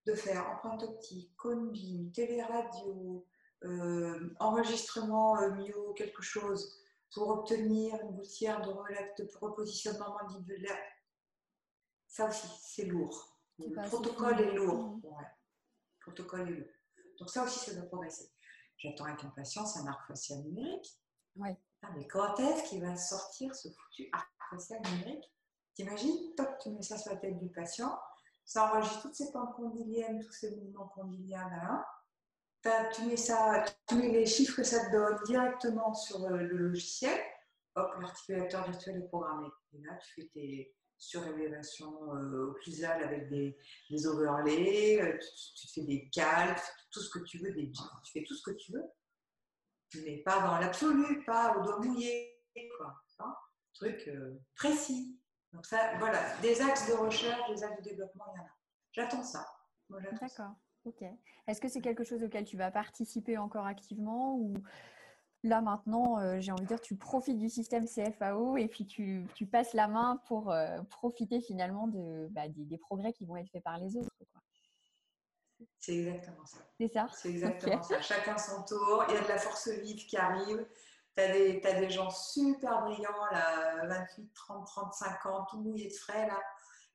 de 0.07 0.15
faire 0.15 0.47
empreinte 0.51 0.83
optique, 0.83 1.35
beam, 1.73 2.13
téléradio, 2.13 3.27
euh, 3.65 4.35
enregistrement 4.39 5.39
euh, 5.41 5.51
mio, 5.53 5.95
quelque 5.95 6.23
chose, 6.23 6.84
pour 7.15 7.29
obtenir 7.29 7.95
une 8.03 8.17
gouttière 8.17 8.61
de, 8.61 8.73
de 8.73 9.31
repositionnement 9.41 10.17
mandibulaire. 10.21 10.79
Ça 12.09 12.29
aussi, 12.29 12.49
c'est 12.61 12.85
lourd. 12.85 13.39
Le 13.59 13.89
protocole 13.89 14.41
est 14.41 14.53
lourd. 14.53 14.97
Mmh. 14.97 15.03
Le 15.05 16.01
protocole 16.01 16.49
est 16.49 16.53
lourd. 16.53 16.73
Donc 17.19 17.31
ça 17.31 17.45
aussi, 17.45 17.59
ça 17.71 17.75
doit 17.75 17.87
progresser. 17.87 18.31
J'attends 18.79 19.05
avec 19.05 19.25
impatience 19.25 19.77
un 19.77 19.87
arc 19.87 20.07
facial 20.09 20.41
numérique. 20.41 21.01
Ouais. 21.37 21.57
Ah, 21.83 21.91
mais 21.97 22.07
quand 22.07 22.39
est-ce 22.39 22.69
qu'il 22.69 22.83
va 22.83 22.97
sortir 22.97 23.55
ce 23.55 23.69
foutu 23.69 24.09
arc 24.13 24.29
facial 24.51 24.81
numérique? 24.83 25.25
T'imagines, 25.75 26.35
top, 26.37 26.59
tu 26.61 26.71
mets 26.71 26.83
ça 26.83 26.99
sur 26.99 27.13
la 27.13 27.19
tête 27.19 27.39
du 27.39 27.51
patient, 27.51 27.99
ça 28.45 28.71
enregistre 28.71 29.03
toutes 29.03 29.15
ces 29.15 29.33
pentes 29.33 29.55
condyliennes, 29.55 30.21
tous 30.21 30.33
ces 30.33 30.57
mouvements 30.57 30.89
condyliens 30.89 31.49
là. 31.49 31.87
Tu 32.95 33.03
mets, 33.03 33.17
ça, 33.17 33.65
tu 33.87 34.01
les 34.01 34.25
chiffres 34.27 34.57
que 34.57 34.65
ça 34.65 34.87
te 34.87 34.93
donne 34.93 35.19
directement 35.27 35.93
sur 35.93 36.25
euh, 36.25 36.39
le 36.39 36.57
logiciel. 36.57 37.21
Hop, 37.75 37.93
l'articulateur 38.01 38.71
virtuel 38.71 38.97
est 38.97 39.09
programmé. 39.09 39.49
Et 39.75 39.83
là, 39.83 39.97
tu 39.97 40.15
fais 40.15 40.29
tes 40.33 40.75
surélévations 40.97 42.15
euh, 42.15 42.51
occlusales 42.51 43.03
avec 43.03 43.29
des, 43.29 43.59
des 43.91 44.07
overlays, 44.07 45.03
euh, 45.03 45.19
tu, 45.57 45.69
fais 45.75 45.83
des 45.83 46.09
calques, 46.11 46.63
tout 46.91 47.01
ce 47.01 47.11
que 47.11 47.25
tu 47.25 47.39
veux, 47.39 47.53
tu 47.55 48.13
fais 48.13 48.25
tout 48.25 48.35
ce 48.35 48.51
que 48.51 48.57
tu 48.57 48.73
veux 48.73 48.85
mais 50.03 50.19
pas 50.19 50.41
dans 50.41 50.59
l'absolu, 50.59 51.25
pas 51.25 51.57
au 51.57 51.63
doigt 51.63 51.79
mouillé, 51.81 52.43
quoi. 52.77 52.95
Hein 53.21 53.35
truc 53.75 54.09
euh, 54.09 54.41
précis. 54.57 55.19
Donc 55.53 55.67
ça, 55.67 55.97
voilà, 55.99 56.37
des 56.39 56.61
axes 56.61 56.89
de 56.89 56.95
recherche, 56.95 57.51
des 57.51 57.63
axes 57.63 57.79
de 57.79 57.91
développement, 57.91 58.25
il 58.35 58.39
y 58.39 58.41
en 58.41 58.45
a. 58.45 58.51
J'attends 58.93 59.23
ça. 59.23 59.47
D'accord. 59.89 60.55
Ok. 60.85 61.03
Est-ce 61.47 61.61
que 61.61 61.69
c'est 61.69 61.81
quelque 61.81 62.05
chose 62.05 62.23
auquel 62.23 62.45
tu 62.45 62.57
vas 62.57 62.71
participer 62.71 63.39
encore 63.39 63.67
activement 63.67 64.37
ou 64.37 64.55
là 65.43 65.61
maintenant, 65.61 66.19
euh, 66.19 66.41
j'ai 66.41 66.53
envie 66.53 66.63
de 66.63 66.69
dire, 66.69 66.81
tu 66.81 66.97
profites 66.97 67.39
du 67.39 67.49
système 67.49 67.87
CFAO 67.87 68.57
et 68.57 68.69
puis 68.69 68.87
tu, 68.87 69.27
tu 69.35 69.47
passes 69.47 69.75
la 69.75 69.89
main 69.89 70.21
pour 70.27 70.51
euh, 70.51 70.83
profiter 70.91 71.41
finalement 71.41 71.87
de, 71.87 72.29
bah, 72.31 72.49
des, 72.49 72.65
des, 72.65 72.79
progrès 72.79 73.13
qui 73.13 73.25
vont 73.25 73.37
être 73.37 73.51
faits 73.51 73.63
par 73.63 73.79
les 73.79 73.97
autres 73.97 74.11
quoi. 74.33 74.43
C'est 75.79 75.97
exactement 75.97 76.47
ça. 76.47 76.59
C'est 76.79 76.89
ça? 76.89 77.07
C'est 77.13 77.31
exactement 77.31 77.83
ça. 77.83 78.01
Chacun 78.01 78.37
son 78.39 78.63
tour. 78.65 79.05
Il 79.09 79.15
y 79.15 79.19
a 79.19 79.23
de 79.23 79.29
la 79.29 79.39
force 79.39 79.69
vive 79.69 80.07
qui 80.07 80.17
arrive. 80.17 80.67
Tu 81.17 81.23
as, 81.23 81.27
as, 81.27 81.81
des 81.81 81.91
gens 81.91 82.11
super 82.11 82.83
brillants, 82.83 83.25
là, 83.31 83.87
28, 83.87 84.33
30, 84.35 84.67
35 84.67 85.27
ans, 85.27 85.47
tout 85.49 85.59
mouillés 85.59 85.89
de 85.89 85.95
frais, 85.95 86.27
là. 86.27 86.41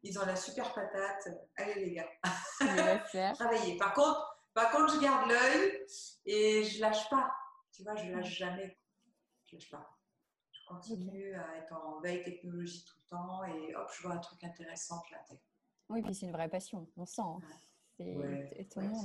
Ils 0.03 0.17
ont 0.17 0.25
la 0.25 0.35
super 0.35 0.73
patate. 0.73 1.27
Allez, 1.57 1.85
les 1.85 1.91
gars. 1.93 2.09
Travailler. 3.35 3.77
Par 3.77 3.93
contre, 3.93 4.39
par 4.53 4.71
contre, 4.71 4.95
je 4.95 4.99
garde 4.99 5.29
l'œil 5.29 5.85
et 6.25 6.63
je 6.63 6.81
lâche 6.81 7.09
pas. 7.09 7.31
Tu 7.71 7.83
vois, 7.83 7.95
je 7.95 8.11
lâche 8.11 8.37
jamais. 8.37 8.77
Je 9.45 9.55
lâche 9.55 9.69
pas. 9.69 9.97
Je 10.51 10.59
continue 10.67 11.33
à 11.35 11.57
être 11.57 11.73
en 11.73 11.99
veille 11.99 12.23
technologie 12.23 12.85
tout 12.85 12.95
le 13.03 13.09
temps 13.09 13.43
et 13.45 13.75
hop, 13.75 13.89
je 13.95 14.03
vois 14.03 14.15
un 14.15 14.19
truc 14.19 14.43
intéressant, 14.43 15.01
je 15.07 15.15
l'intègre. 15.15 15.41
Oui, 15.89 16.01
puis 16.01 16.13
c'est 16.13 16.27
une 16.27 16.31
vraie 16.31 16.49
passion, 16.49 16.87
on 16.97 17.05
sent. 17.05 17.21
Hein. 17.21 17.39
C'est 17.97 18.59
étonnant. 18.59 19.03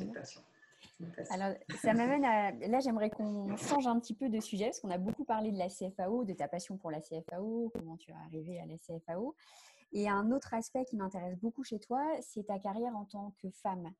Alors, 1.31 1.55
ça 1.81 1.95
m'amène 1.95 2.25
à. 2.25 2.51
Là, 2.53 2.81
j'aimerais 2.81 3.11
qu'on 3.11 3.57
change 3.57 3.87
un 3.87 3.99
petit 3.99 4.15
peu 4.15 4.29
de 4.29 4.41
sujet, 4.41 4.67
parce 4.67 4.81
qu'on 4.81 4.91
a 4.91 4.99
beaucoup 4.99 5.25
parlé 5.25 5.51
de 5.51 5.59
la 5.59 5.69
CFAO, 5.69 6.25
de 6.25 6.35
ta 6.35 6.47
passion 6.47 6.77
pour 6.77 6.91
la 6.91 7.01
CFAO, 7.01 7.73
comment 7.75 7.97
tu 7.97 8.11
es 8.11 8.15
arrivé 8.15 8.61
à 8.61 8.67
la 8.67 8.77
CFAO. 8.77 9.35
Et 9.93 10.09
un 10.09 10.31
autre 10.33 10.55
aspect 10.55 10.85
qui 10.85 10.97
m'intéresse 10.97 11.39
beaucoup 11.39 11.63
chez 11.63 11.79
toi, 11.79 12.05
c'est 12.21 12.45
ta 12.45 12.59
carrière 12.59 12.97
en 12.97 13.05
tant 13.05 13.35
que 13.39 13.51
femme. 13.51 13.93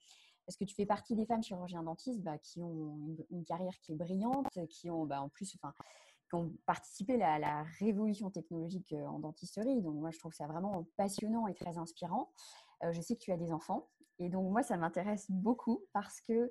Parce 0.47 0.57
que 0.57 0.65
tu 0.65 0.75
fais 0.75 0.87
partie 0.87 1.15
des 1.15 1.25
femmes 1.25 1.43
chirurgiens 1.43 1.83
dentistes 1.83 2.23
bah, 2.23 2.39
qui 2.39 2.61
ont 2.63 3.17
une, 3.31 3.45
carrière 3.45 3.79
qui 3.81 3.93
est 3.93 3.97
brillante, 3.97 4.47
qui 4.69 4.91
ont 4.91 5.07
bah, 5.07 5.23
en 5.23 5.29
plus, 5.29 5.57
enfin, 5.57 5.73
qui 6.29 6.35
ont 6.35 6.53
participé 6.67 7.23
à 7.23 7.39
la 7.39 7.63
révolution 7.79 8.31
technologique 8.31 8.93
euh, 8.93 9.07
en 9.07 9.21
dentisterie. 9.21 9.81
Donc, 9.81 9.95
moi, 9.95 10.11
je 10.11 10.19
trouve 10.19 10.35
ça 10.35 10.47
vraiment 10.47 10.87
passionnant 10.97 11.47
et 11.47 11.55
très 11.55 11.79
inspirant. 11.79 12.31
Euh, 12.83 12.93
je 12.93 13.01
sais 13.01 13.15
que 13.15 13.21
tu 13.21 13.33
as 13.33 13.37
des 13.37 13.53
enfants 13.53 13.89
et 14.19 14.29
donc, 14.29 14.51
moi, 14.51 14.63
ça 14.63 14.77
m'intéresse 14.77 15.27
beaucoup 15.31 15.83
parce 15.93 16.21
que 16.21 16.51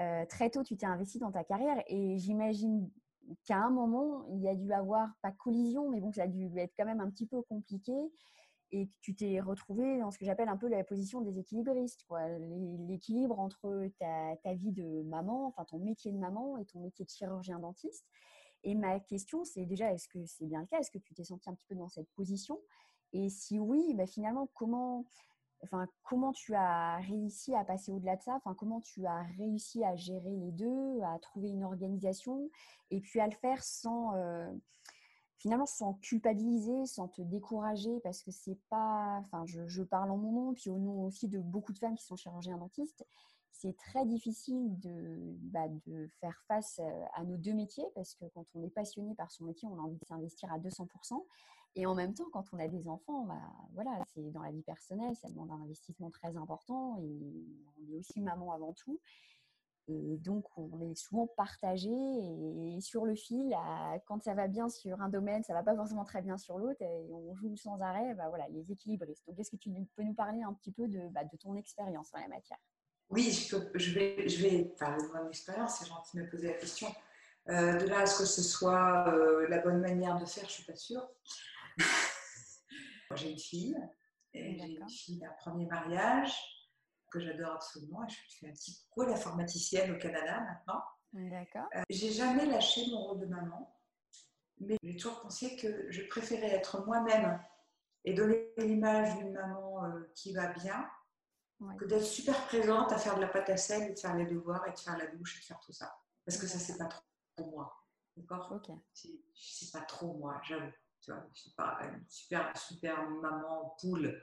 euh, 0.00 0.26
très 0.26 0.50
tôt, 0.50 0.62
tu 0.62 0.76
t'es 0.76 0.86
investi 0.86 1.18
dans 1.18 1.30
ta 1.30 1.44
carrière 1.44 1.82
et 1.86 2.18
j'imagine 2.18 2.90
qu'à 3.44 3.58
un 3.58 3.70
moment, 3.70 4.24
il 4.30 4.40
y 4.40 4.48
a 4.48 4.54
dû 4.54 4.72
avoir, 4.72 5.10
pas 5.20 5.30
collision, 5.32 5.90
mais 5.90 6.00
bon, 6.00 6.12
ça 6.12 6.22
a 6.22 6.26
dû 6.26 6.50
être 6.58 6.72
quand 6.76 6.86
même 6.86 7.00
un 7.00 7.10
petit 7.10 7.26
peu 7.26 7.42
compliqué 7.42 7.92
et 8.72 8.88
tu 9.00 9.14
t'es 9.14 9.38
retrouvé 9.40 9.98
dans 9.98 10.10
ce 10.10 10.18
que 10.18 10.24
j'appelle 10.24 10.48
un 10.48 10.56
peu 10.56 10.68
la 10.68 10.82
position 10.82 11.20
des 11.20 11.38
équilibristes, 11.38 12.06
l'équilibre 12.88 13.38
entre 13.38 13.86
ta, 13.98 14.36
ta, 14.42 14.54
vie 14.54 14.72
de 14.72 15.02
maman, 15.02 15.46
enfin 15.46 15.64
ton 15.64 15.78
métier 15.78 16.10
de 16.10 16.18
maman 16.18 16.56
et 16.56 16.64
ton 16.64 16.80
métier 16.80 17.04
de 17.04 17.10
chirurgien 17.10 17.58
dentiste. 17.58 18.06
Et 18.64 18.74
ma 18.74 18.98
question, 18.98 19.44
c'est 19.44 19.66
déjà, 19.66 19.92
est-ce 19.92 20.08
que 20.08 20.24
c'est 20.24 20.46
bien 20.46 20.60
le 20.60 20.66
cas? 20.66 20.78
Est-ce 20.78 20.90
que 20.90 20.98
tu 20.98 21.14
t'es 21.14 21.24
senti 21.24 21.50
un 21.50 21.54
petit 21.54 21.66
peu 21.66 21.74
dans 21.74 21.88
cette 21.88 22.08
position? 22.12 22.58
Et 23.12 23.28
si 23.28 23.58
oui, 23.58 23.92
bah 23.94 24.06
finalement, 24.06 24.48
comment 24.54 25.04
enfin, 25.64 25.86
comment 26.02 26.32
tu 26.32 26.54
as 26.54 26.96
réussi 26.96 27.54
à 27.54 27.64
passer 27.64 27.92
au-delà 27.92 28.16
de 28.16 28.22
ça? 28.22 28.34
Enfin, 28.36 28.54
Comment 28.54 28.80
tu 28.80 29.04
as 29.06 29.22
réussi 29.36 29.84
à 29.84 29.94
gérer 29.96 30.36
les 30.36 30.52
deux, 30.52 31.00
à 31.02 31.18
trouver 31.18 31.50
une 31.50 31.64
organisation 31.64 32.50
et 32.90 33.00
puis 33.00 33.20
à 33.20 33.26
le 33.26 33.34
faire 33.34 33.62
sans, 33.62 34.14
euh, 34.16 34.50
finalement, 35.42 35.66
sans 35.66 35.94
culpabiliser, 35.94 36.86
sans 36.86 37.08
te 37.08 37.20
décourager 37.20 37.98
parce 38.04 38.22
que 38.22 38.30
c'est 38.30 38.58
pas, 38.70 39.20
enfin, 39.24 39.44
je, 39.46 39.82
parle 39.82 40.12
en 40.12 40.16
mon 40.16 40.30
nom, 40.30 40.54
puis 40.54 40.70
au 40.70 40.78
nom 40.78 41.04
aussi 41.04 41.26
de 41.28 41.40
beaucoup 41.40 41.72
de 41.72 41.78
femmes 41.78 41.96
qui 41.96 42.04
sont 42.04 42.14
chirurgiens 42.14 42.56
dentistes. 42.58 43.04
C'est 43.50 43.76
très 43.76 44.06
difficile 44.06 44.78
de, 44.78 45.36
bah, 45.50 45.66
faire 46.20 46.40
face 46.46 46.80
euh, 46.80 47.04
à 47.14 47.24
nos 47.24 47.36
deux 47.36 47.52
métiers 47.52 47.84
parce 47.94 48.14
que 48.14 48.24
quand 48.34 48.44
on 48.54 48.62
est 48.62 48.70
passionné 48.70 49.14
par 49.14 49.30
son 49.30 49.44
métier, 49.44 49.68
on 49.68 49.78
a 49.78 49.82
envie 49.82 49.98
de 49.98 50.04
s'investir 50.04 50.50
à 50.52 50.58
200%. 50.58 51.26
Et 51.74 51.86
en 51.86 51.94
même 51.94 52.14
temps, 52.14 52.28
quand 52.32 52.44
on 52.52 52.58
a 52.58 52.68
des 52.68 52.86
enfants, 52.86 53.24
bah, 53.24 53.40
voilà, 53.74 54.04
c'est 54.14 54.30
dans 54.30 54.42
la 54.42 54.52
vie 54.52 54.62
personnelle, 54.62 55.16
ça 55.16 55.28
demande 55.28 55.50
un 55.50 55.60
investissement 55.62 56.10
très 56.10 56.36
important 56.36 56.98
et 56.98 57.20
on 57.80 57.92
est 57.92 57.96
aussi 57.96 58.20
maman 58.20 58.52
avant 58.52 58.74
tout. 58.74 59.00
Et 59.88 60.16
donc, 60.18 60.44
on 60.56 60.90
est 60.90 60.94
souvent 60.94 61.26
partagé 61.26 61.90
et 61.90 62.80
sur 62.80 63.04
le 63.04 63.14
fil. 63.14 63.56
quand 64.06 64.22
ça 64.22 64.34
va 64.34 64.46
bien 64.46 64.68
sur 64.68 65.00
un 65.00 65.08
domaine, 65.08 65.42
ça 65.42 65.54
va 65.54 65.62
pas 65.62 65.74
forcément 65.74 66.04
très 66.04 66.22
bien 66.22 66.38
sur 66.38 66.58
l'autre 66.58 66.80
et 66.82 67.10
on 67.10 67.34
joue 67.34 67.56
sans 67.56 67.80
arrêt 67.80 68.14
bah, 68.14 68.28
voilà, 68.28 68.48
les 68.48 68.70
équilibristes. 68.70 69.26
Donc, 69.26 69.38
est-ce 69.40 69.50
que 69.50 69.56
tu 69.56 69.70
peux 69.96 70.02
nous 70.02 70.14
parler 70.14 70.42
un 70.42 70.52
petit 70.54 70.72
peu 70.72 70.86
de, 70.86 71.08
bah, 71.08 71.24
de 71.24 71.36
ton 71.36 71.56
expérience 71.56 72.10
en 72.14 72.20
la 72.20 72.28
matière? 72.28 72.58
Oui, 73.10 73.30
je, 73.30 73.56
je, 73.74 73.94
vais, 73.94 74.28
je 74.28 74.42
vais 74.42 74.64
parler 74.78 75.02
de 75.02 75.12
mon 75.12 75.28
expérience. 75.28 75.78
C'est 75.78 75.86
gentil 75.86 76.16
de 76.16 76.22
me 76.22 76.30
poser 76.30 76.48
la 76.48 76.54
question. 76.54 76.88
Euh, 77.48 77.76
de 77.76 77.86
là 77.86 78.00
à 78.00 78.06
ce 78.06 78.20
que 78.20 78.24
ce 78.24 78.42
soit 78.42 79.12
euh, 79.12 79.48
la 79.48 79.58
bonne 79.58 79.80
manière 79.80 80.16
de 80.18 80.24
faire, 80.24 80.44
je 80.44 80.52
suis 80.52 80.64
pas 80.64 80.76
sûre. 80.76 81.06
j'ai 83.16 83.32
une 83.32 83.38
fille, 83.38 83.76
j'ai 84.32 84.40
une 84.40 84.88
fille 84.88 85.18
d'un 85.18 85.32
premier 85.40 85.66
mariage 85.66 86.32
que 87.12 87.20
j'adore 87.20 87.52
absolument. 87.52 88.06
Je 88.08 88.16
fais 88.38 88.48
un 88.48 88.52
petit 88.52 88.80
coucou 88.84 89.02
à 89.02 89.10
la 89.10 89.16
formaticienne 89.16 89.94
au 89.94 89.98
Canada 89.98 90.40
maintenant. 90.40 90.82
D'accord. 91.12 91.68
Euh, 91.76 91.82
j'ai 91.90 92.10
jamais 92.10 92.46
lâché 92.46 92.86
mon 92.90 93.02
rôle 93.02 93.20
de 93.20 93.26
maman, 93.26 93.78
mais 94.60 94.76
j'ai 94.82 94.96
toujours 94.96 95.20
pensé 95.20 95.56
que 95.56 95.90
je 95.90 96.02
préférais 96.08 96.50
être 96.50 96.84
moi-même 96.86 97.38
et 98.04 98.14
donner 98.14 98.52
l'image 98.56 99.16
d'une 99.18 99.32
maman 99.32 99.84
euh, 99.84 100.10
qui 100.14 100.32
va 100.32 100.48
bien 100.48 100.88
que 101.78 101.84
d'être 101.84 102.04
super 102.04 102.46
présente 102.46 102.92
à 102.92 102.98
faire 102.98 103.16
de 103.16 103.20
la 103.20 103.28
pâte 103.28 103.50
à 103.50 103.56
sel 103.56 103.82
et 103.82 103.94
de 103.94 103.98
faire 103.98 104.16
les 104.16 104.26
devoirs 104.26 104.66
et 104.66 104.72
de 104.72 104.78
faire 104.78 104.98
la 104.98 105.06
douche 105.06 105.36
et 105.36 105.40
de 105.40 105.44
faire 105.44 105.60
tout 105.60 105.72
ça. 105.72 105.96
Parce 106.24 106.38
que 106.38 106.46
ça, 106.46 106.58
c'est 106.58 106.76
pas 106.76 106.86
trop 106.86 107.02
pour 107.36 107.50
moi. 107.52 107.86
D'accord? 108.16 108.52
Ok. 108.52 108.76
C'est 109.34 109.72
pas 109.72 109.82
trop 109.82 110.14
moi, 110.14 110.40
j'avoue. 110.44 110.72
Tu 111.00 111.10
vois, 111.10 111.24
je 111.32 111.40
suis 111.40 111.50
pas 111.52 111.78
une 111.82 112.04
super, 112.08 112.56
super 112.56 113.08
maman 113.08 113.76
poule. 113.80 114.20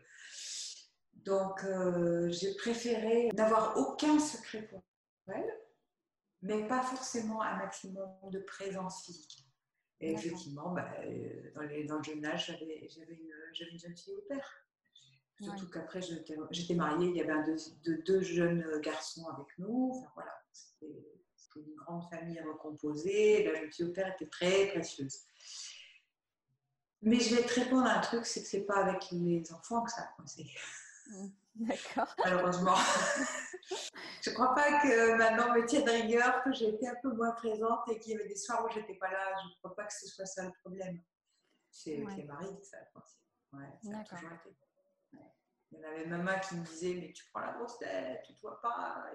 Donc, 1.26 1.64
euh, 1.64 2.30
j'ai 2.30 2.54
préféré 2.56 3.30
n'avoir 3.34 3.78
aucun 3.78 4.20
secret 4.20 4.64
pour 4.64 4.82
elle, 5.28 5.54
mais 6.42 6.68
pas 6.68 6.82
forcément 6.82 7.42
un 7.42 7.58
maximum 7.58 8.10
de 8.32 8.40
présence 8.40 9.04
physique. 9.04 9.46
Et 10.00 10.14
effectivement, 10.14 10.72
bah, 10.72 10.90
euh, 11.04 11.52
dans, 11.56 11.62
les, 11.62 11.84
dans, 11.84 11.98
le 11.98 12.04
jeune 12.04 12.26
âge, 12.26 12.48
j'avais 12.48 12.78
une, 12.78 13.68
une, 13.72 13.80
jeune 13.80 13.98
fille 13.98 14.16
au 14.16 14.22
père. 14.22 14.66
Surtout 15.42 15.70
qu'après, 15.70 16.02
j'étais 16.02 16.76
mariée, 16.76 17.10
il 17.10 17.16
y 17.16 17.22
avait 17.22 17.32
un, 17.32 17.46
deux, 17.84 17.98
deux, 18.04 18.22
jeunes 18.22 18.80
garçons 18.82 19.28
avec 19.28 19.48
nous. 19.58 19.92
Enfin, 19.96 20.12
voilà, 20.16 20.34
c'était 20.52 20.94
une 21.56 21.76
grande 21.76 22.04
famille 22.10 22.40
recomposée. 22.42 23.44
La 23.44 23.60
jeune 23.60 23.72
fille 23.72 23.86
au 23.86 23.92
père 23.92 24.14
était 24.14 24.28
très 24.28 24.68
précieuse. 24.68 25.20
Mais 27.02 27.20
je 27.20 27.36
vais 27.36 27.44
te 27.44 27.60
répondre 27.60 27.88
à 27.88 27.98
un 27.98 28.02
truc, 28.02 28.26
c'est 28.26 28.42
que 28.42 28.48
c'est 28.48 28.66
pas 28.66 28.84
avec 28.84 29.12
les 29.12 29.44
enfants 29.54 29.84
que 29.84 29.92
ça 29.92 30.02
a 30.02 30.08
coincé. 30.18 30.46
D'accord. 31.55 32.16
Malheureusement. 32.24 32.76
je 34.22 34.30
ne 34.30 34.36
crois 34.36 34.55
pas 34.55 34.82
que 34.82 35.16
maintenant 35.16 35.53
me 35.53 35.66
tienne 35.66 35.89
rigueur, 35.89 36.41
que 36.43 36.53
j'ai 36.53 36.70
été 36.70 36.88
un 36.88 36.95
peu 37.01 37.12
moins 37.14 37.32
présente 37.32 37.89
et 37.89 37.99
qu'il 37.99 38.14
y 38.14 38.16
avait 38.16 38.28
des 38.28 38.36
soirs 38.36 38.66
où 38.66 38.72
j'étais 38.72 38.95
pas 38.95 39.12
là. 39.12 39.34
Je 39.41 39.47
ne 39.47 39.53
crois 39.60 39.76
pas 39.76 39.86
que 39.86 39.93
ce 39.93 40.07
soit 40.07 40.26
ça 40.26 40.45
le 40.45 40.51
problème. 40.62 41.01
C'est 41.72 42.01
avec 42.01 42.18
les 42.18 42.24
maris 42.24 42.57
que 42.60 42.66
ça 42.66 42.78
a. 42.78 43.57
Ouais, 43.57 43.66
ça 43.84 43.99
a 43.99 44.03
toujours 44.03 44.32
été. 44.34 44.55
Il 45.72 45.78
y 45.78 45.86
en 45.86 45.88
avait 45.88 46.05
maman 46.05 46.39
qui 46.39 46.55
me 46.55 46.66
disait 46.66 46.95
Mais 46.95 47.12
tu 47.14 47.26
prends 47.32 47.41
la 47.41 47.53
grosse 47.53 47.78
tête, 47.78 48.24
tu 48.26 48.34
ne 48.34 48.38
vois 48.39 48.62
pas. 48.62 49.05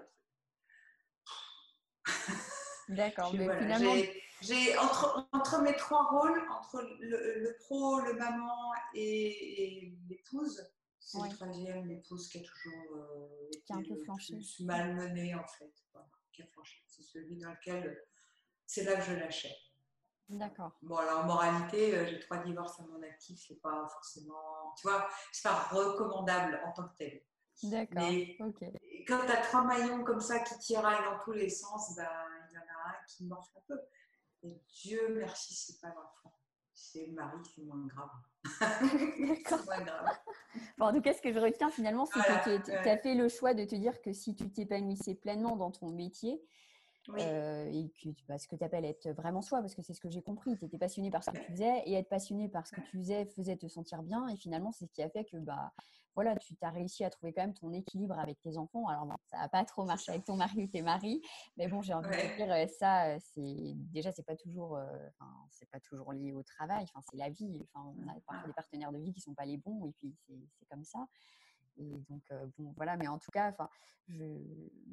D'accord, 2.89 3.33
mais 3.35 3.59
finalement. 3.59 3.95
J'ai, 4.41 4.77
entre, 4.77 5.27
entre, 5.33 5.63
mes 5.63 5.75
trois 5.77 6.05
rôles, 6.11 6.47
entre 6.51 6.83
le, 7.01 7.57
pro, 7.61 8.01
le 8.01 8.13
maman 8.15 8.73
et, 8.93 9.97
l'épouse, 10.09 10.71
c'est 11.05 11.19
le 11.23 11.29
troisième, 11.35 11.87
l'épouse 11.87 12.29
qui 12.29 12.39
a 12.39 12.41
toujours 12.41 12.97
euh, 12.97 13.51
qui 13.67 13.73
a 13.73 13.77
un 13.77 13.83
peu 13.83 13.97
flanché. 14.05 14.39
malmené 14.61 15.35
en 15.35 15.47
fait, 15.47 15.73
qui 16.33 16.43
a 16.43 16.47
flanché. 16.47 16.83
C'est 16.87 17.03
celui 17.03 17.37
dans 17.37 17.51
lequel 17.51 18.03
c'est 18.67 18.85
là 18.85 18.97
que 18.97 19.03
je 19.03 19.13
lâchais. 19.13 19.55
D'accord. 20.31 20.73
Bon, 20.81 20.97
alors 20.97 21.21
en 21.21 21.27
moralité, 21.27 21.95
euh, 21.95 22.07
j'ai 22.07 22.19
trois 22.21 22.39
divorces 22.39 22.81
à 22.81 22.85
mon 22.85 23.03
actif, 23.03 23.39
c'est 23.47 23.61
pas 23.61 23.87
forcément, 23.93 24.75
tu 24.79 24.89
vois, 24.89 25.07
c'est 25.31 25.47
pas 25.47 25.65
recommandable 25.65 26.63
en 26.65 26.73
tant 26.73 26.89
que 26.89 26.97
tel. 26.97 27.23
D'accord. 27.65 28.03
ok. 28.41 28.65
Quand 29.07 29.27
tu 29.27 29.33
as 29.33 29.43
trois 29.43 29.65
maillons 29.65 30.03
comme 30.03 30.21
ça 30.21 30.41
qui 30.41 30.59
tiraillent 30.59 31.05
dans 31.05 31.19
tous 31.23 31.33
les 31.33 31.51
sens, 31.51 31.95
ben, 31.95 32.09
il 32.51 32.55
y 32.55 32.59
en 32.59 32.63
a 32.63 32.89
un 32.89 33.05
qui 33.07 33.27
morfle 33.27 33.59
un 33.59 33.63
peu. 33.69 33.81
Et 34.43 34.59
Dieu 34.83 35.15
merci, 35.15 35.55
c'est 35.55 35.79
pas 35.81 35.89
l'enfant. 35.89 36.33
C'est 36.75 37.07
le 37.07 37.13
mari, 37.13 37.39
c'est 37.55 37.63
moins 37.63 37.87
grave. 37.87 38.11
D'accord. 39.29 39.65
moins 39.65 39.85
grave. 39.85 40.19
en 40.81 40.93
tout 40.93 41.01
cas, 41.01 41.15
ce 41.15 41.23
que 41.23 41.33
je 41.33 41.39
retiens 41.39 41.71
finalement, 41.71 42.07
c'est 42.07 42.21
que 42.21 42.65
tu 42.65 42.89
as 42.89 42.99
fait 42.99 43.15
le 43.15 43.29
choix 43.29 43.55
de 43.55 43.65
te 43.65 43.75
dire 43.77 44.01
que 44.03 44.13
si 44.13 44.35
tu 44.35 44.51
t'épanouissais 44.51 45.15
pleinement 45.15 45.57
dans 45.57 45.71
ton 45.71 45.91
métier, 45.91 46.43
euh, 47.11 47.71
et 47.71 47.91
que, 48.03 48.09
bah, 48.27 48.39
ce 48.39 48.49
que 48.49 48.57
tu 48.57 48.65
appelles 48.65 48.85
être 48.85 49.11
vraiment 49.11 49.43
soi, 49.43 49.61
parce 49.61 49.75
que 49.75 49.83
c'est 49.83 49.93
ce 49.93 50.01
que 50.01 50.09
j'ai 50.09 50.23
compris. 50.23 50.57
Tu 50.57 50.65
étais 50.65 50.79
passionné 50.79 51.11
par 51.11 51.23
ce 51.23 51.31
que 51.31 51.39
tu 51.39 51.53
faisais 51.53 51.83
et 51.87 51.95
être 51.95 52.09
passionné 52.09 52.49
par 52.49 52.67
ce 52.67 52.75
que 52.75 52.81
tu 52.81 52.97
faisais 52.99 53.27
faisait 53.27 53.57
te 53.57 53.69
sentir 53.69 54.03
bien. 54.03 54.27
Et 54.29 54.37
finalement, 54.37 54.73
c'est 54.73 54.87
ce 54.87 54.93
qui 54.93 55.03
a 55.03 55.11
fait 55.11 55.25
que 55.25 55.37
bah, 55.37 55.73
voilà, 56.15 56.37
tu 56.37 56.55
as 56.61 56.71
réussi 56.71 57.05
à 57.05 57.11
trouver 57.11 57.33
quand 57.33 57.43
même 57.43 57.55
ton 57.55 57.73
équilibre 57.73 58.19
avec 58.19 58.41
tes 58.41 58.57
enfants. 58.57 58.87
Alors, 58.89 59.07
ça 59.25 59.39
n'a 59.39 59.49
pas 59.49 59.65
trop 59.65 59.85
marché 59.85 60.13
avec 60.13 60.25
ton 60.25 60.37
mari 60.37 60.65
ou 60.65 60.67
tes 60.67 60.83
maris, 60.83 61.21
mais 61.57 61.69
bon, 61.69 61.83
j'ai 61.83 61.95
envie 61.95 62.09
de 62.09 62.37
dire, 62.37 62.53
euh, 62.53 62.67
ça, 62.79 63.07
euh, 63.07 63.19
c'est 63.21 63.75
déjà, 63.75 64.13
c'est 64.13 64.23
pas 64.23 64.37
toujours, 64.37 64.79
c'est 65.51 65.69
pas 65.71 65.81
toujours 65.81 66.13
lié 66.13 66.33
au 66.33 66.43
travail. 66.43 66.85
Enfin, 66.85 67.01
c'est 67.11 67.17
la 67.17 67.31
vie. 67.31 67.61
Enfin, 67.63 67.95
on 67.99 68.09
a 68.09 68.15
parfois 68.27 68.47
des 68.47 68.55
partenaires 68.55 68.93
de 68.93 68.99
vie 68.99 69.13
qui 69.13 69.21
sont 69.21 69.35
pas 69.35 69.45
les 69.45 69.57
bons, 69.57 69.87
et 69.87 69.93
puis 69.93 70.15
c'est 70.29 70.67
comme 70.67 70.85
ça. 70.85 71.07
Et 71.77 71.99
donc, 72.09 72.23
bon, 72.57 72.73
voilà, 72.77 72.97
mais 72.97 73.09
en 73.09 73.19
tout 73.19 73.33
cas, 73.33 73.53
je, 74.07 74.25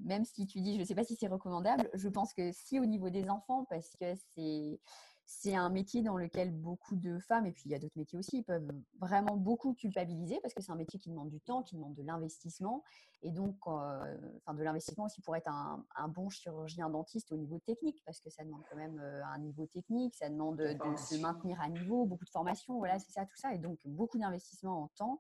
même 0.03 0.25
si 0.25 0.47
tu 0.47 0.61
dis, 0.61 0.75
je 0.75 0.79
ne 0.79 0.83
sais 0.83 0.95
pas 0.95 1.03
si 1.03 1.15
c'est 1.15 1.27
recommandable, 1.27 1.89
je 1.93 2.09
pense 2.09 2.33
que 2.33 2.51
si 2.51 2.79
au 2.79 2.85
niveau 2.85 3.09
des 3.09 3.29
enfants, 3.29 3.65
parce 3.69 3.95
que 3.97 4.15
c'est, 4.33 4.79
c'est 5.25 5.55
un 5.55 5.69
métier 5.69 6.01
dans 6.01 6.17
lequel 6.17 6.51
beaucoup 6.51 6.95
de 6.95 7.19
femmes, 7.19 7.45
et 7.45 7.51
puis 7.51 7.63
il 7.65 7.71
y 7.71 7.75
a 7.75 7.79
d'autres 7.79 7.97
métiers 7.97 8.19
aussi, 8.19 8.43
peuvent 8.43 8.67
vraiment 8.99 9.37
beaucoup 9.37 9.73
culpabiliser 9.73 10.39
parce 10.41 10.53
que 10.53 10.61
c'est 10.61 10.71
un 10.71 10.75
métier 10.75 10.99
qui 10.99 11.09
demande 11.09 11.29
du 11.29 11.39
temps, 11.39 11.63
qui 11.63 11.75
demande 11.75 11.95
de 11.95 12.03
l'investissement, 12.03 12.83
et 13.21 13.31
donc 13.31 13.55
enfin, 13.65 14.53
de 14.53 14.63
l'investissement 14.63 15.05
aussi 15.05 15.21
pour 15.21 15.35
être 15.35 15.47
un, 15.47 15.85
un, 15.95 16.07
bon 16.07 16.29
chirurgien 16.29 16.89
dentiste 16.89 17.31
au 17.31 17.37
niveau 17.37 17.59
technique, 17.59 18.01
parce 18.05 18.19
que 18.19 18.29
ça 18.29 18.43
demande 18.43 18.63
quand 18.69 18.77
même 18.77 18.99
un 18.99 19.39
niveau 19.39 19.65
technique, 19.67 20.15
ça 20.15 20.29
demande 20.29 20.57
de, 20.57 20.73
de 20.73 20.97
se 20.97 21.15
maintenir 21.15 21.59
à 21.61 21.69
niveau, 21.69 22.05
beaucoup 22.05 22.25
de 22.25 22.29
formation, 22.29 22.77
voilà, 22.77 22.99
c'est 22.99 23.11
ça, 23.11 23.25
tout 23.25 23.37
ça, 23.37 23.53
et 23.53 23.57
donc 23.57 23.79
beaucoup 23.85 24.17
d'investissement 24.17 24.83
en 24.83 24.87
temps. 24.89 25.19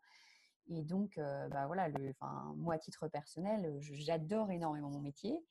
Et 0.69 0.83
donc, 0.83 1.17
euh, 1.17 1.47
bah 1.49 1.67
voilà, 1.67 1.89
le, 1.89 2.13
moi, 2.55 2.75
à 2.75 2.77
titre 2.77 3.07
personnel, 3.07 3.77
j'adore 3.79 4.51
énormément 4.51 4.89
mon 4.89 5.01
métier. 5.01 5.43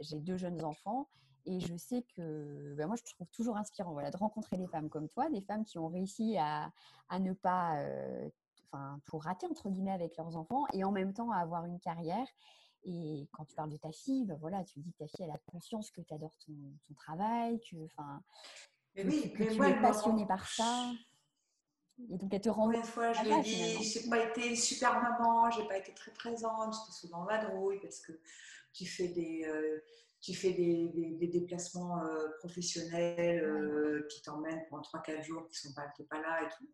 J'ai 0.00 0.18
deux 0.18 0.36
jeunes 0.36 0.64
enfants 0.64 1.08
et 1.46 1.60
je 1.60 1.76
sais 1.76 2.04
que 2.16 2.74
bah 2.76 2.86
moi, 2.86 2.96
je 2.96 3.02
trouve 3.12 3.28
toujours 3.30 3.56
inspirant 3.56 3.92
voilà, 3.92 4.10
de 4.10 4.16
rencontrer 4.16 4.56
des 4.56 4.66
femmes 4.66 4.88
comme 4.88 5.08
toi, 5.08 5.28
des 5.28 5.42
femmes 5.42 5.64
qui 5.64 5.78
ont 5.78 5.88
réussi 5.88 6.36
à, 6.38 6.72
à 7.08 7.18
ne 7.18 7.32
pas, 7.32 7.78
euh, 7.80 8.28
enfin, 8.70 9.00
pour 9.06 9.24
rater, 9.24 9.46
entre 9.46 9.68
guillemets, 9.68 9.92
avec 9.92 10.16
leurs 10.16 10.36
enfants 10.36 10.64
et 10.72 10.84
en 10.84 10.92
même 10.92 11.12
temps 11.12 11.30
à 11.30 11.38
avoir 11.38 11.66
une 11.66 11.78
carrière. 11.78 12.26
Et 12.84 13.28
quand 13.32 13.44
tu 13.44 13.54
parles 13.54 13.70
de 13.70 13.76
ta 13.76 13.92
fille, 13.92 14.24
bah 14.24 14.36
voilà, 14.40 14.64
tu 14.64 14.78
dis 14.80 14.92
que 14.92 14.98
ta 14.98 15.06
fille, 15.06 15.24
elle 15.24 15.30
a 15.30 15.40
conscience 15.50 15.90
que 15.90 16.00
tu 16.00 16.12
adores 16.12 16.36
ton, 16.44 16.52
ton, 16.86 16.94
travail, 16.94 17.60
que, 17.60 17.76
enfin, 17.84 18.22
oui, 18.96 19.32
que, 19.32 19.44
tu 19.44 19.64
es 19.64 19.80
passionnée 19.80 20.26
par 20.26 20.46
ça. 20.48 20.90
Et 22.10 22.18
donc, 22.18 22.32
elle 22.34 22.40
te 22.40 22.48
rend. 22.48 22.70
Une 22.70 22.82
fois, 22.82 23.12
je 23.12 23.22
lui 23.22 23.32
ai 23.32 23.42
dit, 23.42 23.82
j'ai 23.84 24.08
pas 24.08 24.22
été 24.22 24.48
une 24.48 24.56
super 24.56 25.00
maman, 25.00 25.50
j'ai 25.50 25.66
pas 25.66 25.78
été 25.78 25.94
très 25.94 26.12
présente, 26.12 26.74
j'étais 26.74 26.92
souvent 26.92 27.24
vadrouille 27.24 27.80
parce 27.80 28.00
que 28.00 28.12
tu 28.72 28.84
fais 28.84 29.08
des, 29.08 29.44
euh, 29.46 29.80
tu 30.24 30.34
fais 30.34 30.52
des, 30.52 30.88
des, 31.18 31.28
déplacements 31.28 32.02
euh, 32.02 32.28
professionnels 32.38 33.44
euh, 33.44 34.06
qui 34.10 34.22
t'emmènent 34.22 34.64
pendant 34.70 34.82
3-4 34.82 35.22
jours, 35.22 35.46
qui 35.48 35.58
sont 35.58 35.74
pas, 35.74 35.86
pas 36.08 36.20
là 36.20 36.42
et 36.42 36.48
tout. 36.48 36.66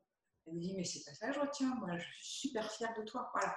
Elle 0.47 0.55
me 0.55 0.61
dit, 0.61 0.75
mais 0.77 0.85
c'est 0.85 1.05
pas 1.05 1.15
ça 1.15 1.27
que 1.29 1.35
je 1.35 1.41
retiens, 1.41 1.75
moi, 1.75 1.99
je 1.99 2.05
suis 2.05 2.49
super 2.49 2.71
fière 2.71 2.95
de 2.97 3.03
toi. 3.03 3.29
Voilà. 3.33 3.57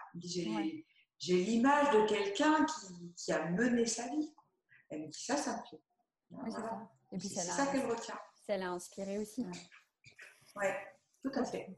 J'ai 1.20 1.36
l'image 1.36 1.94
de 1.94 2.08
quelqu'un 2.08 2.66
qui, 2.66 3.14
qui, 3.16 3.32
a 3.32 3.52
mené 3.52 3.86
sa 3.86 4.08
vie. 4.10 4.34
Elle 4.90 5.04
me 5.04 5.08
dit, 5.10 5.24
ça, 5.24 5.38
ça 5.38 5.58
me 5.58 5.70
plaît. 5.70 5.82
Voilà. 6.32 6.90
C'est 7.20 7.30
ça 7.30 7.68
qu'elle 7.68 7.86
retient. 7.86 8.18
Ça 8.48 8.58
l'a 8.58 8.72
inspiré 8.72 9.20
aussi. 9.20 9.46
ouais. 10.56 10.76
Tout 11.22 11.32
à 11.36 11.46
fait. 11.46 11.78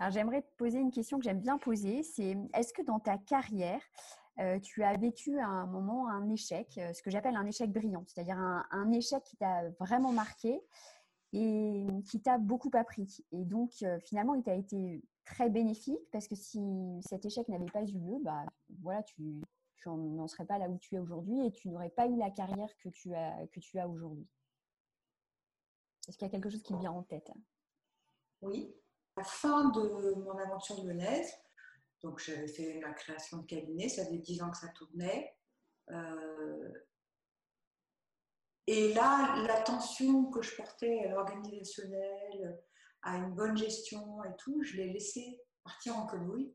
Alors, 0.00 0.12
j'aimerais 0.12 0.42
te 0.42 0.50
poser 0.56 0.78
une 0.78 0.90
question 0.90 1.18
que 1.18 1.24
j'aime 1.24 1.40
bien 1.40 1.58
poser. 1.58 2.02
C'est 2.02 2.36
est-ce 2.54 2.72
que 2.72 2.82
dans 2.82 2.98
ta 2.98 3.18
carrière, 3.18 3.80
euh, 4.40 4.58
tu 4.58 4.82
as 4.82 4.96
vécu 4.96 5.38
un 5.38 5.66
moment 5.66 6.08
un 6.08 6.28
échec, 6.28 6.76
euh, 6.78 6.92
ce 6.92 7.02
que 7.02 7.10
j'appelle 7.10 7.36
un 7.36 7.46
échec 7.46 7.70
brillant, 7.70 8.04
c'est-à-dire 8.08 8.36
un, 8.38 8.90
échec 8.90 9.22
qui 9.22 9.36
t'a 9.36 9.70
vraiment 9.78 10.10
marqué 10.10 10.60
et 11.32 11.86
qui 12.04 12.20
t'a 12.20 12.38
beaucoup 12.38 12.70
appris. 12.74 13.24
Et 13.30 13.44
donc, 13.44 13.70
euh, 13.82 14.00
finalement, 14.00 14.34
il 14.34 14.42
t'a 14.42 14.54
été 14.54 15.02
très 15.24 15.50
bénéfique 15.50 16.10
parce 16.10 16.26
que 16.26 16.34
si 16.34 16.60
cet 17.08 17.24
échec 17.24 17.48
n'avait 17.48 17.66
pas 17.66 17.82
eu 17.82 17.92
lieu, 17.92 18.18
bah, 18.22 18.44
voilà, 18.82 19.04
tu, 19.04 19.40
n'en 19.86 20.26
serais 20.26 20.46
pas 20.46 20.58
là 20.58 20.68
où 20.68 20.78
tu 20.78 20.96
es 20.96 20.98
aujourd'hui 20.98 21.46
et 21.46 21.52
tu 21.52 21.68
n'aurais 21.68 21.90
pas 21.90 22.08
eu 22.08 22.16
la 22.16 22.30
carrière 22.30 22.74
que 22.78 22.88
tu 22.88 23.14
as, 23.14 23.88
aujourd'hui. 23.88 24.26
Est-ce 26.08 26.18
qu'il 26.18 26.26
y 26.26 26.28
a 26.28 26.32
quelque 26.32 26.50
chose 26.50 26.62
qui 26.62 26.74
me 26.74 26.80
vient 26.80 26.92
en 26.92 27.02
tête? 27.04 27.30
Oui. 28.42 28.74
La 29.16 29.24
fin 29.24 29.68
de 29.68 30.14
mon 30.24 30.36
aventure 30.38 30.82
lyonnaise, 30.82 31.32
donc 32.04 32.20
j'avais 32.20 32.46
fait 32.46 32.80
la 32.80 32.92
création 32.92 33.38
de 33.38 33.46
cabinet, 33.46 33.88
ça 33.88 34.04
faisait 34.04 34.18
10 34.18 34.42
ans 34.42 34.50
que 34.50 34.58
ça 34.58 34.68
tournait. 34.68 35.36
Euh, 35.90 36.72
Et 38.66 38.94
là, 38.94 39.42
l'attention 39.46 40.26
que 40.30 40.40
je 40.42 40.54
portais 40.56 41.04
à 41.04 41.08
l'organisationnel, 41.10 42.62
à 43.02 43.16
une 43.16 43.34
bonne 43.34 43.56
gestion 43.56 44.22
et 44.24 44.34
tout, 44.38 44.62
je 44.62 44.76
l'ai 44.76 44.92
laissé 44.92 45.40
partir 45.64 45.96
en 45.98 46.06
conouille. 46.06 46.54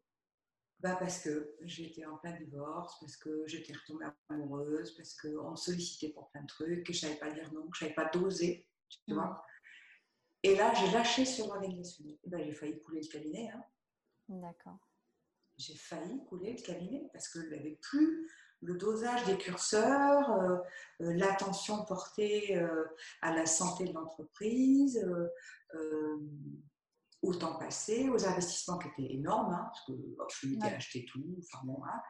Bah 0.79 0.95
parce 0.95 1.19
que 1.19 1.57
j'étais 1.61 2.05
en 2.05 2.17
plein 2.17 2.37
divorce, 2.37 2.97
parce 3.01 3.17
que 3.17 3.43
j'étais 3.47 3.73
retombée 3.73 4.05
amoureuse, 4.29 4.95
parce 4.95 5.13
qu'on 5.19 5.51
me 5.51 5.55
sollicitait 5.57 6.13
pour 6.13 6.29
plein 6.29 6.41
de 6.43 6.47
trucs, 6.47 6.85
que 6.85 6.93
je 6.93 7.05
ne 7.05 7.11
savais 7.11 7.19
pas 7.19 7.31
dire 7.31 7.51
non, 7.51 7.67
que 7.67 7.77
je 7.77 7.83
ne 7.83 7.89
savais 7.89 7.95
pas 7.95 8.09
doser. 8.17 8.65
Tu 9.05 9.13
vois 9.13 9.43
et 10.41 10.55
là, 10.55 10.73
j'ai 10.73 10.89
lâché 10.91 11.25
sur 11.25 11.47
l'organisationnel. 11.47 12.17
Ben, 12.25 12.43
j'ai 12.43 12.53
failli 12.53 12.79
couler 12.79 13.01
le 13.01 13.07
cabinet. 13.07 13.49
Hein. 13.49 13.63
D'accord. 14.29 14.88
J'ai 15.59 15.75
failli 15.75 16.23
couler 16.25 16.53
le 16.53 16.61
cabinet 16.61 17.09
parce 17.11 17.27
que 17.27 17.41
je 17.41 17.49
n'avais 17.49 17.77
plus 17.81 18.29
le 18.61 18.75
dosage 18.75 19.25
des 19.25 19.37
curseurs, 19.37 20.31
euh, 20.31 20.57
euh, 21.01 21.13
l'attention 21.13 21.83
portée 21.83 22.57
euh, 22.57 22.85
à 23.21 23.33
la 23.33 23.45
santé 23.45 23.85
de 23.85 23.93
l'entreprise, 23.93 25.05
au 27.21 27.35
temps 27.35 27.57
passé, 27.57 28.09
aux 28.09 28.25
investissements 28.25 28.77
qui 28.77 28.87
étaient 28.87 29.13
énormes, 29.13 29.53
hein, 29.53 29.65
parce 29.65 29.85
que 29.85 29.93
je 30.41 30.47
m'étais 30.47 30.67
ouais. 30.67 30.73
acheté 30.73 31.05
tout, 31.05 31.37
enfin 31.39 31.59
bon, 31.65 31.83
hein. 31.83 32.01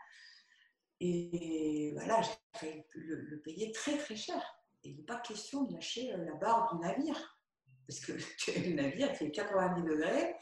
Et 1.02 1.92
voilà, 1.94 2.22
j'ai 2.22 2.32
failli 2.56 2.84
le, 2.94 3.42
payer 3.42 3.72
très 3.72 3.98
très 3.98 4.16
cher. 4.16 4.44
Et 4.84 4.90
il 4.90 4.98
n'est 4.98 5.04
pas 5.04 5.20
question 5.20 5.64
de 5.64 5.74
lâcher 5.74 6.12
la 6.16 6.36
barre 6.36 6.76
du 6.76 6.82
navire, 6.82 7.40
parce 7.88 8.00
que 8.02 8.12
le 8.70 8.74
navire 8.76 9.16
fait 9.16 9.32
90 9.32 9.82
degrés, 9.82 10.36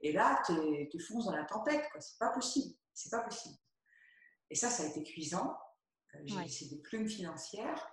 et 0.00 0.12
là, 0.12 0.42
tu 0.90 1.00
fonces 1.00 1.26
dans 1.26 1.36
la 1.36 1.44
tempête, 1.44 1.88
quoi. 1.90 2.00
C'est 2.00 2.18
pas 2.18 2.30
possible, 2.30 2.74
c'est 2.94 3.10
pas 3.10 3.20
possible. 3.20 3.56
Et 4.48 4.54
ça, 4.54 4.68
ça 4.68 4.82
a 4.82 4.86
été 4.86 5.02
cuisant. 5.02 5.56
Euh, 6.14 6.18
j'ai 6.24 6.40
laissé 6.40 6.68
des 6.68 6.78
plumes 6.78 7.08
financières, 7.08 7.88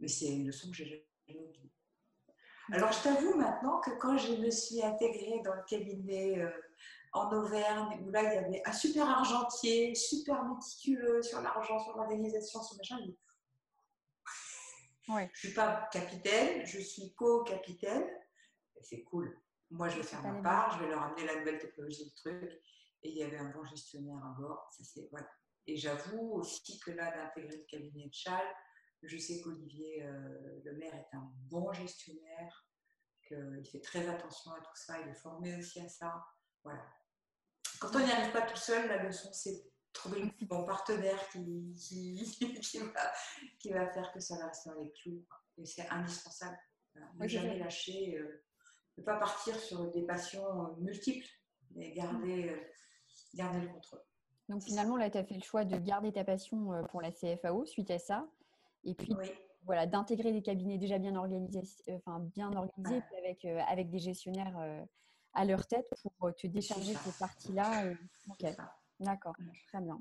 mais 0.00 0.08
c'est 0.08 0.26
une 0.26 0.46
leçon 0.46 0.70
que 0.70 0.76
j'ai 0.76 0.86
jamais 1.26 1.40
oubliée. 1.40 1.72
Alors, 2.72 2.92
je 2.92 3.02
t'avoue 3.02 3.34
maintenant 3.34 3.80
que 3.80 3.90
quand 3.92 4.16
je 4.18 4.32
me 4.34 4.50
suis 4.50 4.82
intégrée 4.82 5.40
dans 5.44 5.54
le 5.54 5.62
cabinet 5.66 6.38
euh, 6.38 6.50
en 7.12 7.30
Auvergne, 7.32 7.98
où 8.02 8.10
là, 8.10 8.22
il 8.22 8.34
y 8.34 8.44
avait 8.44 8.62
un 8.64 8.72
super 8.72 9.08
argentier, 9.08 9.94
super 9.94 10.44
méticuleux 10.44 11.22
sur 11.22 11.40
l'argent, 11.40 11.78
sur 11.78 11.96
l'organisation, 11.96 12.62
sur 12.62 12.76
machin, 12.76 12.98
je 15.08 15.22
ne 15.22 15.28
suis 15.34 15.54
pas 15.54 15.88
capitaine, 15.90 16.66
je 16.66 16.80
suis 16.80 17.14
co-capitaine. 17.14 18.04
C'est 18.82 19.02
cool. 19.04 19.40
Moi, 19.70 19.88
je 19.88 19.98
vais 19.98 20.02
faire 20.02 20.22
ma 20.22 20.40
part, 20.42 20.78
je 20.78 20.84
vais 20.84 20.90
leur 20.90 21.02
amener 21.02 21.26
la 21.26 21.38
nouvelle 21.38 21.58
technologie 21.58 22.04
du 22.04 22.14
truc. 22.14 22.50
Et 23.02 23.10
il 23.10 23.16
y 23.16 23.22
avait 23.22 23.38
un 23.38 23.50
bon 23.50 23.64
gestionnaire 23.64 24.24
à 24.24 24.34
bord. 24.38 24.68
Ça, 24.72 24.82
c'est, 24.84 25.08
voilà. 25.10 25.28
Et 25.66 25.76
j'avoue 25.76 26.32
aussi 26.32 26.80
que 26.80 26.90
là, 26.90 27.14
d'intégrer 27.14 27.58
le 27.58 27.64
cabinet 27.64 28.06
de 28.06 28.14
Chal, 28.14 28.44
je 29.02 29.16
sais 29.16 29.40
qu'Olivier 29.40 30.02
euh, 30.02 30.60
Le 30.64 30.72
Maire 30.72 30.94
est 30.94 31.14
un 31.14 31.30
bon 31.48 31.72
gestionnaire, 31.72 32.66
qu'il 33.26 33.66
fait 33.70 33.80
très 33.80 34.08
attention 34.08 34.52
à 34.52 34.60
tout 34.60 34.74
ça, 34.74 35.00
il 35.00 35.08
est 35.08 35.14
formé 35.14 35.56
aussi 35.56 35.80
à 35.80 35.88
ça. 35.88 36.24
Voilà. 36.64 36.84
Quand 37.80 37.94
on 37.94 38.00
n'y 38.00 38.10
arrive 38.10 38.32
pas 38.32 38.42
tout 38.42 38.56
seul, 38.56 38.88
la 38.88 39.04
leçon, 39.04 39.32
c'est 39.32 39.70
trouver 39.92 40.22
un 40.22 40.46
bon 40.46 40.64
partenaire 40.64 41.28
qui, 41.28 41.74
qui, 42.62 42.78
va, 42.78 43.12
qui, 43.58 43.70
va, 43.70 43.92
faire 43.92 44.12
que 44.12 44.20
ça 44.20 44.38
va 44.38 44.46
rester 44.46 44.70
dans 44.70 44.80
les 44.80 44.92
clous. 44.92 45.24
Et 45.58 45.66
c'est 45.66 45.88
indispensable. 45.88 46.58
Ne 47.16 47.28
jamais 47.28 47.58
lâcher, 47.58 48.16
euh, 48.18 48.44
ne 48.98 49.04
pas 49.04 49.16
partir 49.16 49.54
sur 49.56 49.90
des 49.90 50.02
passions 50.02 50.44
euh, 50.44 50.74
multiples, 50.78 51.26
mais 51.74 51.92
garder, 51.92 52.56
garder 53.34 53.60
le 53.60 53.68
contrôle. 53.68 54.00
Donc 54.48 54.62
finalement, 54.62 54.96
là, 54.96 55.10
tu 55.10 55.18
as 55.18 55.24
fait 55.24 55.34
le 55.34 55.42
choix 55.42 55.64
de 55.64 55.76
garder 55.76 56.12
ta 56.12 56.24
passion 56.24 56.72
euh, 56.72 56.82
pour 56.84 57.02
la 57.02 57.12
CFAO 57.12 57.66
suite 57.66 57.90
à 57.90 57.98
ça. 57.98 58.26
Et 58.84 58.94
puis, 58.94 59.14
voilà, 59.64 59.86
d'intégrer 59.86 60.32
des 60.32 60.42
cabinets 60.42 60.78
déjà 60.78 60.98
bien 60.98 61.16
organisés, 61.16 61.62
euh, 61.88 61.96
enfin 61.96 62.20
bien 62.34 62.50
organisés, 62.52 63.02
avec, 63.18 63.44
euh, 63.44 63.60
avec 63.68 63.90
des 63.90 63.98
gestionnaires 63.98 64.56
à 65.34 65.44
leur 65.44 65.66
tête 65.66 65.88
pour 66.18 66.34
te 66.34 66.46
décharger 66.46 66.94
cette 66.94 67.18
partie-là. 67.18 67.92
Ok, 68.30 68.46
d'accord, 69.00 69.34
très 69.68 69.80
bien. 69.80 70.00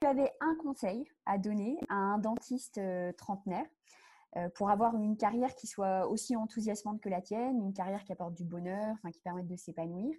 Tu 0.00 0.06
avais 0.06 0.32
un 0.40 0.54
conseil 0.62 1.04
à 1.26 1.38
donner 1.38 1.76
à 1.88 1.94
un 1.94 2.18
dentiste 2.18 2.80
trentenaire 3.16 3.66
euh, 3.66 4.07
pour 4.54 4.70
avoir 4.70 4.94
une 4.96 5.16
carrière 5.16 5.54
qui 5.54 5.66
soit 5.66 6.06
aussi 6.06 6.36
enthousiasmante 6.36 7.00
que 7.00 7.08
la 7.08 7.20
tienne, 7.20 7.60
une 7.60 7.72
carrière 7.72 8.04
qui 8.04 8.12
apporte 8.12 8.34
du 8.34 8.44
bonheur, 8.44 8.94
enfin, 8.94 9.10
qui 9.10 9.20
permette 9.20 9.46
de 9.46 9.56
s'épanouir. 9.56 10.14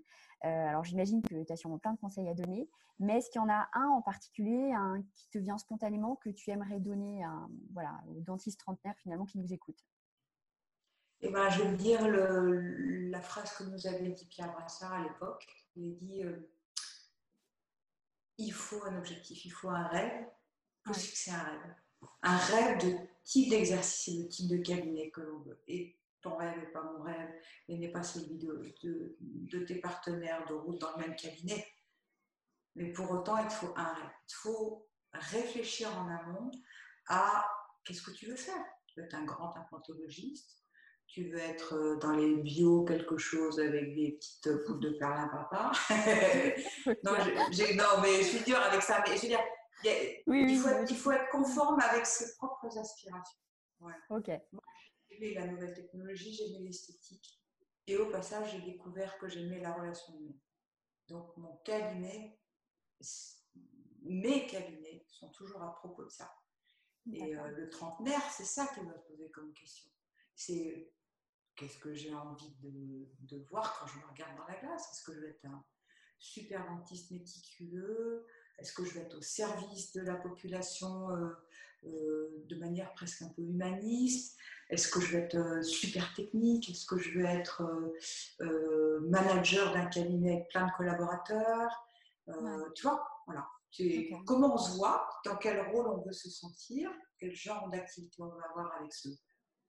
Euh, 0.46 0.68
alors 0.68 0.84
j'imagine 0.84 1.22
que 1.22 1.44
tu 1.44 1.52
as 1.52 1.56
sûrement 1.58 1.80
plein 1.80 1.94
de 1.94 2.00
conseils 2.00 2.30
à 2.30 2.34
donner, 2.34 2.70
mais 3.00 3.18
est-ce 3.18 3.30
qu'il 3.30 3.42
y 3.42 3.44
en 3.44 3.50
a 3.50 3.70
un 3.74 3.88
en 3.88 4.02
particulier, 4.02 4.72
un 4.72 5.02
qui 5.16 5.30
te 5.30 5.38
vient 5.38 5.58
spontanément, 5.58 6.16
que 6.16 6.30
tu 6.30 6.50
aimerais 6.50 6.80
donner 6.80 7.24
à, 7.24 7.48
voilà, 7.74 8.02
aux 8.08 8.22
dentistes 8.22 8.60
trentenaires 8.60 8.98
finalement 8.98 9.26
qui 9.26 9.38
nous 9.38 9.54
écoutent 9.54 9.84
eh 11.22 11.30
ben, 11.32 11.50
je 11.50 11.64
vais 11.64 11.76
dire 11.76 12.08
le, 12.08 13.10
la 13.10 13.20
phrase 13.20 13.52
que 13.58 13.66
nous 13.66 13.88
avait 13.88 14.08
dit 14.08 14.26
Pierre 14.28 14.54
Brassard 14.54 14.94
à 14.94 15.04
l'époque. 15.04 15.46
Il 15.76 15.92
a 15.92 15.96
dit 15.96 16.24
euh, 16.24 16.50
il 18.38 18.54
faut 18.54 18.82
un 18.86 18.98
objectif, 18.98 19.44
il 19.44 19.50
faut 19.50 19.68
un 19.68 19.86
rêve 19.88 20.26
pour 20.82 20.96
fixer 20.96 21.32
un 21.32 21.44
rêve 21.44 21.76
un 22.22 22.38
rêve 22.38 22.80
de 22.80 22.98
type 23.24 23.50
d'exercice 23.50 24.08
et 24.08 24.24
de 24.24 24.28
type 24.28 24.50
de 24.50 24.58
cabinet 24.58 25.10
que 25.12 25.22
l'on 25.22 25.40
veut. 25.40 25.62
Et 25.68 25.98
ton 26.22 26.36
rêve 26.36 26.58
n'est 26.58 26.72
pas 26.72 26.84
mon 26.84 27.02
rêve 27.04 27.30
et 27.68 27.78
n'est 27.78 27.92
pas 27.92 28.04
celui 28.04 28.38
de, 28.38 28.76
de, 29.22 29.60
tes 29.60 29.76
partenaires 29.76 30.46
de 30.48 30.54
route 30.54 30.80
dans 30.80 30.92
le 30.98 31.08
même 31.08 31.16
cabinet. 31.16 31.66
Mais 32.76 32.92
pour 32.92 33.10
autant, 33.12 33.38
il 33.38 33.50
faut 33.50 33.74
un 33.76 33.94
rêve. 33.94 34.12
Il 34.28 34.34
faut 34.34 34.90
réfléchir 35.14 35.90
en 35.98 36.08
amont 36.08 36.52
à 37.08 37.50
qu'est-ce 37.84 38.02
que 38.02 38.12
tu 38.12 38.28
veux 38.28 38.36
faire. 38.36 38.66
Tu 38.88 39.00
veux 39.00 39.06
être 39.06 39.16
un 39.16 39.26
grand 39.26 39.56
implantologiste, 39.56 40.60
tu 41.08 41.30
veux 41.30 41.40
être 41.40 41.74
euh, 41.74 41.96
dans 41.98 42.12
les 42.12 42.36
bio 42.36 42.84
quelque 42.84 43.18
chose 43.18 43.60
avec 43.60 43.96
des 43.96 44.12
petites 44.12 44.66
poules 44.66 44.80
de 44.80 44.92
papa. 45.00 45.72
non, 47.04 47.14
non, 47.14 48.02
mais 48.02 48.18
je 48.18 48.24
suis 48.24 48.44
dure 48.44 48.60
avec 48.60 48.82
ça. 48.82 49.04
Mais 49.08 49.16
je 49.16 49.24
veux 49.24 49.28
dire, 49.30 49.44
il, 49.84 50.58
faut 50.58 50.70
être, 50.70 50.92
il, 50.92 50.98
faut 50.98 51.12
être, 51.12 51.30
conforme 51.30 51.80
avec 51.80 52.06
ses 52.06 52.36
propres 52.36 52.78
aspirations. 52.78 53.40
Ok. 54.10 54.32
J'ai 55.10 55.34
la 55.34 55.48
nouvelle 55.48 55.74
technologie, 55.74 56.34
j'aimais 56.34 56.66
l'esthétique. 56.66 57.42
Et 57.88 57.98
au 57.98 58.10
passage, 58.10 58.52
j'ai 58.52 58.62
découvert 58.62 59.18
que 59.18 59.28
j'aimais 59.28 59.60
la 59.60 59.74
relation 59.74 60.14
humaine. 60.18 60.40
Donc, 61.08 61.36
mon 61.38 61.58
cabinet, 61.58 62.40
mes 64.02 64.46
cabinets 64.48 65.06
sont 65.08 65.30
toujours 65.30 65.64
à 65.64 65.74
propos 65.74 66.04
de 66.04 66.10
ça. 66.10 66.32
Et 67.12 67.36
euh, 67.36 67.48
le 67.50 67.70
trentenaire, 67.70 68.22
c'est 68.30 68.46
ça 68.46 68.68
qu'il 68.68 68.84
va 68.84 68.94
poser 68.94 69.30
comme 69.32 69.52
question. 69.54 69.90
C'est 70.36 70.94
qu'est-ce 71.56 71.80
que 71.80 71.94
j'ai 71.94 72.14
envie 72.14 72.56
de, 72.62 73.10
de, 73.22 73.44
voir 73.50 73.80
quand 73.80 73.88
je 73.88 73.98
me 73.98 74.06
regarde 74.06 74.38
dans 74.38 74.46
la 74.46 74.60
glace? 74.60 74.92
Est-ce 74.92 75.04
que 75.04 75.14
je 75.14 75.22
vais 75.22 75.30
être 75.30 75.46
un 75.46 75.66
super 76.20 76.66
dentiste 76.68 77.12
méticuleux? 77.12 78.28
Est-ce 78.60 78.74
que 78.74 78.84
je 78.84 78.94
vais 78.96 79.02
être 79.02 79.18
au 79.18 79.22
service 79.22 79.94
de 79.94 80.02
la 80.02 80.16
population 80.16 81.10
euh, 81.12 81.30
euh, 81.86 82.44
de 82.48 82.56
manière 82.58 82.94
presque 82.94 83.22
un 83.22 83.30
peu 83.30 83.42
humaniste? 83.42 84.38
Est-ce 84.70 84.90
que 84.90 85.00
je 85.00 85.14
vais 85.14 85.24
être 85.24 85.38
euh, 85.38 85.64
super 85.64 86.14
technique? 86.14 86.70
Est-ce 86.70 86.86
que 86.86 86.98
je 86.98 87.18
vais 87.18 87.26
être 87.26 87.64
manager 89.08 89.74
d'un 89.74 89.86
cabinet 89.88 90.34
avec 90.36 90.50
plein 90.50 90.68
de 90.68 90.72
collaborateurs? 90.78 91.72
Tu 92.76 92.84
vois, 92.84 93.08
voilà. 93.26 93.48
Comment 94.26 94.56
on 94.56 94.58
se 94.58 94.78
voit, 94.78 95.08
dans 95.26 95.38
quel 95.38 95.62
rôle 95.72 95.88
on 95.88 96.02
veut 96.02 96.14
se 96.14 96.30
sentir, 96.30 96.92
quel 97.20 97.34
genre 97.34 97.70
d'activité 97.70 98.22
on 98.22 98.28
veut 98.28 98.44
avoir 98.50 98.74
avec 98.80 98.94
ce, 98.94 99.10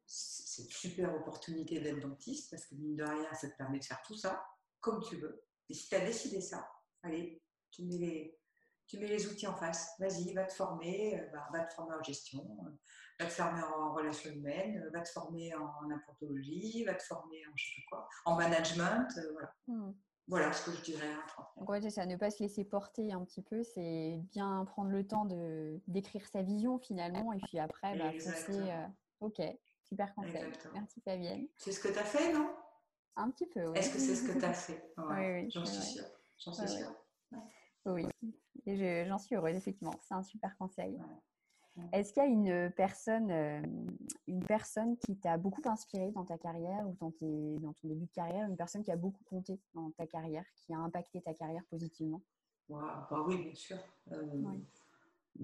cette 0.07 0.71
super 0.71 1.15
opportunité 1.15 1.81
d'être 1.81 2.01
dentiste, 2.01 2.51
parce 2.51 2.67
que 2.67 2.75
mine 2.75 2.97
de 2.97 3.05
rien, 3.05 3.33
ça 3.35 3.49
te 3.49 3.57
permet 3.57 3.79
de 3.79 3.85
faire 3.85 4.03
tout 4.07 4.17
ça 4.17 4.45
comme 4.81 5.03
tu 5.03 5.17
veux. 5.17 5.45
Et 5.69 5.75
si 5.75 5.89
tu 5.89 5.95
as 5.95 6.05
décidé 6.05 6.41
ça, 6.41 6.69
allez, 7.03 7.43
tu 7.71 7.85
mets 7.85 7.99
les, 7.99 8.40
tu 8.91 8.99
mets 8.99 9.07
les 9.07 9.27
outils 9.29 9.47
en 9.47 9.55
face. 9.55 9.95
Vas-y, 10.01 10.35
va 10.35 10.45
te 10.45 10.53
former, 10.53 11.21
euh, 11.21 11.27
bah, 11.33 11.49
va 11.53 11.61
te 11.61 11.73
former 11.75 11.95
en 11.95 12.03
gestion, 12.03 12.45
euh, 12.67 12.71
va 13.21 13.27
te 13.27 13.33
former 13.33 13.63
en 13.63 13.95
relations 13.95 14.31
humaines, 14.31 14.83
euh, 14.85 14.91
va 14.91 15.01
te 15.01 15.09
former 15.09 15.55
en 15.55 15.91
implantologie, 15.91 16.85
va 16.85 16.95
te 16.95 17.03
former 17.05 17.47
en 17.47 17.53
je 17.55 17.65
sais 17.67 17.83
quoi, 17.89 18.09
en 18.25 18.37
management, 18.37 19.09
voilà. 19.33 19.55
Hmm. 19.69 19.93
Voilà 20.27 20.53
ce 20.53 20.71
que 20.71 20.77
je 20.77 20.83
dirais 20.83 21.13
Donc 21.57 21.69
ouais, 21.69 21.81
c'est 21.81 21.91
ça, 21.91 22.07
ne 22.07 22.15
pas 22.15 22.31
se 22.31 22.41
laisser 22.41 22.65
porter 22.65 23.13
un 23.13 23.25
petit 23.25 23.43
peu, 23.43 23.65
c'est 23.65 24.21
bien 24.31 24.65
prendre 24.65 24.91
le 24.91 25.05
temps 25.05 25.25
de 25.25 25.81
d'écrire 25.89 26.27
sa 26.27 26.43
vision 26.43 26.79
finalement, 26.79 27.33
et 27.33 27.39
puis 27.39 27.59
après, 27.59 27.97
bah, 27.97 28.13
ok, 29.21 29.41
super 29.83 30.15
conseil. 30.15 30.53
Merci 30.75 31.01
Fabienne. 31.01 31.47
C'est 31.57 31.73
ce 31.73 31.81
que 31.81 31.89
tu 31.89 31.99
as 31.99 32.05
fait, 32.05 32.33
non? 32.33 32.49
Un 33.17 33.31
petit 33.31 33.47
peu, 33.47 33.67
oui. 33.67 33.79
Est-ce 33.79 33.93
que 33.93 33.99
c'est 33.99 34.15
ce 34.15 34.33
que 34.33 34.39
tu 34.39 34.45
as 34.45 34.53
fait 34.53 34.93
Oui, 34.99 35.51
J'en 35.51 35.65
suis 35.65 35.83
sûre. 35.83 36.07
J'en 36.39 36.53
suis 36.53 36.69
sûre. 36.69 36.95
Oui, 37.87 38.07
et 38.67 39.05
j'en 39.07 39.19
suis 39.19 39.37
heureuse, 39.37 39.57
effectivement. 39.57 39.95
C'est 40.03 40.15
un 40.15 40.23
super 40.23 40.57
conseil. 40.57 40.99
Est-ce 41.93 42.13
qu'il 42.13 42.23
y 42.23 42.27
a 42.27 42.29
une 42.29 42.71
personne, 42.73 43.31
euh, 43.31 43.63
une 44.27 44.45
personne 44.45 44.97
qui 44.99 45.17
t'a 45.17 45.37
beaucoup 45.37 45.63
inspiré 45.67 46.11
dans 46.13 46.25
ta 46.25 46.37
carrière 46.37 46.87
ou 46.87 46.97
dans, 47.01 47.13
dans, 47.61 47.73
ton 47.73 47.89
début 47.89 48.07
de 48.07 48.13
carrière, 48.13 48.49
une 48.49 48.57
personne 48.57 48.83
qui 48.83 48.91
a 48.91 48.97
beaucoup 48.97 49.25
compté 49.25 49.59
dans 49.75 49.91
ta 49.93 50.07
carrière, 50.07 50.45
qui 50.57 50.75
a 50.75 50.79
impacté 50.79 51.23
ta 51.23 51.33
carrière 51.33 51.63
positivement? 51.71 52.23
Bah 52.69 53.09
Oui, 53.27 53.45
bien 53.45 53.55
sûr. 53.55 53.79
Euh, 54.13 54.27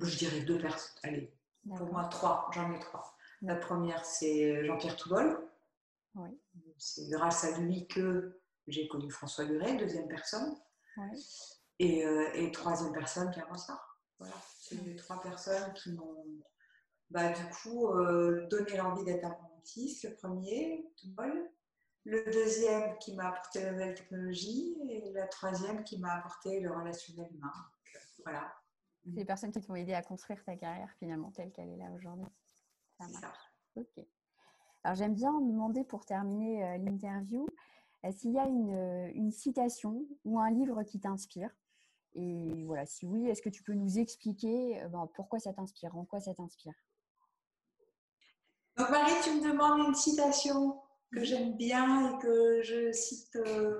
je 0.00 0.18
dirais 0.18 0.40
deux 0.40 0.58
personnes. 0.58 0.98
Allez, 1.04 1.32
pour 1.76 1.86
moi, 1.86 2.04
trois. 2.04 2.50
J'en 2.52 2.70
ai 2.72 2.78
trois. 2.78 3.16
La 3.42 3.56
première, 3.56 4.04
c'est 4.04 4.64
Jean-Pierre 4.64 4.96
Toubol. 4.96 5.48
C'est 6.78 7.08
grâce 7.08 7.44
à 7.44 7.58
lui 7.58 7.86
que 7.86 8.40
j'ai 8.66 8.88
connu 8.88 9.10
François 9.10 9.44
Duret, 9.44 9.76
deuxième 9.76 10.08
personne. 10.08 10.56
Et, 11.78 12.04
et, 12.34 12.50
troisième 12.52 12.92
personne, 12.92 13.30
Pierre 13.30 13.48
Ronsard. 13.48 14.00
Voilà, 14.18 14.34
c'est 14.58 14.82
les 14.82 14.96
trois 14.96 15.20
personnes 15.20 15.74
qui 15.74 15.92
m'ont 15.92 16.24
bah, 17.10 17.28
du 17.28 17.44
coup 17.50 17.92
donné 18.48 18.76
l'envie 18.78 19.04
d'être 19.04 19.26
apprentiste. 19.26 20.04
Le 20.04 20.14
premier, 20.16 20.90
Toubol. 20.96 21.50
Le 22.04 22.24
deuxième 22.32 22.96
qui 22.98 23.14
m'a 23.14 23.28
apporté 23.28 23.62
la 23.62 23.72
nouvelle 23.72 23.94
technologie 23.94 24.76
et 24.88 25.12
la 25.12 25.26
troisième 25.26 25.82
qui 25.82 25.98
m'a 25.98 26.14
apporté 26.14 26.60
le 26.60 26.72
relationnel 26.72 27.28
humain. 27.34 27.52
voilà. 28.24 28.54
C'est 29.04 29.18
les 29.18 29.24
personnes 29.24 29.50
qui 29.50 29.60
t'ont 29.60 29.74
aidé 29.74 29.92
à 29.92 30.02
construire 30.02 30.42
ta 30.44 30.56
carrière 30.56 30.92
finalement 30.98 31.30
telle 31.30 31.52
qu'elle 31.52 31.68
est 31.68 31.76
là 31.76 31.90
aujourd'hui. 31.94 32.26
Ça 32.98 33.08
marche. 33.08 33.52
Ok. 33.76 34.04
Alors 34.84 34.94
j'aime 34.94 35.14
bien 35.14 35.32
demander 35.40 35.84
pour 35.84 36.06
terminer 36.06 36.64
euh, 36.64 36.78
l'interview 36.78 37.46
euh, 38.04 38.12
s'il 38.12 38.32
y 38.32 38.38
a 38.38 38.46
une, 38.46 38.72
euh, 38.72 39.10
une, 39.14 39.32
citation 39.32 40.06
ou 40.24 40.38
un 40.38 40.50
livre 40.50 40.82
qui 40.84 41.00
t'inspire. 41.00 41.50
Et 42.18 42.64
voilà, 42.64 42.86
si 42.86 43.06
oui, 43.06 43.28
est-ce 43.28 43.42
que 43.42 43.50
tu 43.50 43.62
peux 43.62 43.74
nous 43.74 43.98
expliquer 43.98 44.82
ben, 44.90 45.08
pourquoi 45.14 45.38
ça 45.38 45.52
t'inspire, 45.52 45.94
en 45.96 46.06
quoi 46.06 46.18
ça 46.18 46.32
t'inspire? 46.34 46.72
Donc 48.76 48.90
Marie, 48.90 49.12
tu 49.22 49.30
me 49.32 49.42
demandes 49.42 49.88
une 49.88 49.94
citation 49.94 50.80
que 51.12 51.22
j'aime 51.24 51.56
bien 51.56 52.10
et 52.10 52.18
que 52.18 52.62
je 52.62 52.90
cite. 52.92 53.36
Euh, 53.36 53.78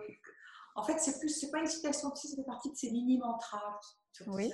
en 0.75 0.83
fait, 0.83 0.99
c'est 0.99 1.19
plus, 1.19 1.31
c'est 1.31 1.51
pas 1.51 1.61
une 1.61 1.67
citation 1.67 2.11
de 2.11 2.17
c'est 2.17 2.45
partie 2.45 2.71
de 2.71 2.77
ces 2.77 2.91
mini 2.91 3.19
mantras. 3.19 3.81
Oui. 4.27 4.53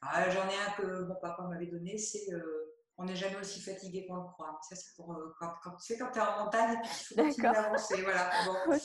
Ah, 0.00 0.28
j'en 0.30 0.48
ai 0.48 0.54
un 0.66 0.72
que 0.76 1.04
mon 1.04 1.14
papa 1.16 1.42
m'avait 1.44 1.66
donné, 1.66 1.96
c'est 1.96 2.32
euh, 2.32 2.74
on 2.98 3.04
n'est 3.04 3.16
jamais 3.16 3.36
aussi 3.36 3.60
fatigué 3.60 4.06
qu'on 4.06 4.16
le 4.16 4.24
croit. 4.24 4.58
Ça, 4.68 4.74
c'est 4.74 4.94
pour 4.96 5.12
euh, 5.12 5.34
quand, 5.38 5.52
quand, 5.62 5.76
tu 5.76 5.86
sais, 5.86 5.98
quand 5.98 6.10
tu 6.10 6.18
es 6.18 6.22
en 6.22 6.44
montagne 6.44 6.78
et 6.78 6.80
qu'il 6.82 7.06
faut 7.06 7.22
continuer 7.22 7.52
d'avancer. 7.52 8.02
Voilà. 8.02 8.30
Bon. 8.46 8.76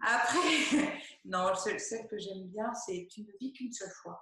Après, 0.00 0.38
non, 1.24 1.54
celle, 1.54 2.06
que 2.08 2.18
j'aime 2.18 2.48
bien, 2.48 2.72
c'est 2.74 3.08
tu 3.10 3.22
ne 3.22 3.32
vis 3.40 3.52
qu'une 3.52 3.72
seule 3.72 3.92
fois. 4.02 4.20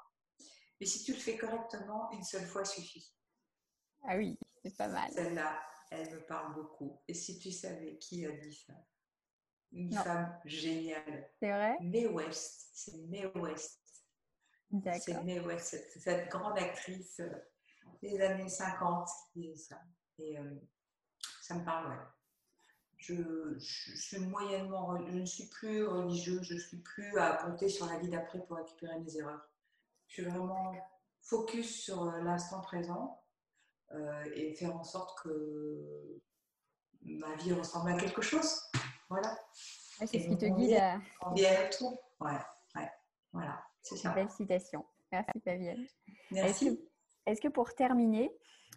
Mais 0.80 0.86
si 0.86 1.02
tu 1.02 1.12
le 1.12 1.18
fais 1.18 1.36
correctement, 1.36 2.10
une 2.12 2.22
seule 2.22 2.46
fois 2.46 2.64
suffit. 2.64 3.12
Ah 4.02 4.16
oui, 4.16 4.38
c'est 4.62 4.76
pas 4.76 4.88
mal. 4.88 5.10
Celle-là, 5.12 5.60
elle 5.90 6.10
me 6.10 6.26
parle 6.26 6.54
beaucoup. 6.54 7.00
Et 7.08 7.14
si 7.14 7.38
tu 7.38 7.50
savais 7.50 7.96
qui 7.98 8.26
a 8.26 8.32
dit 8.32 8.54
ça? 8.54 8.74
Une 9.72 9.92
femme 9.92 10.40
géniale. 10.44 11.30
C'est 11.40 11.50
vrai? 11.50 11.76
Mae 11.80 12.06
West. 12.06 12.70
C'est 12.72 12.96
Mae 13.08 13.26
West. 13.34 13.80
C'est 15.00 15.22
Mae 15.22 15.40
West, 15.40 16.00
cette, 16.00 16.28
grande 16.28 16.58
actrice 16.58 17.20
euh, 17.20 17.30
des 18.02 18.20
années 18.20 18.48
50 18.48 19.08
qui 19.32 19.50
est 19.50 19.56
ça. 19.56 19.80
Et 20.18 20.38
euh, 20.38 20.54
ça 21.42 21.54
me 21.56 21.64
parle, 21.64 21.90
ouais. 21.90 22.04
Je, 23.06 23.58
suis 23.58 24.18
moyennement, 24.18 24.96
je 25.06 25.18
ne 25.18 25.26
suis 25.26 25.46
plus 25.48 25.86
religieuse, 25.86 26.42
je 26.42 26.54
ne 26.54 26.58
suis 26.58 26.78
plus 26.78 27.18
à 27.18 27.34
compter 27.34 27.68
sur 27.68 27.86
la 27.86 27.98
vie 27.98 28.08
d'après 28.08 28.38
pour 28.46 28.56
récupérer 28.56 28.98
mes 28.98 29.16
erreurs. 29.18 29.46
Je 30.08 30.14
suis 30.14 30.24
vraiment 30.24 30.74
focus 31.20 31.82
sur 31.82 32.02
euh, 32.02 32.22
l'instant 32.22 32.62
présent 32.62 33.22
euh, 33.92 34.24
et 34.34 34.54
faire 34.54 34.74
en 34.74 34.84
sorte 34.84 35.18
que 35.22 36.20
ma 37.02 37.34
vie 37.36 37.52
ressemble 37.52 37.90
à 37.92 37.96
quelque 37.96 38.22
chose. 38.22 38.62
Voilà. 39.10 39.36
c'est 39.52 40.06
ce 40.06 40.28
qui 40.28 40.38
te 40.38 40.46
guide 40.46 40.74
à. 40.74 40.98
Bien 41.34 41.68
tout. 41.76 41.98
Ouais, 42.20 42.38
ouais. 42.76 42.90
Voilà, 43.32 43.62
c'est 43.82 43.96
ça. 43.96 44.14
Belle 44.14 44.30
citation. 44.30 44.84
Merci, 45.12 45.40
Fabienne. 45.44 45.86
Merci. 46.30 46.80
Est-ce 47.26 47.40
que, 47.40 47.48
pour 47.48 47.74
terminer, 47.74 48.30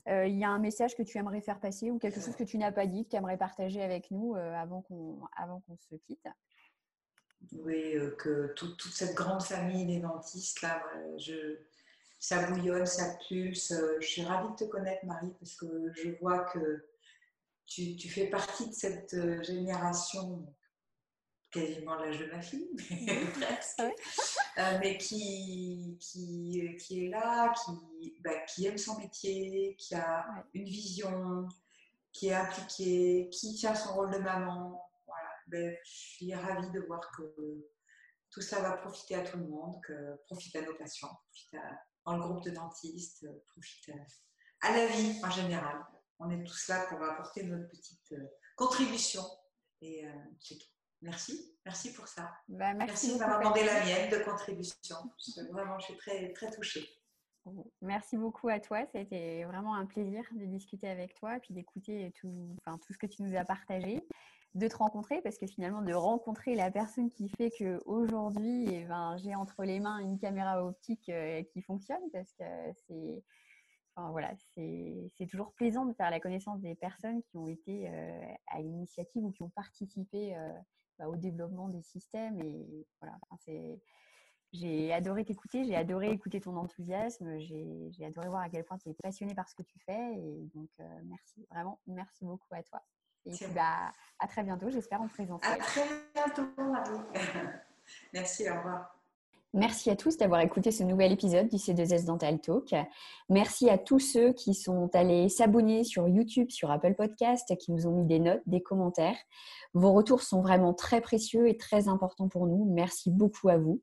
euh, 0.08 0.26
il 0.26 0.38
y 0.38 0.44
a 0.44 0.50
un 0.50 0.60
message 0.60 0.96
que 0.96 1.04
tu 1.04 1.18
aimerais 1.18 1.42
faire 1.42 1.60
passer 1.60 1.92
ou 1.92 2.00
quelque 2.00 2.20
chose 2.20 2.36
que 2.36 2.44
tu 2.44 2.58
n'as 2.58 2.72
pas 2.72 2.88
dit, 2.88 3.06
que 3.06 3.10
tu 3.12 3.16
aimerais 3.16 3.38
partager 3.38 3.82
avec 3.82 4.12
nous 4.12 4.36
euh, 4.36 4.54
avant 4.54 4.82
qu'on 4.82 5.78
se 5.78 5.96
quitte? 5.96 6.28
Oui, 7.52 7.94
que 8.18 8.54
toute 8.56 8.82
cette 8.82 9.16
grande 9.16 9.44
famille 9.44 9.86
des 9.86 10.00
dentistes, 10.00 10.62
là, 10.62 10.82
je, 11.18 11.60
ça 12.20 12.50
bouillonne, 12.50 12.86
ça 12.86 13.16
pulse. 13.28 13.72
Euh, 13.72 13.98
je 14.00 14.08
suis 14.08 14.24
ravie 14.24 14.50
de 14.50 14.56
te 14.56 14.64
connaître, 14.66 15.06
Marie, 15.06 15.34
parce 15.40 15.56
que 15.56 15.92
je 15.94 16.10
vois 16.20 16.46
que 16.46 16.86
tu, 17.66 18.10
fais 18.10 18.28
partie 18.28 18.70
de 18.70 18.74
cette 18.74 19.14
euh, 19.14 19.42
génération, 19.44 20.46
quasiment 21.52 21.96
l'âge 21.96 22.20
de 22.20 22.26
ma 22.26 22.42
fille, 22.42 22.70
mais 22.90 23.26
presque, 23.40 23.82
euh, 23.82 24.80
mais 24.80 24.98
qui, 24.98 25.98
qui, 26.00 26.76
qui, 26.80 27.06
est 27.06 27.10
là, 27.10 27.54
qui, 27.54 28.16
bah, 28.22 28.40
qui 28.42 28.68
aime 28.68 28.78
son 28.78 28.98
métier, 28.98 29.76
qui 29.78 29.96
a 29.96 30.26
une 30.54 30.66
vision, 30.66 31.48
qui 32.12 32.28
est 32.28 32.34
impliquée, 32.34 33.30
qui 33.32 33.56
tient 33.56 33.76
son 33.76 33.94
rôle 33.94 34.12
de 34.12 34.18
maman. 34.18 34.90
Voilà. 35.06 35.30
Ben, 35.48 35.78
je 35.84 35.90
suis 35.90 36.34
ravie 36.34 36.72
de 36.72 36.82
voir 36.82 37.02
que 37.16 37.68
tout 38.30 38.42
ça 38.42 38.62
va 38.62 38.74
profiter 38.74 39.16
à 39.16 39.22
tout 39.22 39.38
le 39.38 39.48
monde, 39.48 39.82
que 39.84 40.16
profite 40.26 40.56
à 40.56 40.62
nos 40.62 40.76
patients, 40.76 41.20
profite 41.30 41.54
à, 41.56 41.82
dans 42.06 42.18
le 42.18 42.24
groupe 42.24 42.44
de 42.44 42.52
dentistes, 42.52 43.26
profite 43.48 43.92
à 44.62 44.76
la 44.76 44.88
vie 44.88 45.20
en 45.24 45.30
général. 45.30 45.86
On 46.20 46.30
est 46.32 46.44
tous 46.44 46.68
là 46.68 46.88
pour 46.88 47.02
apporter 47.04 47.44
notre 47.44 47.68
petite 47.70 48.12
euh, 48.14 48.28
contribution. 48.56 49.24
Et 49.82 50.06
euh, 50.06 50.12
c'est 50.40 50.58
tout. 50.58 50.77
Merci, 51.02 51.58
merci 51.66 51.94
pour 51.94 52.08
ça. 52.08 52.32
Bah, 52.48 52.74
merci, 52.74 53.14
de 53.14 53.20
m'avoir 53.20 53.40
demandé 53.40 53.64
la 53.64 53.86
mienne 53.86 54.10
de 54.10 54.18
contribution. 54.24 54.96
vraiment, 55.52 55.78
je 55.80 55.86
suis 55.86 55.98
très, 55.98 56.34
très 56.34 56.50
touchée. 56.50 56.88
Merci 57.82 58.18
beaucoup 58.18 58.50
à 58.50 58.60
toi. 58.60 58.86
C'était 58.92 59.44
vraiment 59.46 59.76
un 59.76 59.86
plaisir 59.86 60.24
de 60.34 60.46
discuter 60.46 60.90
avec 60.90 61.14
toi 61.14 61.38
et 61.38 61.40
puis 61.40 61.54
d'écouter 61.54 62.12
tout, 62.20 62.56
enfin, 62.66 62.78
tout 62.80 62.94
ce 62.94 62.98
que 62.98 63.06
tu 63.06 63.24
nous 63.24 63.38
as 63.38 63.46
partagé 63.46 64.04
de 64.56 64.68
te 64.68 64.76
rencontrer 64.76 65.22
parce 65.22 65.38
que 65.38 65.46
finalement 65.46 65.82
de 65.82 65.94
rencontrer 65.94 66.56
la 66.56 66.72
personne 66.72 67.12
qui 67.12 67.30
fait 67.30 67.52
que 67.52 67.80
aujourd'hui 67.86 68.66
eh 68.70 68.86
ben, 68.86 69.16
j'ai 69.18 69.36
entre 69.36 69.64
les 69.64 69.80
mains 69.80 70.00
une 70.00 70.18
caméra 70.18 70.66
optique 70.66 71.10
euh, 71.10 71.44
qui 71.44 71.62
fonctionne 71.62 72.02
parce 72.12 72.34
que 72.34 72.44
c'est 72.88 73.24
enfin, 73.98 74.12
voilà 74.12 74.32
c'est 74.54 75.28
toujours 75.30 75.54
plaisant 75.54 75.86
de 75.86 75.94
faire 75.94 76.12
la 76.12 76.20
connaissance 76.20 76.62
des 76.62 76.76
personnes 76.76 77.22
qui 77.24 77.38
ont 77.38 77.48
été 77.48 77.90
euh, 77.90 78.22
à 78.48 78.62
l'initiative 78.62 79.24
ou 79.24 79.32
qui 79.32 79.44
ont 79.44 79.50
participé 79.50 80.36
euh, 80.36 80.54
bah, 81.00 81.08
au 81.08 81.16
développement 81.16 81.70
des 81.70 81.82
systèmes 81.82 82.40
et 82.42 82.88
voilà 83.02 83.18
c'est 83.40 83.82
j'ai 84.54 84.94
adoré 84.94 85.26
t'écouter, 85.26 85.66
j'ai 85.66 85.76
adoré 85.76 86.10
écouter 86.10 86.40
ton 86.40 86.56
enthousiasme, 86.56 87.38
j'ai 87.38 88.06
adoré 88.06 88.30
voir 88.30 88.44
à 88.44 88.50
quel 88.50 88.64
point 88.64 88.78
tu 88.78 88.88
es 88.88 88.94
passionné 88.94 89.36
par 89.36 89.50
ce 89.50 89.56
que 89.56 89.62
tu 89.62 89.78
fais 89.80 90.14
et 90.16 90.50
donc 90.56 90.70
merci, 91.04 91.46
vraiment 91.52 91.82
merci 91.86 92.24
beaucoup 92.24 92.48
à 92.52 92.64
toi. 92.64 92.82
Et 93.26 93.32
puis, 93.32 93.46
bah, 93.54 93.92
à 94.20 94.28
très 94.28 94.44
bientôt, 94.44 94.70
j'espère 94.70 95.02
en 95.02 95.10
présentiel. 95.10 95.52
À 95.52 95.58
très 95.58 95.84
bientôt, 96.14 96.48
Marie. 96.58 97.02
Merci, 98.14 98.50
au 98.50 98.56
revoir. 98.56 98.97
Merci 99.54 99.90
à 99.90 99.96
tous 99.96 100.18
d'avoir 100.18 100.42
écouté 100.42 100.72
ce 100.72 100.84
nouvel 100.84 101.14
épisode 101.14 101.48
du 101.48 101.56
C2S 101.56 102.06
Dental 102.06 102.40
Talk. 102.40 102.76
Merci 103.30 103.70
à 103.70 103.78
tous 103.78 104.00
ceux 104.00 104.34
qui 104.34 104.54
sont 104.54 104.90
allés 104.94 105.30
s'abonner 105.30 105.86
sur 105.86 106.08
YouTube, 106.08 106.50
sur 106.50 106.70
Apple 106.70 106.96
Podcast, 106.96 107.56
qui 107.58 107.72
nous 107.72 107.88
ont 107.88 107.92
mis 107.92 108.06
des 108.06 108.20
notes, 108.20 108.42
des 108.46 108.62
commentaires. 108.62 109.18
Vos 109.74 109.94
retours 109.94 110.22
sont 110.22 110.42
vraiment 110.42 110.74
très 110.74 111.00
précieux 111.00 111.48
et 111.48 111.56
très 111.56 111.88
importants 111.88 112.28
pour 112.28 112.46
nous. 112.46 112.66
Merci 112.66 113.10
beaucoup 113.10 113.48
à 113.48 113.58
vous. 113.58 113.82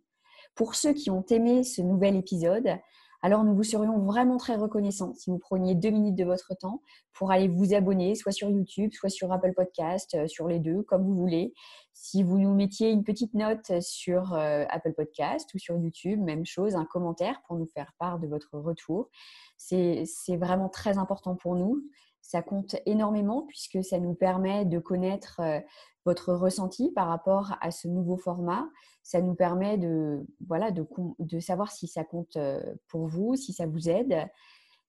Pour 0.54 0.74
ceux 0.74 0.92
qui 0.92 1.10
ont 1.10 1.24
aimé 1.30 1.64
ce 1.64 1.80
nouvel 1.80 2.14
épisode, 2.14 2.78
alors 3.24 3.42
nous 3.42 3.54
vous 3.54 3.62
serions 3.64 4.00
vraiment 4.00 4.36
très 4.36 4.54
reconnaissants 4.54 5.14
si 5.14 5.30
vous 5.30 5.38
preniez 5.38 5.74
deux 5.74 5.88
minutes 5.88 6.14
de 6.14 6.26
votre 6.26 6.54
temps 6.54 6.82
pour 7.14 7.30
aller 7.30 7.48
vous 7.48 7.72
abonner, 7.72 8.14
soit 8.16 8.32
sur 8.32 8.50
YouTube, 8.50 8.92
soit 8.92 9.08
sur 9.08 9.32
Apple 9.32 9.54
Podcast, 9.54 10.14
euh, 10.14 10.28
sur 10.28 10.46
les 10.46 10.58
deux, 10.58 10.82
comme 10.82 11.06
vous 11.06 11.14
voulez. 11.14 11.54
Si 11.94 12.22
vous 12.22 12.38
nous 12.38 12.54
mettiez 12.54 12.90
une 12.90 13.02
petite 13.02 13.32
note 13.32 13.80
sur 13.80 14.34
euh, 14.34 14.66
Apple 14.68 14.92
Podcast 14.92 15.48
ou 15.54 15.58
sur 15.58 15.78
YouTube, 15.78 16.20
même 16.20 16.44
chose, 16.44 16.76
un 16.76 16.84
commentaire 16.84 17.40
pour 17.46 17.56
nous 17.56 17.64
faire 17.64 17.94
part 17.98 18.18
de 18.18 18.26
votre 18.26 18.58
retour. 18.58 19.08
C'est 19.56 20.04
vraiment 20.36 20.68
très 20.68 20.98
important 20.98 21.34
pour 21.34 21.56
nous. 21.56 21.82
Ça 22.20 22.42
compte 22.42 22.76
énormément 22.84 23.46
puisque 23.48 23.82
ça 23.82 23.98
nous 24.00 24.14
permet 24.14 24.66
de 24.66 24.78
connaître 24.78 25.40
euh, 25.40 25.60
votre 26.04 26.34
ressenti 26.34 26.92
par 26.92 27.08
rapport 27.08 27.54
à 27.62 27.70
ce 27.70 27.88
nouveau 27.88 28.18
format. 28.18 28.68
Ça 29.04 29.20
nous 29.20 29.34
permet 29.34 29.76
de, 29.78 30.26
voilà, 30.46 30.70
de, 30.70 30.84
de 31.18 31.38
savoir 31.38 31.70
si 31.70 31.86
ça 31.86 32.04
compte 32.04 32.36
euh, 32.36 32.74
pour 32.88 33.06
vous, 33.06 33.36
si 33.36 33.52
ça 33.52 33.66
vous 33.66 33.88
aide. 33.88 34.26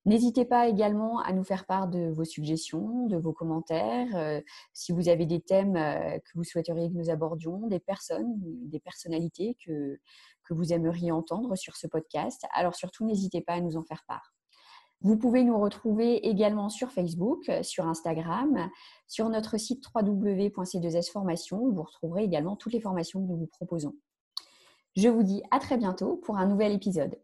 N'hésitez 0.06 0.46
pas 0.46 0.68
également 0.68 1.20
à 1.20 1.34
nous 1.34 1.44
faire 1.44 1.66
part 1.66 1.88
de 1.90 2.12
vos 2.12 2.24
suggestions, 2.24 3.08
de 3.08 3.18
vos 3.18 3.34
commentaires, 3.34 4.16
euh, 4.16 4.40
si 4.72 4.94
vous 4.94 5.10
avez 5.10 5.26
des 5.26 5.42
thèmes 5.42 5.76
euh, 5.76 6.18
que 6.20 6.32
vous 6.36 6.44
souhaiteriez 6.46 6.90
que 6.90 6.96
nous 6.96 7.10
abordions, 7.10 7.68
des 7.68 7.80
personnes, 7.80 8.36
des 8.40 8.80
personnalités 8.80 9.58
que, 9.66 10.00
que 10.44 10.54
vous 10.54 10.72
aimeriez 10.72 11.12
entendre 11.12 11.56
sur 11.56 11.76
ce 11.76 11.88
podcast. 11.88 12.46
Alors 12.54 12.76
surtout, 12.76 13.06
n'hésitez 13.06 13.42
pas 13.42 13.54
à 13.54 13.62
nous 13.62 13.78
en 13.78 13.84
faire 13.84 14.04
part. 14.08 14.34
Vous 15.02 15.18
pouvez 15.18 15.44
nous 15.44 15.60
retrouver 15.60 16.28
également 16.28 16.70
sur 16.70 16.92
Facebook, 16.92 17.52
sur 17.64 17.86
Instagram, 17.86 18.70
sur 19.08 19.30
notre 19.30 19.58
site 19.58 19.84
www.c2sformation 19.94 21.58
où 21.58 21.74
vous 21.74 21.84
retrouverez 21.84 22.24
également 22.24 22.56
toutes 22.56 22.74
les 22.74 22.82
formations 22.82 23.22
que 23.22 23.28
nous 23.28 23.38
vous 23.38 23.48
proposons. 23.48 23.94
Je 24.96 25.08
vous 25.10 25.24
dis 25.24 25.44
à 25.52 25.60
très 25.60 25.78
bientôt 25.78 26.18
pour 26.18 26.38
un 26.38 26.48
nouvel 26.48 26.72
épisode. 26.74 27.18